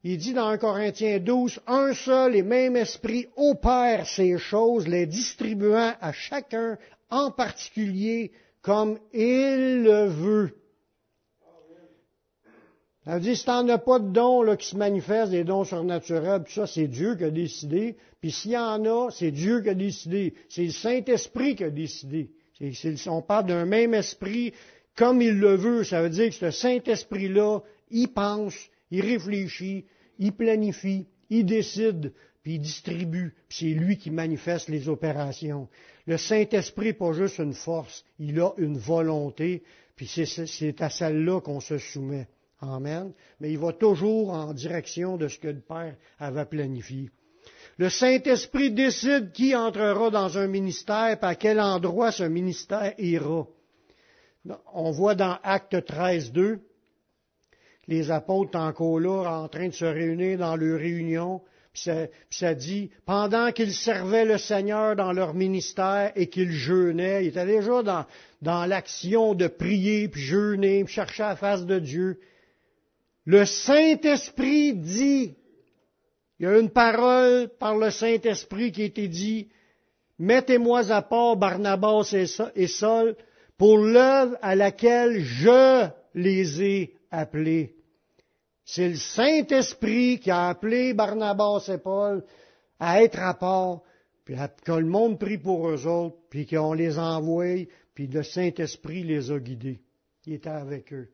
Il 0.05 0.17
dit 0.17 0.33
dans 0.33 0.47
1 0.47 0.57
Corinthiens 0.57 1.19
12, 1.19 1.61
un 1.67 1.93
seul 1.93 2.35
et 2.35 2.43
même 2.43 2.75
esprit 2.75 3.27
opère 3.37 4.05
ces 4.05 4.37
choses, 4.37 4.87
les 4.87 5.05
distribuant 5.05 5.93
à 5.99 6.11
chacun 6.11 6.77
en 7.09 7.31
particulier 7.31 8.31
comme 8.61 8.97
il 9.13 9.83
le 9.83 10.07
veut. 10.07 10.57
Ça 13.05 13.15
veut 13.15 13.19
dire, 13.19 13.35
si 13.35 13.45
t'en 13.45 13.67
as 13.67 13.77
pas 13.77 13.99
de 13.99 14.09
dons 14.09 14.43
là, 14.43 14.55
qui 14.55 14.67
se 14.67 14.77
manifestent, 14.77 15.31
des 15.31 15.43
dons 15.43 15.65
surnaturels, 15.65 16.43
puis 16.43 16.53
ça, 16.53 16.67
c'est 16.67 16.87
Dieu 16.87 17.15
qui 17.15 17.25
a 17.25 17.29
décidé. 17.29 17.97
Puis 18.23 18.31
s'il 18.31 18.51
y 18.51 18.57
en 18.57 18.85
a, 18.85 19.11
c'est 19.11 19.31
Dieu 19.31 19.59
qui 19.59 19.67
a 19.67 19.73
décidé. 19.73 20.33
C'est 20.47 20.63
le 20.63 20.71
Saint-Esprit 20.71 21.57
qui 21.57 21.65
a 21.65 21.69
décidé. 21.69 22.29
on 23.07 23.21
parle 23.21 23.47
d'un 23.47 23.65
même 23.65 23.93
esprit 23.93 24.53
comme 24.95 25.21
il 25.21 25.37
le 25.37 25.57
veut. 25.57 25.83
Ça 25.83 26.01
veut 26.01 26.09
dire 26.09 26.29
que 26.29 26.35
ce 26.35 26.49
Saint-Esprit-là, 26.49 27.59
il 27.91 28.07
pense, 28.07 28.55
il 28.91 29.01
réfléchit, 29.01 29.83
il 30.19 30.31
planifie, 30.31 31.05
il 31.29 31.45
décide, 31.45 32.13
puis 32.43 32.53
il 32.53 32.59
distribue, 32.61 33.35
puis 33.49 33.57
c'est 33.59 33.77
lui 33.77 33.97
qui 33.97 34.09
manifeste 34.09 34.69
les 34.69 34.87
opérations. 34.87 35.67
Le 36.07 36.15
Saint-Esprit 36.15 36.85
n'est 36.85 36.93
pas 36.93 37.11
juste 37.11 37.39
une 37.39 37.53
force, 37.53 38.05
il 38.19 38.39
a 38.39 38.51
une 38.55 38.77
volonté, 38.77 39.63
puis 39.97 40.07
c'est 40.07 40.81
à 40.81 40.89
celle-là 40.89 41.41
qu'on 41.41 41.59
se 41.59 41.77
soumet. 41.77 42.29
Amen. 42.61 43.11
Mais 43.41 43.51
il 43.51 43.59
va 43.59 43.73
toujours 43.73 44.29
en 44.29 44.53
direction 44.53 45.17
de 45.17 45.27
ce 45.27 45.39
que 45.39 45.49
le 45.49 45.59
Père 45.59 45.97
avait 46.19 46.45
planifié. 46.45 47.09
Le 47.77 47.89
Saint-Esprit 47.89 48.71
décide 48.71 49.31
qui 49.31 49.55
entrera 49.55 50.09
dans 50.09 50.37
un 50.37 50.47
ministère, 50.47 51.17
et 51.21 51.25
à 51.25 51.35
quel 51.35 51.59
endroit 51.59 52.11
ce 52.11 52.23
ministère 52.23 52.93
ira. 52.99 53.47
On 54.73 54.91
voit 54.91 55.15
dans 55.15 55.37
Acte 55.43 55.85
13, 55.85 56.31
2, 56.31 56.59
les 57.87 58.11
apôtres 58.11 58.57
encore 58.57 58.99
là, 58.99 59.41
en 59.43 59.47
train 59.47 59.67
de 59.67 59.73
se 59.73 59.85
réunir 59.85 60.37
dans 60.37 60.55
leur 60.55 60.79
réunion, 60.79 61.41
puis 61.73 61.89
ça, 62.29 62.53
dit, 62.53 62.91
pendant 63.05 63.51
qu'ils 63.51 63.73
servaient 63.73 64.25
le 64.25 64.37
Seigneur 64.37 64.95
dans 64.95 65.11
leur 65.11 65.33
ministère 65.33 66.11
et 66.15 66.27
qu'ils 66.27 66.51
jeûnaient, 66.51 67.25
ils 67.25 67.29
étaient 67.29 67.47
déjà 67.47 67.81
dans, 67.81 68.05
dans 68.43 68.65
l'action 68.67 69.33
de 69.33 69.47
prier, 69.47 70.07
puis 70.07 70.21
jeûner, 70.21 70.83
puis 70.83 70.93
chercher 70.93 71.23
la 71.23 71.35
face 71.35 71.65
de 71.65 71.79
Dieu. 71.79 72.19
Le 73.25 73.43
Saint-Esprit 73.45 74.75
dit, 74.75 75.35
il 76.43 76.47
y 76.47 76.49
a 76.49 76.59
une 76.59 76.71
parole 76.71 77.47
par 77.57 77.77
le 77.77 77.89
Saint-Esprit 77.89 78.73
qui 78.73 78.81
a 78.81 78.85
été 78.85 79.07
dit, 79.07 79.47
mettez-moi 80.19 80.91
à 80.91 81.01
part 81.01 81.37
Barnabas 81.37 82.13
et 82.53 82.67
Saul 82.67 83.15
pour 83.57 83.77
l'œuvre 83.77 84.35
à 84.41 84.53
laquelle 84.53 85.21
je 85.21 85.87
les 86.13 86.61
ai 86.61 86.95
appelés. 87.11 87.77
C'est 88.65 88.89
le 88.89 88.97
Saint-Esprit 88.97 90.19
qui 90.19 90.31
a 90.31 90.49
appelé 90.49 90.93
Barnabas 90.93 91.69
et 91.73 91.77
Paul 91.77 92.25
à 92.77 93.01
être 93.01 93.21
à 93.21 93.35
part, 93.35 93.79
puis 94.25 94.35
que 94.65 94.73
le 94.73 94.85
monde 94.85 95.17
prie 95.17 95.37
pour 95.37 95.69
eux 95.69 95.87
autres, 95.87 96.17
puis 96.29 96.45
qu'on 96.45 96.73
les 96.73 96.99
envoie, 96.99 97.65
puis 97.95 98.07
le 98.07 98.21
Saint-Esprit 98.21 99.03
les 99.03 99.31
a 99.31 99.39
guidés. 99.39 99.79
Il 100.25 100.33
était 100.33 100.49
avec 100.49 100.91
eux. 100.91 101.07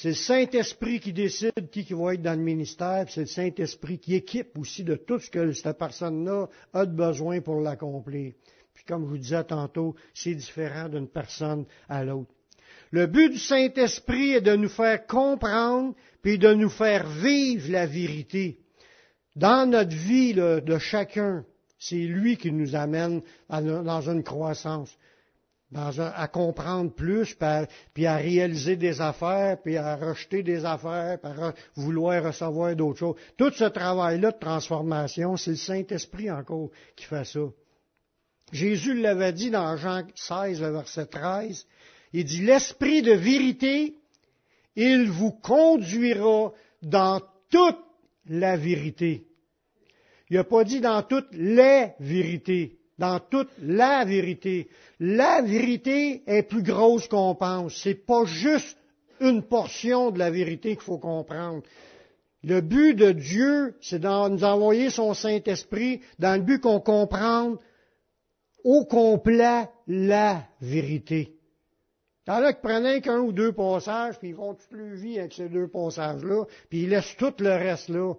C'est 0.00 0.10
le 0.10 0.14
Saint-Esprit 0.14 1.00
qui 1.00 1.12
décide 1.12 1.70
qui, 1.72 1.92
va 1.92 2.14
être 2.14 2.22
dans 2.22 2.38
le 2.38 2.44
ministère, 2.44 3.06
c'est 3.08 3.22
le 3.22 3.26
Saint-Esprit 3.26 3.98
qui 3.98 4.14
équipe 4.14 4.56
aussi 4.56 4.84
de 4.84 4.94
tout 4.94 5.18
ce 5.18 5.28
que 5.28 5.50
cette 5.50 5.76
personne-là 5.76 6.46
a 6.72 6.86
de 6.86 6.94
besoin 6.94 7.40
pour 7.40 7.60
l'accomplir. 7.60 8.32
Puis 8.74 8.84
comme 8.84 9.06
je 9.06 9.08
vous 9.08 9.18
disais 9.18 9.42
tantôt, 9.42 9.96
c'est 10.14 10.36
différent 10.36 10.88
d'une 10.88 11.08
personne 11.08 11.66
à 11.88 12.04
l'autre. 12.04 12.30
Le 12.92 13.08
but 13.08 13.30
du 13.30 13.40
Saint-Esprit 13.40 14.34
est 14.34 14.40
de 14.40 14.54
nous 14.54 14.68
faire 14.68 15.04
comprendre 15.04 15.96
puis 16.22 16.38
de 16.38 16.54
nous 16.54 16.70
faire 16.70 17.08
vivre 17.08 17.72
la 17.72 17.86
vérité. 17.86 18.60
Dans 19.34 19.68
notre 19.68 19.96
vie 19.96 20.32
de 20.32 20.78
chacun, 20.78 21.44
c'est 21.76 21.96
lui 21.96 22.36
qui 22.36 22.52
nous 22.52 22.76
amène 22.76 23.20
dans 23.50 24.08
une 24.08 24.22
croissance, 24.22 24.96
à 25.74 26.28
comprendre 26.28 26.92
plus, 26.94 27.36
puis 27.94 28.06
à 28.06 28.16
réaliser 28.16 28.76
des 28.76 29.00
affaires, 29.00 29.58
puis 29.62 29.76
à 29.76 29.96
rejeter 29.96 30.42
des 30.42 30.64
affaires, 30.64 31.18
puis 31.20 31.30
à 31.30 31.54
vouloir 31.76 32.24
recevoir 32.24 32.74
d'autres 32.74 32.98
choses. 32.98 33.16
Tout 33.36 33.50
ce 33.50 33.64
travail-là 33.64 34.32
de 34.32 34.38
transformation, 34.38 35.36
c'est 35.36 35.50
le 35.50 35.56
Saint-Esprit 35.56 36.30
encore 36.30 36.70
qui 36.96 37.04
fait 37.04 37.24
ça. 37.24 37.40
Jésus 38.50 38.94
l'avait 38.94 39.32
dit 39.34 39.50
dans 39.50 39.76
Jean 39.76 40.04
16, 40.14 40.60
verset 40.60 41.06
13, 41.06 41.66
il 42.14 42.24
dit, 42.24 42.40
l'Esprit 42.40 43.02
de 43.02 43.12
vérité 43.12 43.98
il 44.80 45.10
vous 45.10 45.32
conduira 45.32 46.52
dans 46.82 47.20
toute 47.50 47.80
la 48.26 48.56
vérité. 48.56 49.26
Il 50.30 50.36
n'a 50.36 50.44
pas 50.44 50.62
dit 50.62 50.80
dans 50.80 51.02
toutes 51.02 51.32
les 51.32 51.94
vérités, 51.98 52.77
dans 52.98 53.20
toute 53.20 53.50
la 53.62 54.04
vérité. 54.04 54.68
La 55.00 55.42
vérité 55.42 56.22
est 56.26 56.42
plus 56.42 56.62
grosse 56.62 57.08
qu'on 57.08 57.34
pense. 57.34 57.74
C'est 57.82 57.94
pas 58.06 58.24
juste 58.24 58.76
une 59.20 59.42
portion 59.42 60.10
de 60.10 60.18
la 60.18 60.30
vérité 60.30 60.70
qu'il 60.70 60.84
faut 60.84 60.98
comprendre. 60.98 61.62
Le 62.44 62.60
but 62.60 62.94
de 62.94 63.12
Dieu, 63.12 63.74
c'est 63.80 63.98
de 63.98 64.28
nous 64.28 64.44
envoyer 64.44 64.90
son 64.90 65.14
Saint-Esprit 65.14 66.00
dans 66.18 66.36
le 66.36 66.42
but 66.42 66.60
qu'on 66.60 66.80
comprenne 66.80 67.56
au 68.64 68.84
complet 68.84 69.68
la 69.86 70.44
vérité. 70.60 71.34
Il 72.26 72.30
y 72.30 72.34
en 72.34 72.42
a 72.42 72.52
qui 72.52 72.60
prennent 72.60 73.00
qu'un 73.00 73.20
ou 73.20 73.32
deux 73.32 73.52
passages, 73.52 74.18
puis 74.18 74.28
ils 74.28 74.34
font 74.34 74.54
toute 74.54 74.70
leur 74.72 74.94
vie 74.94 75.18
avec 75.18 75.32
ces 75.32 75.48
deux 75.48 75.66
passages-là, 75.66 76.44
puis 76.68 76.82
ils 76.82 76.90
laissent 76.90 77.16
tout 77.16 77.32
le 77.38 77.50
reste 77.50 77.88
là. 77.88 78.14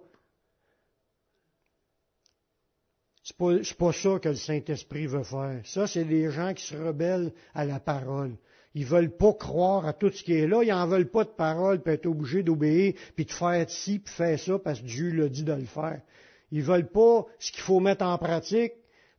C'est 3.30 3.36
pas, 3.36 3.52
pas 3.78 3.92
ça 3.92 4.18
que 4.18 4.28
le 4.28 4.34
Saint-Esprit 4.34 5.06
veut 5.06 5.22
faire. 5.22 5.60
Ça, 5.64 5.86
c'est 5.86 6.04
des 6.04 6.32
gens 6.32 6.52
qui 6.52 6.64
se 6.64 6.76
rebellent 6.76 7.32
à 7.54 7.64
la 7.64 7.78
parole. 7.78 8.32
Ils 8.74 8.84
veulent 8.84 9.16
pas 9.16 9.32
croire 9.34 9.86
à 9.86 9.92
tout 9.92 10.10
ce 10.10 10.24
qui 10.24 10.32
est 10.32 10.48
là. 10.48 10.64
Ils 10.64 10.72
en 10.72 10.86
veulent 10.88 11.10
pas 11.10 11.22
de 11.22 11.30
parole, 11.30 11.80
puis 11.80 11.94
être 11.94 12.06
obligés 12.06 12.42
d'obéir, 12.42 12.94
puis 13.14 13.24
de 13.24 13.30
faire 13.30 13.70
ci, 13.70 14.00
puis 14.00 14.12
faire 14.12 14.36
ça, 14.36 14.58
parce 14.58 14.80
que 14.80 14.86
Dieu 14.86 15.12
l'a 15.12 15.28
dit 15.28 15.44
de 15.44 15.52
le 15.52 15.64
faire. 15.64 16.00
Ils 16.50 16.62
veulent 16.62 16.90
pas 16.90 17.24
ce 17.38 17.52
qu'il 17.52 17.60
faut 17.60 17.78
mettre 17.78 18.04
en 18.04 18.18
pratique, 18.18 18.72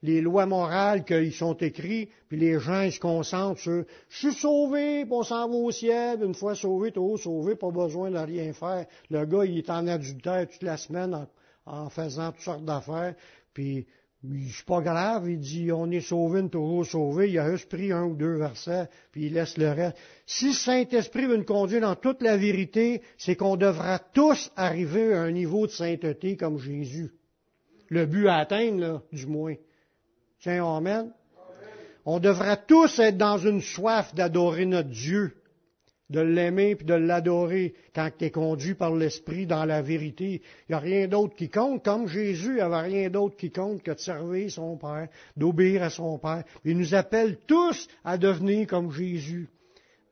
les 0.03 0.19
lois 0.19 0.45
morales 0.45 1.05
qui 1.05 1.31
sont 1.31 1.55
écrites, 1.55 2.09
puis 2.27 2.37
les 2.37 2.59
gens 2.59 2.81
ils 2.81 2.91
se 2.91 2.99
concentrent 2.99 3.61
sur 3.61 3.85
je 4.09 4.17
suis 4.17 4.33
sauvé, 4.33 5.05
puis 5.05 5.13
on 5.13 5.23
s'en 5.23 5.47
va 5.47 5.55
au 5.55 5.71
ciel, 5.71 6.21
une 6.21 6.33
fois 6.33 6.55
sauvé, 6.55 6.91
tout 6.91 7.17
sauvé, 7.17 7.55
pas 7.55 7.71
besoin 7.71 8.11
de 8.11 8.17
rien 8.17 8.51
faire. 8.51 8.87
Le 9.09 9.25
gars, 9.25 9.45
il 9.45 9.57
est 9.57 9.69
en 9.69 9.87
adultère 9.87 10.49
toute 10.49 10.63
la 10.63 10.75
semaine 10.75 11.27
en, 11.65 11.89
faisant 11.89 12.31
toutes 12.33 12.41
sortes 12.41 12.65
d'affaires, 12.65 13.15
puis 13.53 13.85
c'est 14.23 14.65
pas 14.65 14.81
grave, 14.81 15.29
il 15.29 15.39
dit 15.39 15.71
on 15.71 15.89
est 15.89 16.01
sauvé, 16.01 16.41
on 16.41 16.45
est 16.45 16.49
toujours 16.49 16.85
sauvé, 16.85 17.31
il 17.31 17.39
a 17.39 17.51
juste 17.51 17.69
pris 17.69 17.91
un 17.91 18.03
ou 18.03 18.15
deux 18.15 18.35
versets, 18.35 18.87
puis 19.11 19.25
il 19.25 19.33
laisse 19.33 19.57
le 19.57 19.71
reste. 19.71 19.97
Si 20.27 20.53
Saint-Esprit 20.53 21.25
veut 21.25 21.37
nous 21.37 21.43
conduire 21.43 21.81
dans 21.81 21.95
toute 21.95 22.21
la 22.21 22.37
vérité, 22.37 23.01
c'est 23.17 23.35
qu'on 23.35 23.57
devra 23.57 23.97
tous 23.97 24.51
arriver 24.55 25.13
à 25.15 25.21
un 25.21 25.31
niveau 25.31 25.65
de 25.65 25.71
sainteté 25.71 26.37
comme 26.37 26.59
Jésus. 26.59 27.11
Le 27.89 28.05
but 28.05 28.27
à 28.27 28.37
atteindre, 28.37 28.79
là, 28.79 29.01
du 29.11 29.25
moins. 29.25 29.55
Tiens, 30.39 30.65
Amen. 30.65 31.11
On 32.05 32.19
devrait 32.19 32.63
tous 32.67 32.99
être 32.99 33.17
dans 33.17 33.37
une 33.37 33.61
soif 33.61 34.13
d'adorer 34.13 34.65
notre 34.65 34.89
Dieu, 34.89 35.35
de 36.11 36.19
l'aimer 36.19 36.75
puis 36.75 36.85
de 36.85 36.93
l'adorer 36.93 37.73
quand 37.95 38.09
tu 38.17 38.25
es 38.25 38.31
conduit 38.31 38.75
par 38.75 38.93
l'Esprit 38.93 39.47
dans 39.47 39.65
la 39.65 39.81
vérité. 39.81 40.41
Il 40.67 40.71
n'y 40.71 40.75
a 40.75 40.79
rien 40.79 41.07
d'autre 41.07 41.35
qui 41.35 41.49
compte, 41.49 41.83
comme 41.83 42.07
Jésus, 42.07 42.49
il 42.49 42.55
n'y 42.55 42.61
avait 42.61 42.81
rien 42.81 43.09
d'autre 43.09 43.37
qui 43.37 43.49
compte 43.49 43.81
que 43.81 43.91
de 43.91 43.99
servir 43.99 44.51
son 44.51 44.77
Père, 44.77 45.07
d'obéir 45.37 45.83
à 45.83 45.89
son 45.89 46.19
Père. 46.19 46.43
Il 46.65 46.77
nous 46.77 46.93
appelle 46.93 47.39
tous 47.47 47.87
à 48.03 48.17
devenir 48.17 48.67
comme 48.67 48.91
Jésus, 48.91 49.47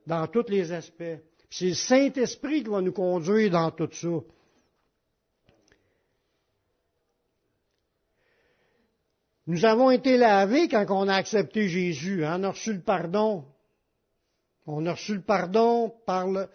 dans 0.07 0.25
tous 0.27 0.49
les 0.49 0.71
aspects. 0.71 1.19
C'est 1.49 1.65
le 1.65 1.73
Saint-Esprit 1.73 2.63
qui 2.63 2.69
va 2.69 2.81
nous 2.81 2.93
conduire 2.93 3.51
dans 3.51 3.71
tout 3.71 3.89
ça. 3.91 4.07
Nous 9.47 9.65
avons 9.65 9.89
été 9.89 10.15
lavés 10.15 10.67
quand 10.67 10.85
on 10.89 11.07
a 11.07 11.15
accepté 11.15 11.67
Jésus. 11.67 12.23
Hein? 12.23 12.39
On 12.39 12.43
a 12.43 12.49
reçu 12.51 12.71
le 12.71 12.81
pardon. 12.81 13.45
On 14.71 14.85
a 14.85 14.91
reçu 14.91 15.15
le 15.15 15.21
pardon 15.21 15.91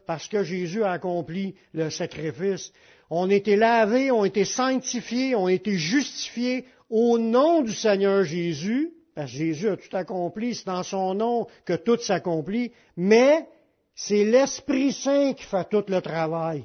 parce 0.06 0.28
que 0.28 0.44
Jésus 0.44 0.84
a 0.84 0.92
accompli 0.92 1.56
le 1.72 1.90
sacrifice. 1.90 2.72
On 3.10 3.28
a 3.28 3.34
été 3.34 3.56
lavés, 3.56 4.12
on 4.12 4.22
a 4.22 4.26
été 4.28 4.44
sanctifiés, 4.44 5.34
on 5.34 5.46
a 5.46 5.52
été 5.52 5.72
justifiés 5.72 6.64
au 6.88 7.18
nom 7.18 7.62
du 7.62 7.72
Seigneur 7.72 8.22
Jésus, 8.22 8.92
parce 9.16 9.32
que 9.32 9.38
Jésus 9.38 9.68
a 9.68 9.76
tout 9.76 9.96
accompli, 9.96 10.54
c'est 10.54 10.66
dans 10.66 10.84
son 10.84 11.14
nom 11.14 11.48
que 11.64 11.72
tout 11.72 11.98
s'accomplit, 11.98 12.70
mais 12.96 13.48
c'est 13.96 14.24
l'Esprit 14.24 14.92
Saint 14.92 15.32
qui 15.32 15.42
fait 15.42 15.68
tout 15.68 15.84
le 15.88 16.00
travail 16.00 16.64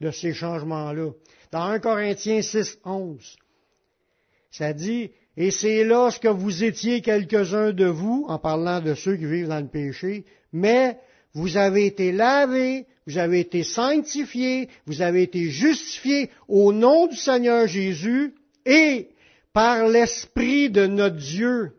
de 0.00 0.10
ces 0.10 0.32
changements-là. 0.32 1.10
Dans 1.52 1.64
1 1.64 1.78
Corinthiens 1.80 2.40
6, 2.40 2.78
11, 2.86 3.36
ça 4.50 4.72
dit, 4.72 5.10
et 5.36 5.50
c'est 5.50 5.84
lorsque 5.84 6.26
vous 6.26 6.64
étiez 6.64 7.02
quelques-uns 7.02 7.72
de 7.72 7.86
vous, 7.86 8.24
en 8.28 8.38
parlant 8.38 8.80
de 8.80 8.94
ceux 8.94 9.16
qui 9.16 9.26
vivent 9.26 9.48
dans 9.48 9.60
le 9.60 9.68
péché, 9.68 10.24
mais 10.54 10.98
vous 11.34 11.56
avez 11.56 11.84
été 11.84 12.12
lavés, 12.12 12.86
vous 13.06 13.18
avez 13.18 13.40
été 13.40 13.64
sanctifiés, 13.64 14.68
vous 14.86 15.02
avez 15.02 15.24
été 15.24 15.50
justifiés 15.50 16.30
au 16.48 16.72
nom 16.72 17.08
du 17.08 17.16
Seigneur 17.16 17.66
Jésus 17.66 18.34
et 18.64 19.10
par 19.52 19.88
l'Esprit 19.88 20.70
de 20.70 20.86
notre 20.86 21.16
Dieu. 21.16 21.72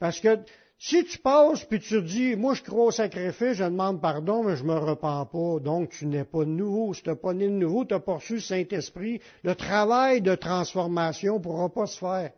Parce 0.00 0.18
que 0.20 0.40
si 0.78 1.04
tu 1.04 1.18
passes 1.18 1.64
puis 1.64 1.78
tu 1.78 2.02
dis, 2.02 2.34
moi 2.34 2.54
je 2.54 2.62
crois 2.62 2.86
au 2.86 2.90
sacrifice, 2.90 3.52
je 3.52 3.64
demande 3.64 4.00
pardon, 4.00 4.42
mais 4.42 4.56
je 4.56 4.64
me 4.64 4.74
repens 4.74 5.24
pas, 5.26 5.60
donc 5.60 5.90
tu 5.90 6.06
n'es 6.06 6.24
pas 6.24 6.44
de 6.44 6.50
nouveau. 6.50 6.92
Si 6.92 7.02
tu 7.02 7.08
n'as 7.08 7.14
pas 7.14 7.32
né 7.32 7.46
de 7.46 7.52
nouveau, 7.52 7.84
tu 7.84 7.94
n'as 7.94 8.00
pas 8.00 8.14
reçu 8.14 8.34
le 8.34 8.40
Saint-Esprit, 8.40 9.20
le 9.44 9.54
travail 9.54 10.22
de 10.22 10.34
transformation 10.34 11.36
ne 11.36 11.42
pourra 11.42 11.68
pas 11.68 11.86
se 11.86 11.98
faire. 11.98 12.32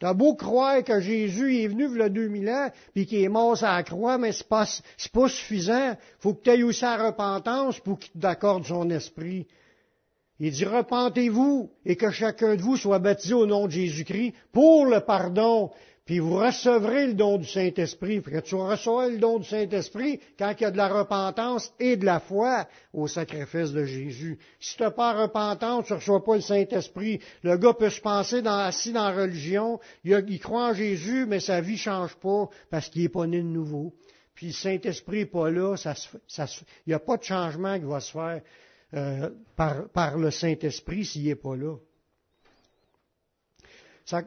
Tu 0.00 0.06
as 0.06 0.14
beau 0.14 0.34
croire 0.34 0.84
que 0.84 1.00
Jésus 1.00 1.62
est 1.62 1.66
venu 1.66 1.88
il 1.90 1.98
y 1.98 2.02
a 2.02 2.08
2000 2.08 2.48
ans, 2.50 2.70
puis 2.94 3.06
qu'il 3.06 3.22
est 3.22 3.28
mort 3.28 3.62
à 3.64 3.76
la 3.76 3.82
croix, 3.82 4.16
mais 4.16 4.32
c'est 4.32 4.48
pas, 4.48 4.66
pas 5.12 5.28
suffisant. 5.28 5.96
faut 6.20 6.34
que 6.34 6.54
tu 6.54 6.62
aussi 6.62 6.82
la 6.82 7.06
repentance 7.08 7.80
pour 7.80 7.98
qu'il 7.98 8.20
t'accorde 8.20 8.64
son 8.64 8.88
esprit. 8.90 9.46
Il 10.40 10.52
dit, 10.52 10.64
repentez-vous 10.64 11.72
et 11.84 11.96
que 11.96 12.12
chacun 12.12 12.54
de 12.54 12.62
vous 12.62 12.76
soit 12.76 13.00
baptisé 13.00 13.34
au 13.34 13.44
nom 13.44 13.66
de 13.66 13.72
Jésus-Christ 13.72 14.34
pour 14.52 14.86
le 14.86 15.00
pardon, 15.00 15.72
puis 16.08 16.20
vous 16.20 16.36
recevrez 16.36 17.08
le 17.08 17.12
don 17.12 17.36
du 17.36 17.46
Saint-Esprit. 17.46 18.22
Que 18.22 18.40
tu 18.40 18.54
reçois 18.54 19.10
le 19.10 19.18
don 19.18 19.40
du 19.40 19.46
Saint-Esprit 19.46 20.20
quand 20.38 20.54
il 20.58 20.62
y 20.62 20.64
a 20.64 20.70
de 20.70 20.78
la 20.78 20.88
repentance 20.88 21.70
et 21.78 21.98
de 21.98 22.06
la 22.06 22.18
foi 22.18 22.66
au 22.94 23.06
sacrifice 23.08 23.72
de 23.72 23.84
Jésus. 23.84 24.38
Si 24.58 24.78
tu 24.78 24.90
pas 24.96 25.12
repentance, 25.12 25.84
tu 25.84 25.92
ne 25.92 25.98
reçois 25.98 26.24
pas 26.24 26.36
le 26.36 26.40
Saint-Esprit. 26.40 27.20
Le 27.42 27.58
gars 27.58 27.74
peut 27.74 27.90
se 27.90 28.00
penser 28.00 28.40
assis 28.46 28.90
dans 28.90 29.04
la 29.04 29.20
religion, 29.20 29.80
il, 30.02 30.40
croit 30.40 30.70
en 30.70 30.72
Jésus, 30.72 31.26
mais 31.26 31.40
sa 31.40 31.60
vie 31.60 31.76
change 31.76 32.14
pas 32.14 32.48
parce 32.70 32.88
qu'il 32.88 33.02
n'est 33.02 33.10
pas 33.10 33.26
né 33.26 33.42
de 33.42 33.46
nouveau. 33.46 33.92
Puis 34.34 34.46
le 34.46 34.52
Saint-Esprit 34.54 35.18
n'est 35.18 35.26
pas 35.26 35.50
là, 35.50 35.76
ça, 35.76 35.92
il 36.86 36.88
n'y 36.88 36.94
a 36.94 37.00
pas 37.00 37.18
de 37.18 37.24
changement 37.24 37.78
qui 37.78 37.84
va 37.84 38.00
se 38.00 38.12
faire 38.12 38.40
euh, 38.94 39.28
par, 39.54 40.16
le 40.16 40.30
Saint-Esprit 40.30 41.04
s'il 41.04 41.26
n'est 41.26 41.34
pas 41.34 41.54
là. 41.54 41.76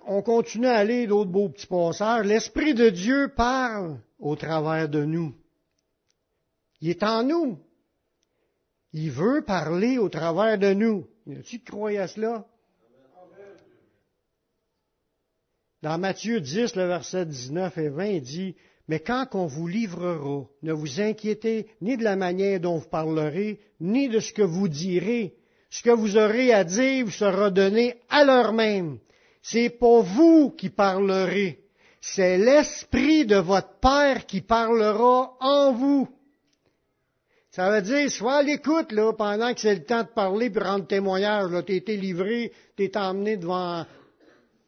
On 0.05 0.21
continue 0.21 0.67
à 0.67 0.77
aller 0.77 1.07
d'autres 1.07 1.31
beaux 1.31 1.49
petits 1.49 1.67
passages. 1.67 2.25
L'Esprit 2.25 2.73
de 2.73 2.89
Dieu 2.89 3.31
parle 3.35 3.99
au 4.19 4.35
travers 4.35 4.89
de 4.89 5.03
nous. 5.03 5.33
Il 6.81 6.89
est 6.89 7.03
en 7.03 7.23
nous. 7.23 7.59
Il 8.93 9.11
veut 9.11 9.43
parler 9.43 9.97
au 9.97 10.09
travers 10.09 10.57
de 10.57 10.73
nous. 10.73 11.07
Y 11.25 11.33
a-tu 11.33 11.59
qui 11.59 11.63
croit 11.63 11.91
à 11.91 12.07
cela? 12.07 12.45
Dans 15.81 15.97
Matthieu 15.97 16.39
10, 16.41 16.75
le 16.75 16.85
verset 16.85 17.25
19 17.25 17.77
et 17.77 17.89
20, 17.89 18.05
il 18.05 18.21
dit, 18.21 18.55
mais 18.87 18.99
quand 18.99 19.29
on 19.33 19.47
vous 19.47 19.67
livrera, 19.67 20.45
ne 20.61 20.73
vous 20.73 21.01
inquiétez 21.01 21.67
ni 21.81 21.97
de 21.97 22.03
la 22.03 22.15
manière 22.15 22.59
dont 22.59 22.77
vous 22.77 22.89
parlerez, 22.89 23.59
ni 23.79 24.09
de 24.09 24.19
ce 24.19 24.33
que 24.33 24.41
vous 24.41 24.67
direz. 24.67 25.35
Ce 25.69 25.81
que 25.81 25.89
vous 25.89 26.17
aurez 26.17 26.53
à 26.53 26.63
dire 26.63 27.05
vous 27.05 27.11
sera 27.11 27.49
donné 27.49 27.95
à 28.09 28.25
l'heure 28.25 28.53
même. 28.53 28.99
C'est 29.41 29.69
pas 29.69 30.01
vous 30.01 30.51
qui 30.51 30.69
parlerez, 30.69 31.59
c'est 31.99 32.37
l'Esprit 32.37 33.25
de 33.25 33.37
votre 33.37 33.79
Père 33.79 34.25
qui 34.25 34.41
parlera 34.41 35.35
en 35.39 35.73
vous. 35.73 36.07
Ça 37.51 37.69
veut 37.69 37.81
dire, 37.81 38.09
sois 38.09 38.37
à 38.37 38.43
l'écoute, 38.43 38.91
là, 38.91 39.11
pendant 39.13 39.53
que 39.53 39.59
c'est 39.59 39.75
le 39.75 39.83
temps 39.83 40.03
de 40.03 40.07
parler 40.07 40.49
puis 40.49 40.63
rendre 40.63 40.87
témoignage, 40.87 41.51
là, 41.51 41.63
t'es 41.63 41.75
été 41.75 41.97
livré, 41.97 42.53
t'es 42.77 42.95
emmené 42.95 43.35
devant 43.35 43.85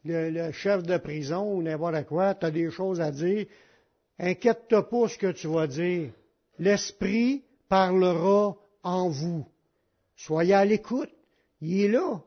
le, 0.04 0.30
le, 0.30 0.52
chef 0.52 0.84
de 0.84 0.98
prison 0.98 1.54
ou 1.54 1.62
n'importe 1.62 2.06
quoi, 2.08 2.34
t'as 2.34 2.52
des 2.52 2.70
choses 2.72 3.00
à 3.00 3.12
dire, 3.12 3.46
Inquiète-toi 4.20 4.90
pas 4.90 5.08
ce 5.08 5.18
que 5.18 5.32
tu 5.32 5.48
vas 5.48 5.68
dire. 5.68 6.12
L'Esprit 6.60 7.44
parlera 7.68 8.56
en 8.84 9.10
vous. 9.10 9.46
Soyez 10.16 10.54
à 10.54 10.66
l'écoute. 10.66 11.10
Il 11.62 11.82
est 11.82 11.88
là. 11.88 12.22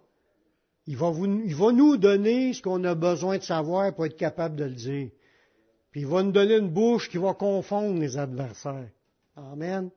Il 0.86 0.96
va, 0.96 1.10
va 1.10 1.72
nous 1.72 1.96
donner 1.96 2.52
ce 2.52 2.62
qu'on 2.62 2.84
a 2.84 2.94
besoin 2.94 3.38
de 3.38 3.42
savoir 3.42 3.94
pour 3.94 4.06
être 4.06 4.16
capable 4.16 4.56
de 4.56 4.64
le 4.64 4.74
dire. 4.74 5.10
Puis 5.90 6.02
il 6.02 6.06
va 6.06 6.22
nous 6.22 6.32
donner 6.32 6.56
une 6.56 6.70
bouche 6.70 7.08
qui 7.08 7.18
va 7.18 7.34
confondre 7.34 7.98
les 7.98 8.16
adversaires. 8.16 8.90
Amen. 9.34 9.90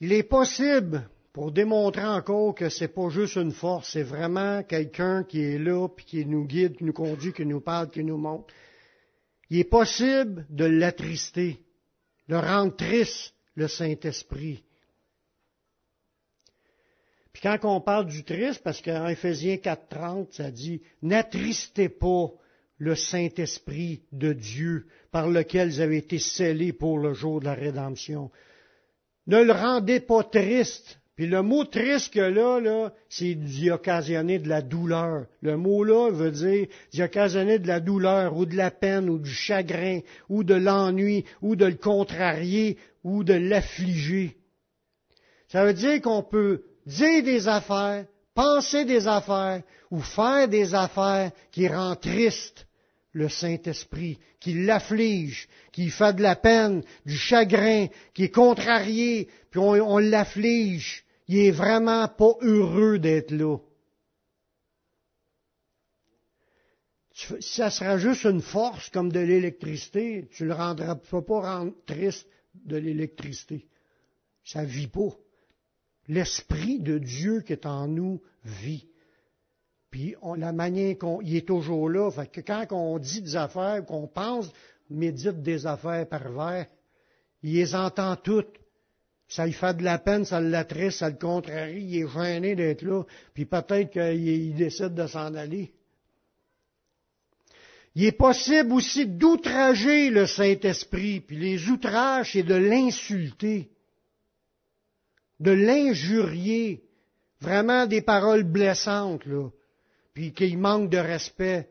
Il 0.00 0.12
est 0.12 0.24
possible, 0.24 1.08
pour 1.32 1.52
démontrer 1.52 2.04
encore 2.04 2.54
que 2.54 2.68
c'est 2.68 2.88
pas 2.88 3.08
juste 3.08 3.36
une 3.36 3.52
force, 3.52 3.92
c'est 3.92 4.02
vraiment 4.02 4.62
quelqu'un 4.62 5.24
qui 5.24 5.42
est 5.42 5.58
là, 5.58 5.88
puis 5.88 6.04
qui 6.04 6.26
nous 6.26 6.44
guide, 6.44 6.76
qui 6.76 6.84
nous 6.84 6.92
conduit, 6.92 7.32
qui 7.32 7.46
nous 7.46 7.60
parle, 7.60 7.90
qui 7.90 8.02
nous 8.02 8.18
montre 8.18 8.52
il 9.50 9.58
est 9.58 9.64
possible 9.64 10.46
de 10.50 10.64
l'attrister, 10.64 11.60
de 12.28 12.34
rendre 12.34 12.74
triste 12.74 13.34
le 13.54 13.68
Saint-Esprit. 13.68 14.64
Puis 17.36 17.42
quand 17.42 17.58
on 17.68 17.82
parle 17.82 18.06
du 18.06 18.24
triste, 18.24 18.62
parce 18.64 18.80
qu'en 18.80 19.08
Éphésiens 19.08 19.56
4.30, 19.56 20.28
ça 20.30 20.50
dit, 20.50 20.80
n'attristez 21.02 21.90
pas 21.90 22.30
le 22.78 22.94
Saint-Esprit 22.94 24.00
de 24.10 24.32
Dieu 24.32 24.86
par 25.12 25.28
lequel 25.28 25.68
vous 25.68 25.80
avez 25.80 25.98
été 25.98 26.18
scellés 26.18 26.72
pour 26.72 26.98
le 26.98 27.12
jour 27.12 27.40
de 27.40 27.44
la 27.44 27.52
rédemption. 27.52 28.30
Ne 29.26 29.42
le 29.42 29.52
rendez 29.52 30.00
pas 30.00 30.24
triste 30.24 30.98
puis 31.14 31.26
le 31.26 31.42
mot 31.42 31.64
triste 31.64 32.14
que 32.14 32.20
là, 32.20 32.58
là, 32.58 32.94
c'est 33.10 33.34
d'y 33.34 33.70
occasionner 33.70 34.38
de 34.38 34.48
la 34.48 34.62
douleur. 34.62 35.26
Le 35.42 35.58
mot 35.58 35.84
là 35.84 36.10
veut 36.10 36.30
dire 36.30 36.68
d'y 36.90 37.02
occasionner 37.02 37.58
de 37.58 37.68
la 37.68 37.80
douleur 37.80 38.34
ou 38.34 38.46
de 38.46 38.56
la 38.56 38.70
peine 38.70 39.10
ou 39.10 39.18
du 39.18 39.30
chagrin 39.30 40.00
ou 40.30 40.42
de 40.42 40.54
l'ennui 40.54 41.26
ou 41.42 41.54
de 41.54 41.66
le 41.66 41.74
contrarier 41.74 42.78
ou 43.04 43.24
de 43.24 43.34
l'affliger. 43.34 44.38
Ça 45.48 45.66
veut 45.66 45.74
dire 45.74 46.00
qu'on 46.00 46.22
peut 46.22 46.62
dire 46.86 47.22
des 47.22 47.48
affaires, 47.48 48.06
penser 48.34 48.84
des 48.84 49.06
affaires 49.06 49.62
ou 49.90 50.00
faire 50.00 50.48
des 50.48 50.74
affaires 50.74 51.32
qui 51.50 51.68
rendent 51.68 52.00
triste 52.00 52.66
le 53.12 53.28
Saint-Esprit, 53.28 54.18
qui 54.40 54.64
l'afflige, 54.64 55.48
qui 55.72 55.88
fait 55.88 56.14
de 56.14 56.22
la 56.22 56.36
peine, 56.36 56.82
du 57.06 57.16
chagrin, 57.16 57.86
qui 58.14 58.24
est 58.24 58.30
contrarié, 58.30 59.28
puis 59.50 59.58
on, 59.58 59.98
l'afflige 59.98 61.02
il 61.28 61.38
est 61.38 61.50
vraiment 61.50 62.06
pas 62.08 62.34
heureux 62.40 62.98
d'être 62.98 63.32
là. 63.32 63.58
Si 67.12 67.34
ça 67.40 67.70
sera 67.70 67.96
juste 67.98 68.24
une 68.24 68.42
force 68.42 68.90
comme 68.90 69.10
de 69.10 69.20
l'électricité, 69.20 70.28
tu 70.30 70.44
le 70.44 70.52
rendras, 70.52 70.96
tu 70.96 71.22
pas 71.22 71.40
rendre 71.40 71.72
triste 71.86 72.28
de 72.54 72.76
l'électricité. 72.76 73.66
Ça 74.44 74.64
vit 74.64 74.86
pas. 74.86 75.16
L'Esprit 76.08 76.78
de 76.78 76.98
Dieu 76.98 77.40
qui 77.40 77.52
est 77.52 77.66
en 77.66 77.88
nous 77.88 78.20
vit. 78.44 78.86
Puis 79.90 80.14
la 80.36 80.52
manière 80.52 80.98
qu'on 80.98 81.20
il 81.20 81.36
est 81.36 81.46
toujours 81.46 81.88
là, 81.88 82.10
fait 82.10 82.42
quand 82.42 82.66
on 82.70 82.98
dit 82.98 83.22
des 83.22 83.36
affaires, 83.36 83.84
qu'on 83.84 84.06
pense, 84.06 84.50
médite 84.90 85.42
des 85.42 85.66
affaires 85.66 86.08
pervers, 86.08 86.66
il 87.42 87.54
les 87.54 87.74
entend 87.74 88.16
toutes. 88.16 88.58
Ça 89.28 89.46
lui 89.46 89.52
fait 89.52 89.76
de 89.76 89.82
la 89.82 89.98
peine, 89.98 90.24
ça 90.24 90.40
l'attriste, 90.40 90.98
ça 90.98 91.10
le 91.10 91.16
contrarie, 91.16 91.82
il 91.82 92.02
est 92.02 92.08
gêné 92.08 92.54
d'être 92.54 92.82
là, 92.82 93.02
puis 93.34 93.44
peut-être 93.44 93.90
qu'il 93.90 94.54
décide 94.54 94.94
de 94.94 95.06
s'en 95.06 95.34
aller. 95.34 95.72
Il 97.96 98.04
est 98.04 98.12
possible 98.12 98.72
aussi 98.72 99.06
d'outrager 99.06 100.10
le 100.10 100.26
Saint-Esprit, 100.26 101.20
puis 101.20 101.38
les 101.38 101.68
outrages, 101.70 102.32
c'est 102.34 102.42
de 102.42 102.54
l'insulter, 102.54 103.70
de 105.40 105.50
l'injurier, 105.50 106.82
vraiment 107.40 107.86
des 107.86 108.00
paroles 108.00 108.44
blessantes, 108.44 109.26
là, 109.26 109.48
puis 110.14 110.32
qu'il 110.32 110.58
manque 110.58 110.90
de 110.90 110.98
respect. 110.98 111.68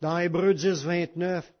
Dans 0.00 0.18
Hébreu 0.18 0.54
10, 0.54 0.84
29, 0.84 1.52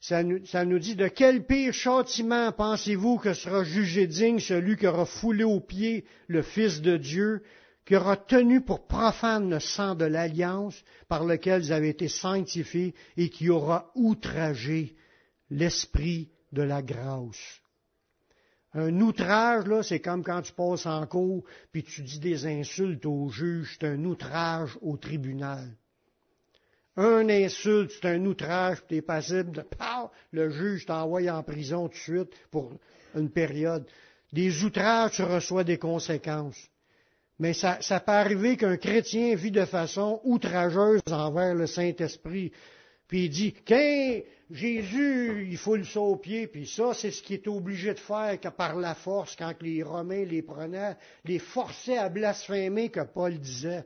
ça 0.00 0.24
nous, 0.64 0.78
dit 0.80 0.96
de 0.96 1.06
quel 1.06 1.46
pire 1.46 1.72
châtiment 1.72 2.50
pensez-vous 2.50 3.18
que 3.18 3.34
sera 3.34 3.62
jugé 3.62 4.08
digne 4.08 4.40
celui 4.40 4.76
qui 4.76 4.86
aura 4.86 5.06
foulé 5.06 5.44
aux 5.44 5.60
pieds 5.60 6.04
le 6.26 6.42
Fils 6.42 6.80
de 6.80 6.96
Dieu, 6.96 7.42
qui 7.84 7.94
aura 7.94 8.16
tenu 8.16 8.60
pour 8.60 8.86
profane 8.86 9.48
le 9.48 9.60
sang 9.60 9.94
de 9.94 10.04
l'alliance 10.04 10.82
par 11.08 11.24
lequel 11.24 11.62
vous 11.62 11.72
avez 11.72 11.90
été 11.90 12.08
sanctifiés 12.08 12.94
et 13.16 13.28
qui 13.28 13.48
aura 13.48 13.92
outragé 13.94 14.96
l'esprit 15.50 16.30
de 16.50 16.62
la 16.62 16.82
grâce? 16.82 17.61
Un 18.74 19.00
outrage, 19.00 19.66
là, 19.66 19.82
c'est 19.82 20.00
comme 20.00 20.24
quand 20.24 20.42
tu 20.42 20.52
passes 20.52 20.86
en 20.86 21.06
cours 21.06 21.44
puis 21.72 21.82
tu 21.82 22.02
dis 22.02 22.18
des 22.18 22.46
insultes 22.46 23.04
au 23.04 23.28
juge, 23.28 23.76
c'est 23.78 23.86
un 23.86 24.04
outrage 24.04 24.78
au 24.80 24.96
tribunal. 24.96 25.68
Un 26.96 27.28
insulte, 27.28 27.90
c'est 27.90 28.08
un 28.08 28.24
outrage, 28.26 28.82
tu 28.88 28.96
es 28.96 29.02
passible 29.02 29.52
de 29.52 29.64
le 30.32 30.50
juge 30.50 30.86
t'envoie 30.86 31.30
en 31.30 31.42
prison 31.42 31.88
tout 31.88 31.94
de 31.94 31.98
suite 31.98 32.32
pour 32.50 32.72
une 33.14 33.30
période. 33.30 33.86
Des 34.32 34.64
outrages, 34.64 35.12
tu 35.12 35.22
reçois 35.22 35.64
des 35.64 35.78
conséquences. 35.78 36.68
Mais 37.38 37.54
ça, 37.54 37.78
ça 37.80 38.00
peut 38.00 38.12
arriver 38.12 38.56
qu'un 38.56 38.76
chrétien 38.76 39.34
vit 39.34 39.50
de 39.50 39.64
façon 39.64 40.20
outrageuse 40.24 41.00
envers 41.10 41.54
le 41.54 41.66
Saint-Esprit. 41.66 42.52
Puis 43.08 43.24
il 43.24 43.30
dit, 43.30 43.54
Jésus, 44.52 45.48
il 45.50 45.56
faut 45.56 45.76
le 45.76 45.84
sauver 45.84 46.12
au 46.12 46.16
pied, 46.16 46.46
puis 46.46 46.66
ça, 46.66 46.94
c'est 46.94 47.10
ce 47.10 47.22
qu'il 47.22 47.36
est 47.36 47.48
obligé 47.48 47.94
de 47.94 47.98
faire 47.98 48.38
par 48.56 48.76
la 48.76 48.94
force, 48.94 49.34
quand 49.36 49.54
les 49.62 49.82
Romains 49.82 50.24
les 50.24 50.42
prenaient, 50.42 50.96
les 51.24 51.38
forçaient 51.38 51.98
à 51.98 52.08
blasphémer, 52.08 52.90
que 52.90 53.00
Paul 53.00 53.38
disait 53.38 53.84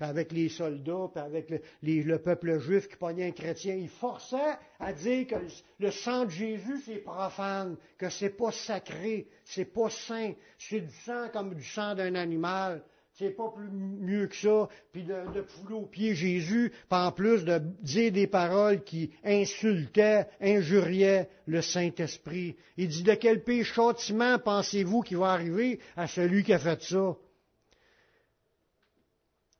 puis 0.00 0.08
avec 0.08 0.32
les 0.32 0.48
soldats, 0.48 1.10
puis 1.12 1.22
avec 1.22 1.50
le, 1.82 2.18
peuple 2.18 2.58
juif 2.58 2.88
qui 2.88 2.96
pognait 2.96 3.26
un 3.26 3.32
chrétien, 3.32 3.74
il 3.74 3.90
forçait 3.90 4.56
à 4.78 4.94
dire 4.94 5.26
que 5.26 5.34
le, 5.78 5.90
sang 5.90 6.24
de 6.24 6.30
Jésus, 6.30 6.80
c'est 6.86 7.00
profane, 7.00 7.76
que 7.98 8.08
c'est 8.08 8.30
pas 8.30 8.50
sacré, 8.50 9.28
c'est 9.44 9.66
pas 9.66 9.90
saint, 9.90 10.32
c'est 10.56 10.80
du 10.80 10.94
sang 11.04 11.28
comme 11.30 11.54
du 11.54 11.62
sang 11.62 11.94
d'un 11.94 12.14
animal. 12.14 12.82
C'est 13.20 13.36
pas 13.36 13.52
plus 13.54 13.68
mieux 13.70 14.28
que 14.28 14.34
ça, 14.34 14.66
puis 14.92 15.02
de, 15.02 15.30
de 15.34 15.42
fouler 15.42 15.74
aux 15.74 15.84
pieds 15.84 16.14
Jésus, 16.14 16.70
puis 16.70 16.98
en 16.98 17.12
plus 17.12 17.44
de 17.44 17.60
dire 17.82 18.10
des 18.12 18.26
paroles 18.26 18.82
qui 18.82 19.10
insultaient, 19.22 20.26
injuriaient 20.40 21.28
le 21.44 21.60
Saint-Esprit. 21.60 22.56
Il 22.78 22.88
dit, 22.88 23.02
de 23.02 23.12
quel 23.12 23.44
pays 23.44 23.62
châtiment 23.62 24.38
pensez-vous 24.38 25.02
qu'il 25.02 25.18
va 25.18 25.32
arriver 25.32 25.80
à 25.96 26.06
celui 26.06 26.44
qui 26.44 26.54
a 26.54 26.58
fait 26.58 26.80
ça? 26.80 27.14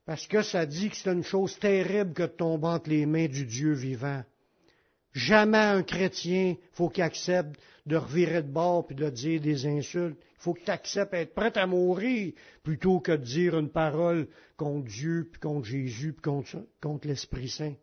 Parce 0.06 0.26
que 0.26 0.40
ça 0.40 0.64
dit 0.64 0.88
que 0.88 0.96
c'est 0.96 1.12
une 1.12 1.22
chose 1.22 1.58
terrible 1.58 2.14
que 2.14 2.22
de 2.22 2.28
tomber 2.28 2.68
entre 2.68 2.88
les 2.88 3.04
mains 3.04 3.28
du 3.28 3.44
Dieu 3.44 3.74
vivant. 3.74 4.24
Jamais 5.12 5.58
un 5.58 5.82
chrétien, 5.82 6.56
faut 6.72 6.88
qu'il 6.88 7.02
accepte 7.02 7.60
de 7.86 7.96
revirer 7.96 8.42
de 8.42 8.48
bord 8.50 8.86
puis 8.86 8.94
de 8.94 9.10
dire 9.10 9.40
des 9.40 9.66
insultes. 9.66 10.18
Il 10.40 10.42
faut 10.42 10.54
que 10.54 10.62
tu 10.64 10.70
acceptes 10.70 11.14
être 11.14 11.34
prêt 11.34 11.56
à 11.58 11.66
mourir 11.66 12.32
plutôt 12.62 13.00
que 13.00 13.12
de 13.12 13.24
dire 13.24 13.58
une 13.58 13.70
parole 13.70 14.28
contre 14.56 14.86
Dieu, 14.86 15.28
puis 15.30 15.40
contre 15.40 15.66
Jésus, 15.66 16.12
puis 16.12 16.22
contre, 16.80 17.06
l'Esprit 17.06 17.48
Saint. 17.48 17.74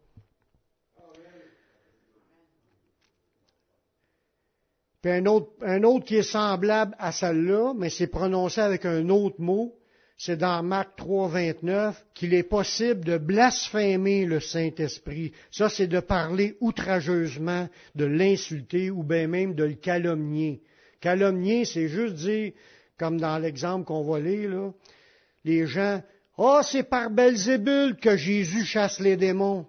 Puis 5.02 5.12
un 5.12 5.26
autre, 5.26 5.52
un 5.62 5.84
autre 5.84 6.06
qui 6.06 6.16
est 6.16 6.24
semblable 6.24 6.96
à 6.98 7.12
celle-là, 7.12 7.74
mais 7.76 7.90
c'est 7.90 8.08
prononcé 8.08 8.62
avec 8.62 8.86
un 8.86 9.10
autre 9.10 9.40
mot, 9.40 9.77
c'est 10.18 10.38
dans 10.38 10.64
Marc 10.64 10.96
3, 10.98 11.28
29, 11.30 12.06
qu'il 12.16 12.34
est 12.34 12.44
possible 12.44 13.06
de 13.06 13.20
blasphémer 13.20 14.26
le 14.26 14.40
Saint-Esprit. 14.40 15.32
Ça, 15.52 15.70
c'est 15.70 15.86
de 15.86 16.00
parler 16.00 16.58
outrageusement, 16.60 17.70
de 17.94 18.06
l'insulter 18.06 18.90
ou 18.90 19.04
bien 19.04 19.28
même 19.28 19.54
de 19.54 19.64
le 19.64 19.76
calomnier. 19.76 20.64
Calomnier, 21.02 21.66
c'est 21.66 21.88
juste 21.88 22.16
dire, 22.16 22.54
comme 22.98 23.20
dans 23.20 23.38
l'exemple 23.38 23.86
qu'on 23.86 24.04
va 24.04 24.20
lire, 24.20 24.50
là, 24.50 24.72
les 25.46 25.68
gens, 25.68 26.02
oh, 26.38 26.62
c'est 26.64 26.84
par 26.84 27.12
Belzébul 27.12 27.96
que 27.98 28.18
Jésus 28.18 28.66
chasse 28.66 29.00
les 29.00 29.18
démons. 29.18 29.68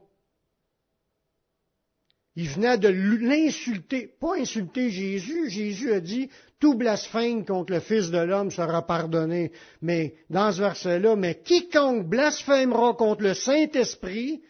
Il 2.37 2.49
venait 2.49 2.79
de 2.79 2.89
l'insulter, 2.89 4.07
pas 4.21 4.37
insulter 4.37 4.91
Jésus. 4.91 5.51
Jésus 5.51 5.93
a 5.93 6.01
dit, 6.01 6.31
tout 6.61 6.75
blasphème 6.75 7.45
contre 7.45 7.73
le 7.73 7.81
Fils 7.81 8.11
de 8.11 8.19
l'homme 8.19 8.51
sera 8.51 8.87
pardonné. 8.87 9.53
Mais 9.81 10.15
dans 10.29 10.53
ce 10.53 10.61
verset-là, 10.61 11.17
mais 11.17 11.41
quiconque 11.43 12.09
blasphémera 12.09 12.95
contre 12.95 13.23
le 13.23 13.35
Saint-Esprit, 13.35 14.43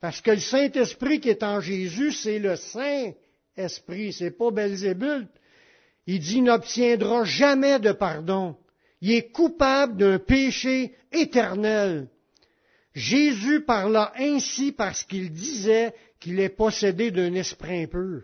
parce 0.00 0.20
que 0.20 0.32
le 0.32 0.40
Saint-Esprit 0.40 1.20
qui 1.20 1.30
est 1.30 1.42
en 1.42 1.60
Jésus, 1.60 2.12
c'est 2.12 2.38
le 2.38 2.56
Saint-Esprit, 2.56 4.12
c'est 4.12 4.32
pas 4.32 4.50
Belzébul. 4.50 5.28
Il 6.06 6.18
dit 6.18 6.42
n'obtiendra 6.42 7.24
jamais 7.24 7.78
de 7.78 7.92
pardon. 7.92 8.56
Il 9.00 9.12
est 9.12 9.30
coupable 9.30 9.96
d'un 9.96 10.18
péché 10.18 10.94
éternel. 11.12 12.08
Jésus 12.94 13.64
parla 13.64 14.12
ainsi 14.16 14.72
parce 14.72 15.04
qu'il 15.04 15.30
disait 15.32 15.94
qu'il 16.20 16.38
est 16.40 16.50
possédé 16.50 17.10
d'un 17.10 17.34
esprit 17.34 17.84
impur. 17.84 18.22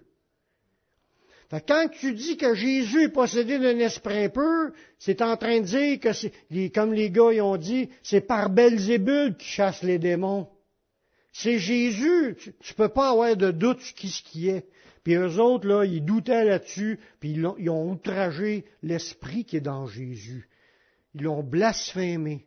Quand 1.50 1.88
tu 1.88 2.12
dis 2.12 2.36
que 2.36 2.54
Jésus 2.54 3.04
est 3.04 3.08
possédé 3.08 3.58
d'un 3.58 3.78
esprit 3.78 4.24
impur, 4.24 4.70
c'est 4.98 5.22
en 5.22 5.36
train 5.36 5.60
de 5.60 5.64
dire 5.64 6.00
que 6.00 6.68
comme 6.68 6.92
les 6.92 7.10
gars 7.10 7.32
y 7.32 7.40
ont 7.40 7.56
dit, 7.56 7.88
c'est 8.02 8.20
par 8.20 8.50
Belzébul 8.50 9.34
qui 9.36 9.46
chasse 9.46 9.82
les 9.82 9.98
démons. 9.98 10.48
C'est 11.32 11.58
Jésus. 11.58 12.36
Tu, 12.38 12.50
ne 12.50 12.74
peux 12.76 12.88
pas 12.88 13.10
avoir 13.10 13.34
de 13.36 13.50
doute 13.50 13.80
sur 13.80 13.94
qui 13.94 14.08
ce 14.08 14.22
qui 14.22 14.48
est. 14.48 14.66
Puis 15.04 15.14
eux 15.14 15.40
autres, 15.40 15.66
là, 15.66 15.84
ils 15.84 16.04
doutaient 16.04 16.44
là-dessus, 16.44 16.98
puis 17.20 17.30
ils 17.30 17.46
ont, 17.46 17.56
ils 17.58 17.70
ont 17.70 17.92
outragé 17.92 18.66
l'esprit 18.82 19.44
qui 19.44 19.56
est 19.56 19.62
dans 19.62 19.86
Jésus. 19.86 20.50
Ils 21.14 21.22
l'ont 21.22 21.42
blasphémé. 21.42 22.46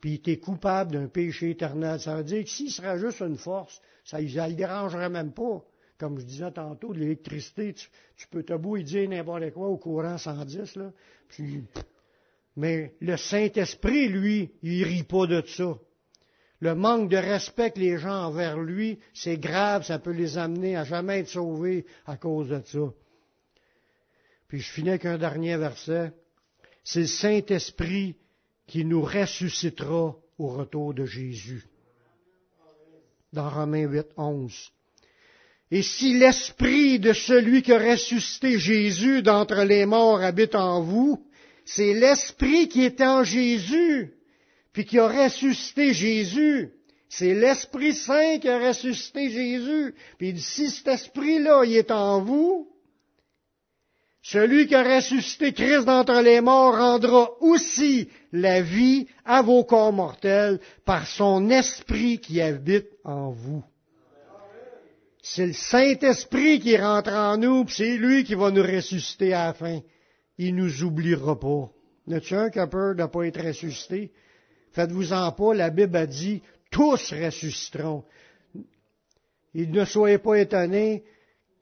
Puis 0.00 0.10
il 0.10 0.14
était 0.14 0.38
coupable 0.38 0.92
d'un 0.92 1.06
péché 1.06 1.50
éternel. 1.50 2.00
Ça 2.00 2.16
veut 2.16 2.24
dire 2.24 2.42
que 2.42 2.50
s'il 2.50 2.70
serait 2.70 2.98
juste 2.98 3.20
une 3.20 3.36
force, 3.36 3.80
ça 4.04 4.20
ne 4.20 4.26
le 4.26 4.54
dérangerait 4.54 5.08
même 5.08 5.32
pas. 5.32 5.64
Comme 6.04 6.20
je 6.20 6.26
disais 6.26 6.50
tantôt, 6.50 6.92
de 6.92 6.98
l'électricité, 6.98 7.72
tu, 7.72 8.28
peux 8.28 8.42
te 8.42 8.52
beau 8.52 8.76
dire 8.76 9.08
n'importe 9.08 9.50
quoi 9.52 9.68
au 9.68 9.78
courant 9.78 10.18
110, 10.18 10.76
là. 10.76 10.92
Puis, 11.28 11.64
mais 12.56 12.92
le 13.00 13.16
Saint-Esprit, 13.16 14.08
lui, 14.08 14.52
il 14.62 14.84
rit 14.84 15.04
pas 15.04 15.26
de 15.26 15.42
ça. 15.46 15.78
Le 16.60 16.74
manque 16.74 17.08
de 17.08 17.16
respect 17.16 17.70
que 17.70 17.80
les 17.80 17.96
gens 17.96 18.26
envers 18.26 18.60
lui, 18.60 18.98
c'est 19.14 19.38
grave, 19.38 19.86
ça 19.86 19.98
peut 19.98 20.10
les 20.10 20.36
amener 20.36 20.76
à 20.76 20.84
jamais 20.84 21.20
être 21.20 21.28
sauvés 21.28 21.86
à 22.04 22.18
cause 22.18 22.50
de 22.50 22.60
ça. 22.66 22.92
Puis 24.46 24.60
je 24.60 24.70
finis 24.70 24.90
avec 24.90 25.06
un 25.06 25.16
dernier 25.16 25.56
verset. 25.56 26.12
C'est 26.82 27.00
le 27.00 27.06
Saint-Esprit 27.06 28.18
qui 28.66 28.84
nous 28.84 29.00
ressuscitera 29.00 30.14
au 30.36 30.48
retour 30.48 30.92
de 30.92 31.06
Jésus 31.06 31.66
dans 33.32 33.48
Romains 33.48 33.88
8, 33.88 34.08
11. 34.18 34.73
Et 35.70 35.82
si 35.82 36.14
l'esprit 36.18 36.98
de 36.98 37.12
celui 37.12 37.62
qui 37.62 37.72
a 37.72 37.78
ressuscité 37.78 38.58
Jésus 38.58 39.22
d'entre 39.22 39.62
les 39.64 39.86
morts 39.86 40.22
habite 40.22 40.54
en 40.54 40.82
vous, 40.82 41.24
c'est 41.64 41.94
l'esprit 41.94 42.68
qui 42.68 42.84
est 42.84 43.00
en 43.00 43.24
Jésus, 43.24 44.12
puis 44.72 44.84
qui 44.84 44.98
a 44.98 45.08
ressuscité 45.08 45.94
Jésus. 45.94 46.70
C'est 47.08 47.34
l'Esprit 47.34 47.94
Saint 47.94 48.38
qui 48.38 48.48
a 48.48 48.58
ressuscité 48.58 49.30
Jésus. 49.30 49.94
Puis 50.18 50.38
si 50.40 50.68
cet 50.68 50.88
esprit-là, 50.88 51.62
est 51.62 51.90
en 51.90 52.22
vous, 52.22 52.68
celui 54.20 54.66
qui 54.66 54.74
a 54.74 54.82
ressuscité 54.82 55.52
Christ 55.52 55.84
d'entre 55.84 56.20
les 56.22 56.40
morts 56.40 56.76
rendra 56.76 57.30
aussi 57.40 58.08
la 58.32 58.62
vie 58.62 59.06
à 59.24 59.42
vos 59.42 59.64
corps 59.64 59.92
mortels 59.92 60.60
par 60.84 61.06
son 61.06 61.50
esprit 61.50 62.18
qui 62.18 62.40
habite 62.40 62.88
en 63.04 63.30
vous. 63.30 63.62
C'est 65.26 65.46
le 65.46 65.52
Saint-Esprit 65.54 66.60
qui 66.60 66.76
rentre 66.76 67.14
en 67.14 67.38
nous, 67.38 67.66
c'est 67.66 67.96
lui 67.96 68.24
qui 68.24 68.34
va 68.34 68.50
nous 68.50 68.62
ressusciter 68.62 69.32
à 69.32 69.46
la 69.46 69.54
fin. 69.54 69.80
Il 70.36 70.54
nous 70.54 70.84
oubliera 70.84 71.40
pas. 71.40 71.70
N'a-tu 72.06 72.34
un 72.34 72.50
qui 72.50 72.58
peur 72.70 72.94
de 72.94 73.00
ne 73.00 73.06
pas 73.06 73.26
être 73.26 73.42
ressuscité? 73.42 74.12
Faites-vous-en 74.72 75.32
pas, 75.32 75.54
la 75.54 75.70
Bible 75.70 75.96
a 75.96 76.06
dit, 76.06 76.42
tous 76.70 77.14
ressusciteront. 77.14 78.04
Il 79.54 79.70
ne 79.70 79.86
soyez 79.86 80.18
pas 80.18 80.34
étonnés, 80.34 81.04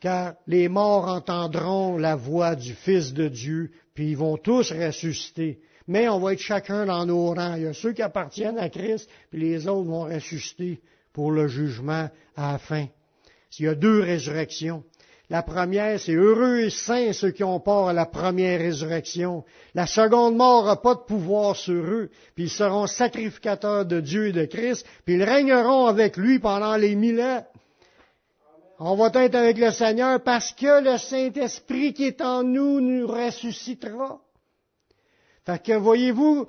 car 0.00 0.34
les 0.48 0.68
morts 0.68 1.06
entendront 1.06 1.98
la 1.98 2.16
voix 2.16 2.56
du 2.56 2.74
Fils 2.74 3.14
de 3.14 3.28
Dieu, 3.28 3.70
puis 3.94 4.10
ils 4.10 4.16
vont 4.16 4.38
tous 4.38 4.72
ressusciter. 4.72 5.60
Mais 5.86 6.08
on 6.08 6.18
va 6.18 6.32
être 6.32 6.40
chacun 6.40 6.84
dans 6.86 7.06
nos 7.06 7.32
rangs. 7.32 7.54
Il 7.54 7.62
y 7.62 7.66
a 7.66 7.74
ceux 7.74 7.92
qui 7.92 8.02
appartiennent 8.02 8.58
à 8.58 8.68
Christ, 8.70 9.08
puis 9.30 9.38
les 9.38 9.68
autres 9.68 9.88
vont 9.88 10.06
ressusciter 10.06 10.80
pour 11.12 11.30
le 11.30 11.46
jugement 11.46 12.10
à 12.34 12.52
la 12.52 12.58
fin. 12.58 12.88
Il 13.58 13.66
y 13.66 13.68
a 13.68 13.74
deux 13.74 14.00
résurrections. 14.00 14.82
La 15.30 15.42
première, 15.42 15.98
c'est 15.98 16.12
heureux 16.12 16.60
et 16.60 16.70
saints 16.70 17.12
ceux 17.12 17.30
qui 17.30 17.44
ont 17.44 17.60
part 17.60 17.88
à 17.88 17.92
la 17.92 18.06
première 18.06 18.58
résurrection. 18.58 19.44
La 19.74 19.86
seconde 19.86 20.36
mort 20.36 20.66
n'a 20.66 20.76
pas 20.76 20.94
de 20.94 21.00
pouvoir 21.00 21.56
sur 21.56 21.82
eux, 21.82 22.10
puis 22.34 22.44
ils 22.44 22.50
seront 22.50 22.86
sacrificateurs 22.86 23.86
de 23.86 24.00
Dieu 24.00 24.28
et 24.28 24.32
de 24.32 24.44
Christ, 24.44 24.86
puis 25.04 25.14
ils 25.14 25.22
régneront 25.22 25.86
avec 25.86 26.16
lui 26.16 26.38
pendant 26.38 26.76
les 26.76 26.94
mille 26.94 27.20
ans. 27.20 27.46
On 28.78 28.96
va 28.96 29.10
être 29.22 29.36
avec 29.36 29.58
le 29.58 29.70
Seigneur 29.70 30.20
parce 30.22 30.52
que 30.52 30.82
le 30.82 30.98
Saint-Esprit 30.98 31.94
qui 31.94 32.04
est 32.04 32.20
en 32.20 32.42
nous 32.42 32.80
nous 32.80 33.06
ressuscitera. 33.06 34.20
Fait 35.46 35.62
que 35.62 35.72
voyez-vous 35.72 36.46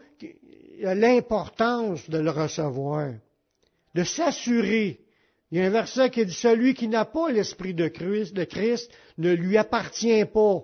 l'importance 0.82 2.10
de 2.10 2.18
le 2.18 2.32
recevoir, 2.32 3.12
de 3.94 4.04
s'assurer. 4.04 5.03
Il 5.54 5.60
y 5.60 5.62
a 5.62 5.68
un 5.68 5.70
verset 5.70 6.10
qui 6.10 6.26
dit 6.26 6.34
celui 6.34 6.74
qui 6.74 6.88
n'a 6.88 7.06
pas 7.06 7.30
l'esprit 7.30 7.76
de 7.76 7.88
Christ, 7.88 8.90
ne 9.20 9.32
lui 9.32 9.56
appartient 9.56 10.26
pas. 10.26 10.64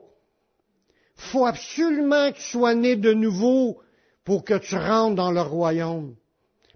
Faut 1.14 1.46
absolument 1.46 2.32
qu'il 2.32 2.42
soit 2.42 2.74
né 2.74 2.96
de 2.96 3.14
nouveau 3.14 3.84
pour 4.24 4.44
que 4.44 4.58
tu 4.58 4.76
rentres 4.76 5.14
dans 5.14 5.30
le 5.30 5.42
royaume. 5.42 6.16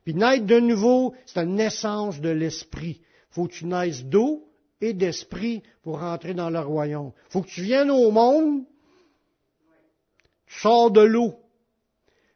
Puis 0.04 0.14
naître 0.14 0.46
de 0.46 0.60
nouveau, 0.60 1.16
c'est 1.26 1.42
une 1.42 1.56
naissance 1.56 2.22
de 2.22 2.30
l'esprit. 2.30 3.02
Faut 3.32 3.48
que 3.48 3.54
tu 3.54 3.66
naisses 3.66 4.04
d'eau, 4.04 4.48
et 4.80 4.94
d'esprit 4.94 5.64
pour 5.82 6.02
rentrer 6.02 6.36
dans 6.36 6.52
le 6.52 6.60
royaume. 6.60 7.14
Faut 7.30 7.42
que 7.42 7.50
tu 7.50 7.64
viennes 7.64 7.90
au 7.90 8.12
monde, 8.12 8.64
tu 10.46 10.60
sors 10.60 10.92
de 10.92 11.02
l'eau. 11.02 11.40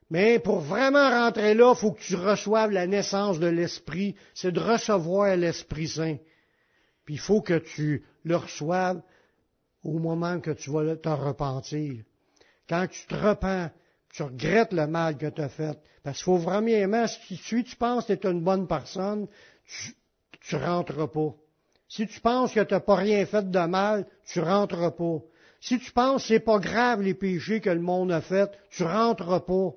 Mais 0.09 0.39
pour 0.39 0.59
vraiment 0.59 1.09
rentrer 1.09 1.53
là, 1.53 1.73
il 1.75 1.79
faut 1.79 1.91
que 1.91 2.01
tu 2.01 2.15
reçoives 2.15 2.71
la 2.71 2.87
naissance 2.87 3.39
de 3.39 3.47
l'Esprit. 3.47 4.15
C'est 4.33 4.51
de 4.51 4.59
recevoir 4.59 5.35
l'Esprit 5.35 5.87
Saint. 5.87 6.17
Puis 7.05 7.15
il 7.15 7.19
faut 7.19 7.41
que 7.41 7.57
tu 7.57 8.05
le 8.23 8.35
reçoives 8.35 9.01
au 9.83 9.99
moment 9.99 10.39
que 10.39 10.51
tu 10.51 10.71
vas 10.71 10.95
te 10.95 11.09
repentir. 11.09 12.03
Quand 12.69 12.87
tu 12.87 13.05
te 13.05 13.15
repens, 13.15 13.69
tu 14.13 14.23
regrettes 14.23 14.73
le 14.73 14.87
mal 14.87 15.17
que 15.17 15.27
tu 15.27 15.41
as 15.41 15.49
fait. 15.49 15.77
Parce 16.03 16.17
qu'il 16.17 16.25
faut 16.25 16.37
vraiment, 16.37 17.05
si 17.07 17.37
tu, 17.37 17.75
penses 17.75 18.05
que 18.05 18.13
tu 18.13 18.27
es 18.27 18.31
une 18.31 18.43
bonne 18.43 18.67
personne, 18.67 19.27
tu 20.41 20.55
rentres 20.55 21.09
pas. 21.09 21.35
Si 21.89 22.07
tu 22.07 22.19
penses 22.19 22.53
que 22.53 22.61
tu 22.61 22.73
n'as 22.73 22.79
pas 22.79 22.95
rien 22.95 23.25
fait 23.25 23.49
de 23.49 23.59
mal, 23.59 24.05
tu 24.25 24.39
rentres 24.39 24.95
pas. 24.95 25.19
Si 25.59 25.79
tu 25.79 25.91
penses 25.91 26.23
que 26.23 26.27
c'est 26.29 26.39
pas 26.39 26.59
grave 26.59 27.01
les 27.01 27.13
péchés 27.13 27.61
que 27.61 27.69
le 27.69 27.81
monde 27.81 28.11
a 28.11 28.21
fait, 28.21 28.51
tu 28.69 28.83
rentres 28.83 29.43
pas. 29.45 29.71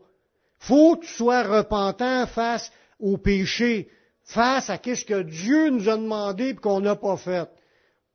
Faut 0.61 0.97
que 0.97 1.07
tu 1.07 1.13
sois 1.13 1.43
repentant 1.43 2.27
face 2.27 2.71
aux 3.01 3.17
péchés, 3.17 3.89
face 4.23 4.71
à 4.71 4.77
ce 4.77 5.05
que 5.05 5.23
Dieu 5.23 5.71
nous 5.71 5.89
a 5.89 5.97
demandé 5.97 6.51
et 6.51 6.55
qu'on 6.55 6.81
n'a 6.81 6.97
pas 6.97 7.17
fait. 7.17 7.49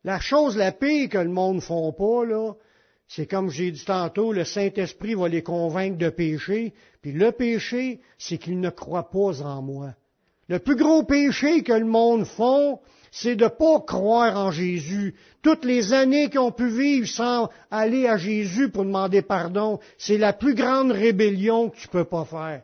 La 0.03 0.19
chose 0.19 0.55
la 0.55 0.71
pire 0.71 1.09
que 1.09 1.17
le 1.17 1.29
monde 1.29 1.55
ne 1.55 1.61
font 1.61 1.91
pas, 1.91 2.23
là, 2.23 2.53
c'est 3.07 3.25
comme 3.25 3.49
j'ai 3.49 3.71
dit 3.71 3.83
tantôt, 3.83 4.31
le 4.31 4.43
Saint-Esprit 4.43 5.15
va 5.15 5.27
les 5.27 5.43
convaincre 5.43 5.97
de 5.97 6.09
péché, 6.09 6.73
puis 7.01 7.11
le 7.11 7.31
péché, 7.31 8.01
c'est 8.19 8.37
qu'ils 8.37 8.59
ne 8.59 8.69
croient 8.69 9.09
pas 9.09 9.41
en 9.41 9.63
moi. 9.63 9.95
Le 10.47 10.59
plus 10.59 10.75
gros 10.75 11.03
péché 11.03 11.63
que 11.63 11.73
le 11.73 11.85
monde 11.85 12.25
font, 12.25 12.79
c'est 13.17 13.37
de 13.37 13.45
ne 13.45 13.49
pas 13.49 13.79
croire 13.79 14.35
en 14.35 14.51
Jésus. 14.51 15.15
Toutes 15.41 15.63
les 15.63 15.93
années 15.93 16.29
qu'ils 16.29 16.41
ont 16.41 16.51
pu 16.51 16.67
vivre 16.67 17.07
sans 17.07 17.49
aller 17.71 18.07
à 18.07 18.17
Jésus 18.17 18.69
pour 18.69 18.83
demander 18.83 19.21
pardon, 19.21 19.79
c'est 19.97 20.17
la 20.17 20.33
plus 20.33 20.53
grande 20.53 20.91
rébellion 20.91 21.69
que 21.69 21.77
tu 21.77 21.87
peux 21.87 22.03
pas 22.03 22.25
faire. 22.25 22.63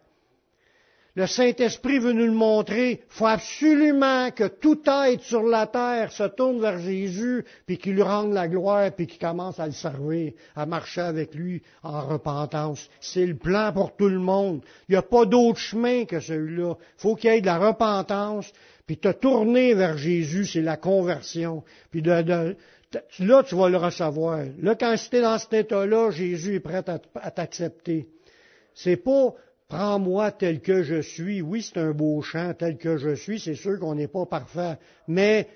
Le 1.16 1.28
Saint-Esprit 1.28 2.00
veut 2.00 2.14
nous 2.14 2.26
le 2.26 2.32
montrer. 2.32 2.92
Il 2.92 3.00
faut 3.10 3.28
absolument 3.28 4.32
que 4.32 4.46
tout 4.46 4.80
être 4.88 5.22
sur 5.24 5.44
la 5.44 5.68
terre 5.68 6.12
se 6.12 6.24
tourne 6.24 6.62
vers 6.62 6.80
Jésus, 6.80 7.46
puis 7.66 7.78
qu'il 7.78 7.94
lui 7.94 8.02
rende 8.02 8.34
la 8.34 8.48
gloire, 8.48 8.92
puis 8.92 9.08
qu'il 9.08 9.20
commence 9.20 9.60
à 9.60 9.66
le 9.66 9.74
servir, 9.74 10.32
à 10.56 10.66
marcher 10.66 11.02
avec 11.02 11.36
lui 11.36 11.62
en 11.84 12.08
repentance. 12.08 12.90
C'est 13.02 13.26
le 13.26 13.36
plan 13.36 13.74
pour 13.74 13.96
tout 13.96 14.08
le 14.08 14.20
monde. 14.20 14.62
Il 14.88 14.94
n'y 14.94 14.98
a 14.98 15.02
pas 15.02 15.26
d'autre 15.26 15.60
chemin 15.60 16.06
que 16.06 16.22
celui-là. 16.22 16.76
Il 16.78 17.02
faut 17.02 17.16
qu'il 17.16 17.30
y 17.30 17.36
ait 17.36 17.42
de 17.42 17.46
la 17.46 17.58
repentance, 17.58 18.50
puis 18.92 18.98
te 18.98 19.14
tourner 19.14 19.74
vers 19.74 19.98
Jésus, 19.98 20.46
c'est 20.46 20.62
la 20.62 20.76
conversion. 20.76 21.64
Puis 21.92 22.02
là, 22.02 22.54
tu 23.44 23.56
vas 23.56 23.70
le 23.70 23.78
recevoir. 23.78 24.44
Là, 24.62 24.76
quand 24.76 24.94
tu 24.98 25.16
es 25.16 25.22
dans 25.22 25.38
cet 25.38 25.54
état-là, 25.54 26.12
Jésus 26.12 26.56
est 26.56 26.60
prêt 26.60 26.84
à, 26.86 27.00
à 27.16 27.32
t'accepter. 27.32 28.10
C'est 28.74 28.98
pas 28.98 29.34
Prends-moi 29.70 30.32
tel 30.34 30.60
que 30.60 30.84
je 30.84 31.00
suis. 31.00 31.42
Oui, 31.42 31.62
c'est 31.62 31.80
un 31.80 31.92
beau 31.92 32.22
chant, 32.22 32.54
tel 32.54 32.78
que 32.78 32.98
je 32.98 33.16
suis. 33.16 33.40
C'est 33.40 33.56
sûr 33.56 33.80
qu'on 33.80 33.96
n'est 33.96 34.10
pas 34.10 34.26
parfait. 34.26 34.78
Mais 35.08 35.48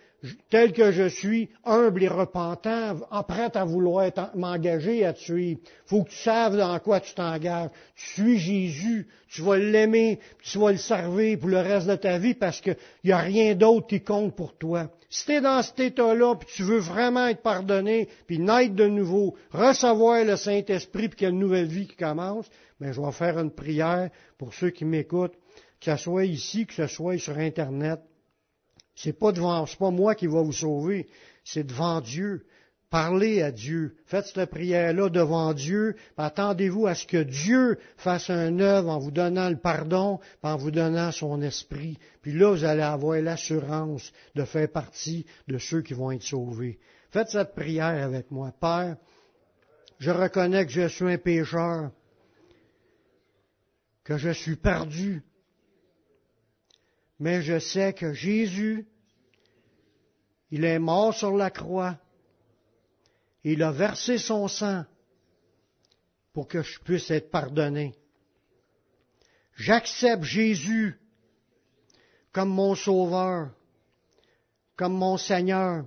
tel 0.49 0.73
que 0.73 0.91
je 0.91 1.07
suis, 1.07 1.49
humble 1.63 2.03
et 2.03 2.07
repentant, 2.07 2.95
prêt 3.27 3.51
à 3.55 3.65
vouloir 3.65 4.11
m'engager 4.35 5.05
à 5.05 5.13
te 5.13 5.19
suivre. 5.19 5.59
faut 5.85 6.03
que 6.03 6.09
tu 6.09 6.17
saves 6.17 6.57
dans 6.57 6.77
quoi 6.79 6.99
tu 6.99 7.13
t'engages. 7.13 7.69
Tu 7.95 8.05
suis 8.05 8.37
Jésus, 8.37 9.07
tu 9.29 9.41
vas 9.41 9.57
l'aimer, 9.57 10.19
tu 10.43 10.59
vas 10.59 10.71
le 10.71 10.77
servir 10.77 11.39
pour 11.39 11.49
le 11.49 11.59
reste 11.59 11.87
de 11.87 11.95
ta 11.95 12.17
vie 12.17 12.33
parce 12.33 12.61
qu'il 12.61 12.77
n'y 13.03 13.11
a 13.11 13.17
rien 13.17 13.55
d'autre 13.55 13.87
qui 13.87 14.01
compte 14.01 14.35
pour 14.35 14.57
toi. 14.57 14.89
Si 15.09 15.25
tu 15.25 15.33
es 15.33 15.41
dans 15.41 15.61
cet 15.61 15.79
état-là, 15.79 16.35
puis 16.35 16.49
tu 16.53 16.63
veux 16.63 16.79
vraiment 16.79 17.27
être 17.27 17.41
pardonné, 17.41 18.09
puis 18.27 18.39
naître 18.39 18.75
de 18.75 18.87
nouveau, 18.87 19.35
recevoir 19.51 20.25
le 20.25 20.35
Saint-Esprit, 20.35 21.09
puis 21.09 21.17
qu'il 21.17 21.25
y 21.25 21.27
a 21.27 21.33
une 21.33 21.39
nouvelle 21.39 21.67
vie 21.67 21.87
qui 21.87 21.95
commence, 21.95 22.47
mais 22.79 22.91
je 22.91 22.99
vais 22.99 23.11
faire 23.11 23.39
une 23.39 23.51
prière 23.51 24.09
pour 24.37 24.53
ceux 24.53 24.71
qui 24.71 24.83
m'écoutent, 24.83 25.35
que 25.79 25.95
ce 25.95 26.03
soit 26.03 26.25
ici, 26.25 26.65
que 26.65 26.73
ce 26.73 26.87
soit 26.87 27.17
sur 27.17 27.37
Internet. 27.37 27.99
C'est 28.95 29.13
pas 29.13 29.31
devant, 29.31 29.65
c'est 29.65 29.77
pas 29.77 29.91
moi 29.91 30.15
qui 30.15 30.27
va 30.27 30.41
vous 30.41 30.53
sauver, 30.53 31.07
c'est 31.43 31.65
devant 31.65 32.01
Dieu. 32.01 32.45
Parlez 32.89 33.41
à 33.41 33.51
Dieu. 33.51 33.97
Faites 34.05 34.27
cette 34.27 34.49
prière-là 34.49 35.09
devant 35.09 35.53
Dieu. 35.53 35.95
Attendez-vous 36.17 36.87
à 36.87 36.95
ce 36.95 37.05
que 37.05 37.23
Dieu 37.23 37.77
fasse 37.97 38.29
un 38.29 38.59
œuvre 38.59 38.89
en 38.89 38.99
vous 38.99 39.11
donnant 39.11 39.49
le 39.49 39.57
pardon, 39.57 40.19
en 40.43 40.55
vous 40.55 40.71
donnant 40.71 41.11
son 41.11 41.41
esprit. 41.41 41.97
Puis 42.21 42.31
là, 42.31 42.51
vous 42.51 42.63
allez 42.63 42.83
avoir 42.83 43.19
l'assurance 43.19 44.13
de 44.35 44.45
faire 44.45 44.71
partie 44.71 45.25
de 45.47 45.57
ceux 45.57 45.81
qui 45.81 45.93
vont 45.93 46.11
être 46.11 46.23
sauvés. 46.23 46.79
Faites 47.09 47.29
cette 47.29 47.53
prière 47.53 48.01
avec 48.01 48.31
moi. 48.31 48.53
Père, 48.61 48.95
je 49.99 50.11
reconnais 50.11 50.65
que 50.65 50.71
je 50.71 50.87
suis 50.87 51.11
un 51.11 51.17
pécheur 51.17 51.91
que 54.05 54.17
je 54.17 54.29
suis 54.29 54.55
perdu. 54.55 55.23
Mais 57.19 57.41
je 57.41 57.59
sais 57.59 57.93
que 57.93 58.13
Jésus, 58.13 58.87
il 60.51 60.65
est 60.65 60.79
mort 60.79 61.13
sur 61.13 61.35
la 61.35 61.49
croix. 61.49 61.97
Il 63.43 63.63
a 63.63 63.71
versé 63.71 64.17
son 64.17 64.47
sang 64.47 64.85
pour 66.33 66.47
que 66.47 66.61
je 66.61 66.79
puisse 66.79 67.09
être 67.11 67.31
pardonné. 67.31 67.95
J'accepte 69.55 70.23
Jésus 70.23 70.99
comme 72.33 72.49
mon 72.49 72.75
sauveur, 72.75 73.51
comme 74.75 74.93
mon 74.93 75.17
Seigneur. 75.17 75.85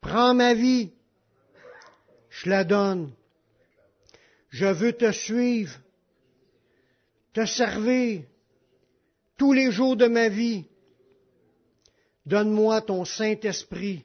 Prends 0.00 0.32
ma 0.32 0.54
vie, 0.54 0.92
je 2.30 2.48
la 2.48 2.64
donne. 2.64 3.12
Je 4.48 4.66
veux 4.66 4.92
te 4.92 5.12
suivre 5.12 5.78
te 7.32 7.46
servir 7.46 8.24
tous 9.42 9.52
les 9.52 9.72
jours 9.72 9.96
de 9.96 10.06
ma 10.06 10.28
vie. 10.28 10.66
Donne-moi 12.26 12.80
ton 12.82 13.04
Saint-Esprit 13.04 14.04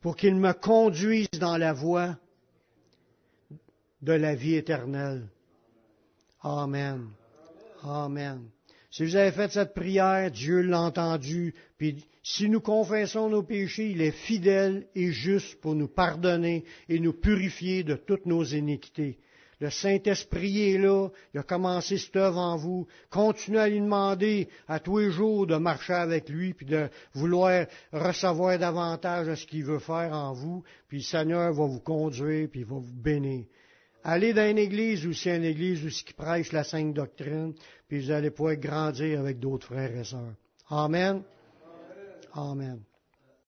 pour 0.00 0.16
qu'il 0.16 0.34
me 0.36 0.54
conduise 0.54 1.28
dans 1.38 1.58
la 1.58 1.74
voie 1.74 2.16
de 4.00 4.14
la 4.14 4.34
vie 4.34 4.54
éternelle. 4.54 5.28
Amen. 6.40 7.10
Amen. 7.82 8.48
Si 8.90 9.04
vous 9.04 9.14
avez 9.14 9.30
fait 9.30 9.52
cette 9.52 9.74
prière, 9.74 10.30
Dieu 10.30 10.62
l'a 10.62 10.80
entendu, 10.80 11.54
puis 11.76 12.02
si 12.22 12.48
nous 12.48 12.62
confessons 12.62 13.28
nos 13.28 13.42
péchés, 13.42 13.90
il 13.90 14.00
est 14.00 14.10
fidèle 14.10 14.86
et 14.94 15.12
juste 15.12 15.60
pour 15.60 15.74
nous 15.74 15.88
pardonner 15.88 16.64
et 16.88 16.98
nous 16.98 17.12
purifier 17.12 17.82
de 17.82 17.96
toutes 17.96 18.24
nos 18.24 18.42
iniquités. 18.42 19.18
Le 19.60 19.70
Saint-Esprit 19.70 20.70
est 20.70 20.78
là, 20.78 21.08
il 21.34 21.40
a 21.40 21.42
commencé 21.42 21.98
cette 21.98 22.14
œuvre 22.14 22.38
en 22.38 22.56
vous. 22.56 22.86
Continuez 23.10 23.58
à 23.58 23.68
lui 23.68 23.80
demander 23.80 24.48
à 24.68 24.78
tous 24.78 24.98
les 24.98 25.10
jours 25.10 25.46
de 25.46 25.56
marcher 25.56 25.94
avec 25.94 26.28
lui, 26.28 26.54
puis 26.54 26.66
de 26.66 26.88
vouloir 27.12 27.66
recevoir 27.92 28.58
davantage 28.58 29.26
de 29.26 29.34
ce 29.34 29.46
qu'il 29.46 29.64
veut 29.64 29.80
faire 29.80 30.12
en 30.12 30.32
vous, 30.32 30.62
puis 30.86 30.98
le 30.98 31.04
Seigneur 31.04 31.52
va 31.52 31.66
vous 31.66 31.80
conduire, 31.80 32.48
puis 32.48 32.60
il 32.60 32.66
va 32.66 32.76
vous 32.76 33.02
bénir. 33.02 33.46
Allez 34.04 34.32
dans 34.32 34.48
une 34.48 34.58
église 34.58 35.04
ou 35.06 35.12
si 35.12 35.28
une 35.28 35.44
église 35.44 35.84
où 35.84 35.88
qui 35.88 36.14
prêche 36.14 36.52
la 36.52 36.62
sainte 36.62 36.94
doctrine, 36.94 37.52
puis 37.88 38.00
vous 38.00 38.10
allez 38.12 38.30
pouvoir 38.30 38.56
grandir 38.56 39.18
avec 39.18 39.40
d'autres 39.40 39.66
frères 39.66 39.96
et 39.96 40.04
sœurs. 40.04 40.34
Amen. 40.70 41.22
Amen. 42.32 42.80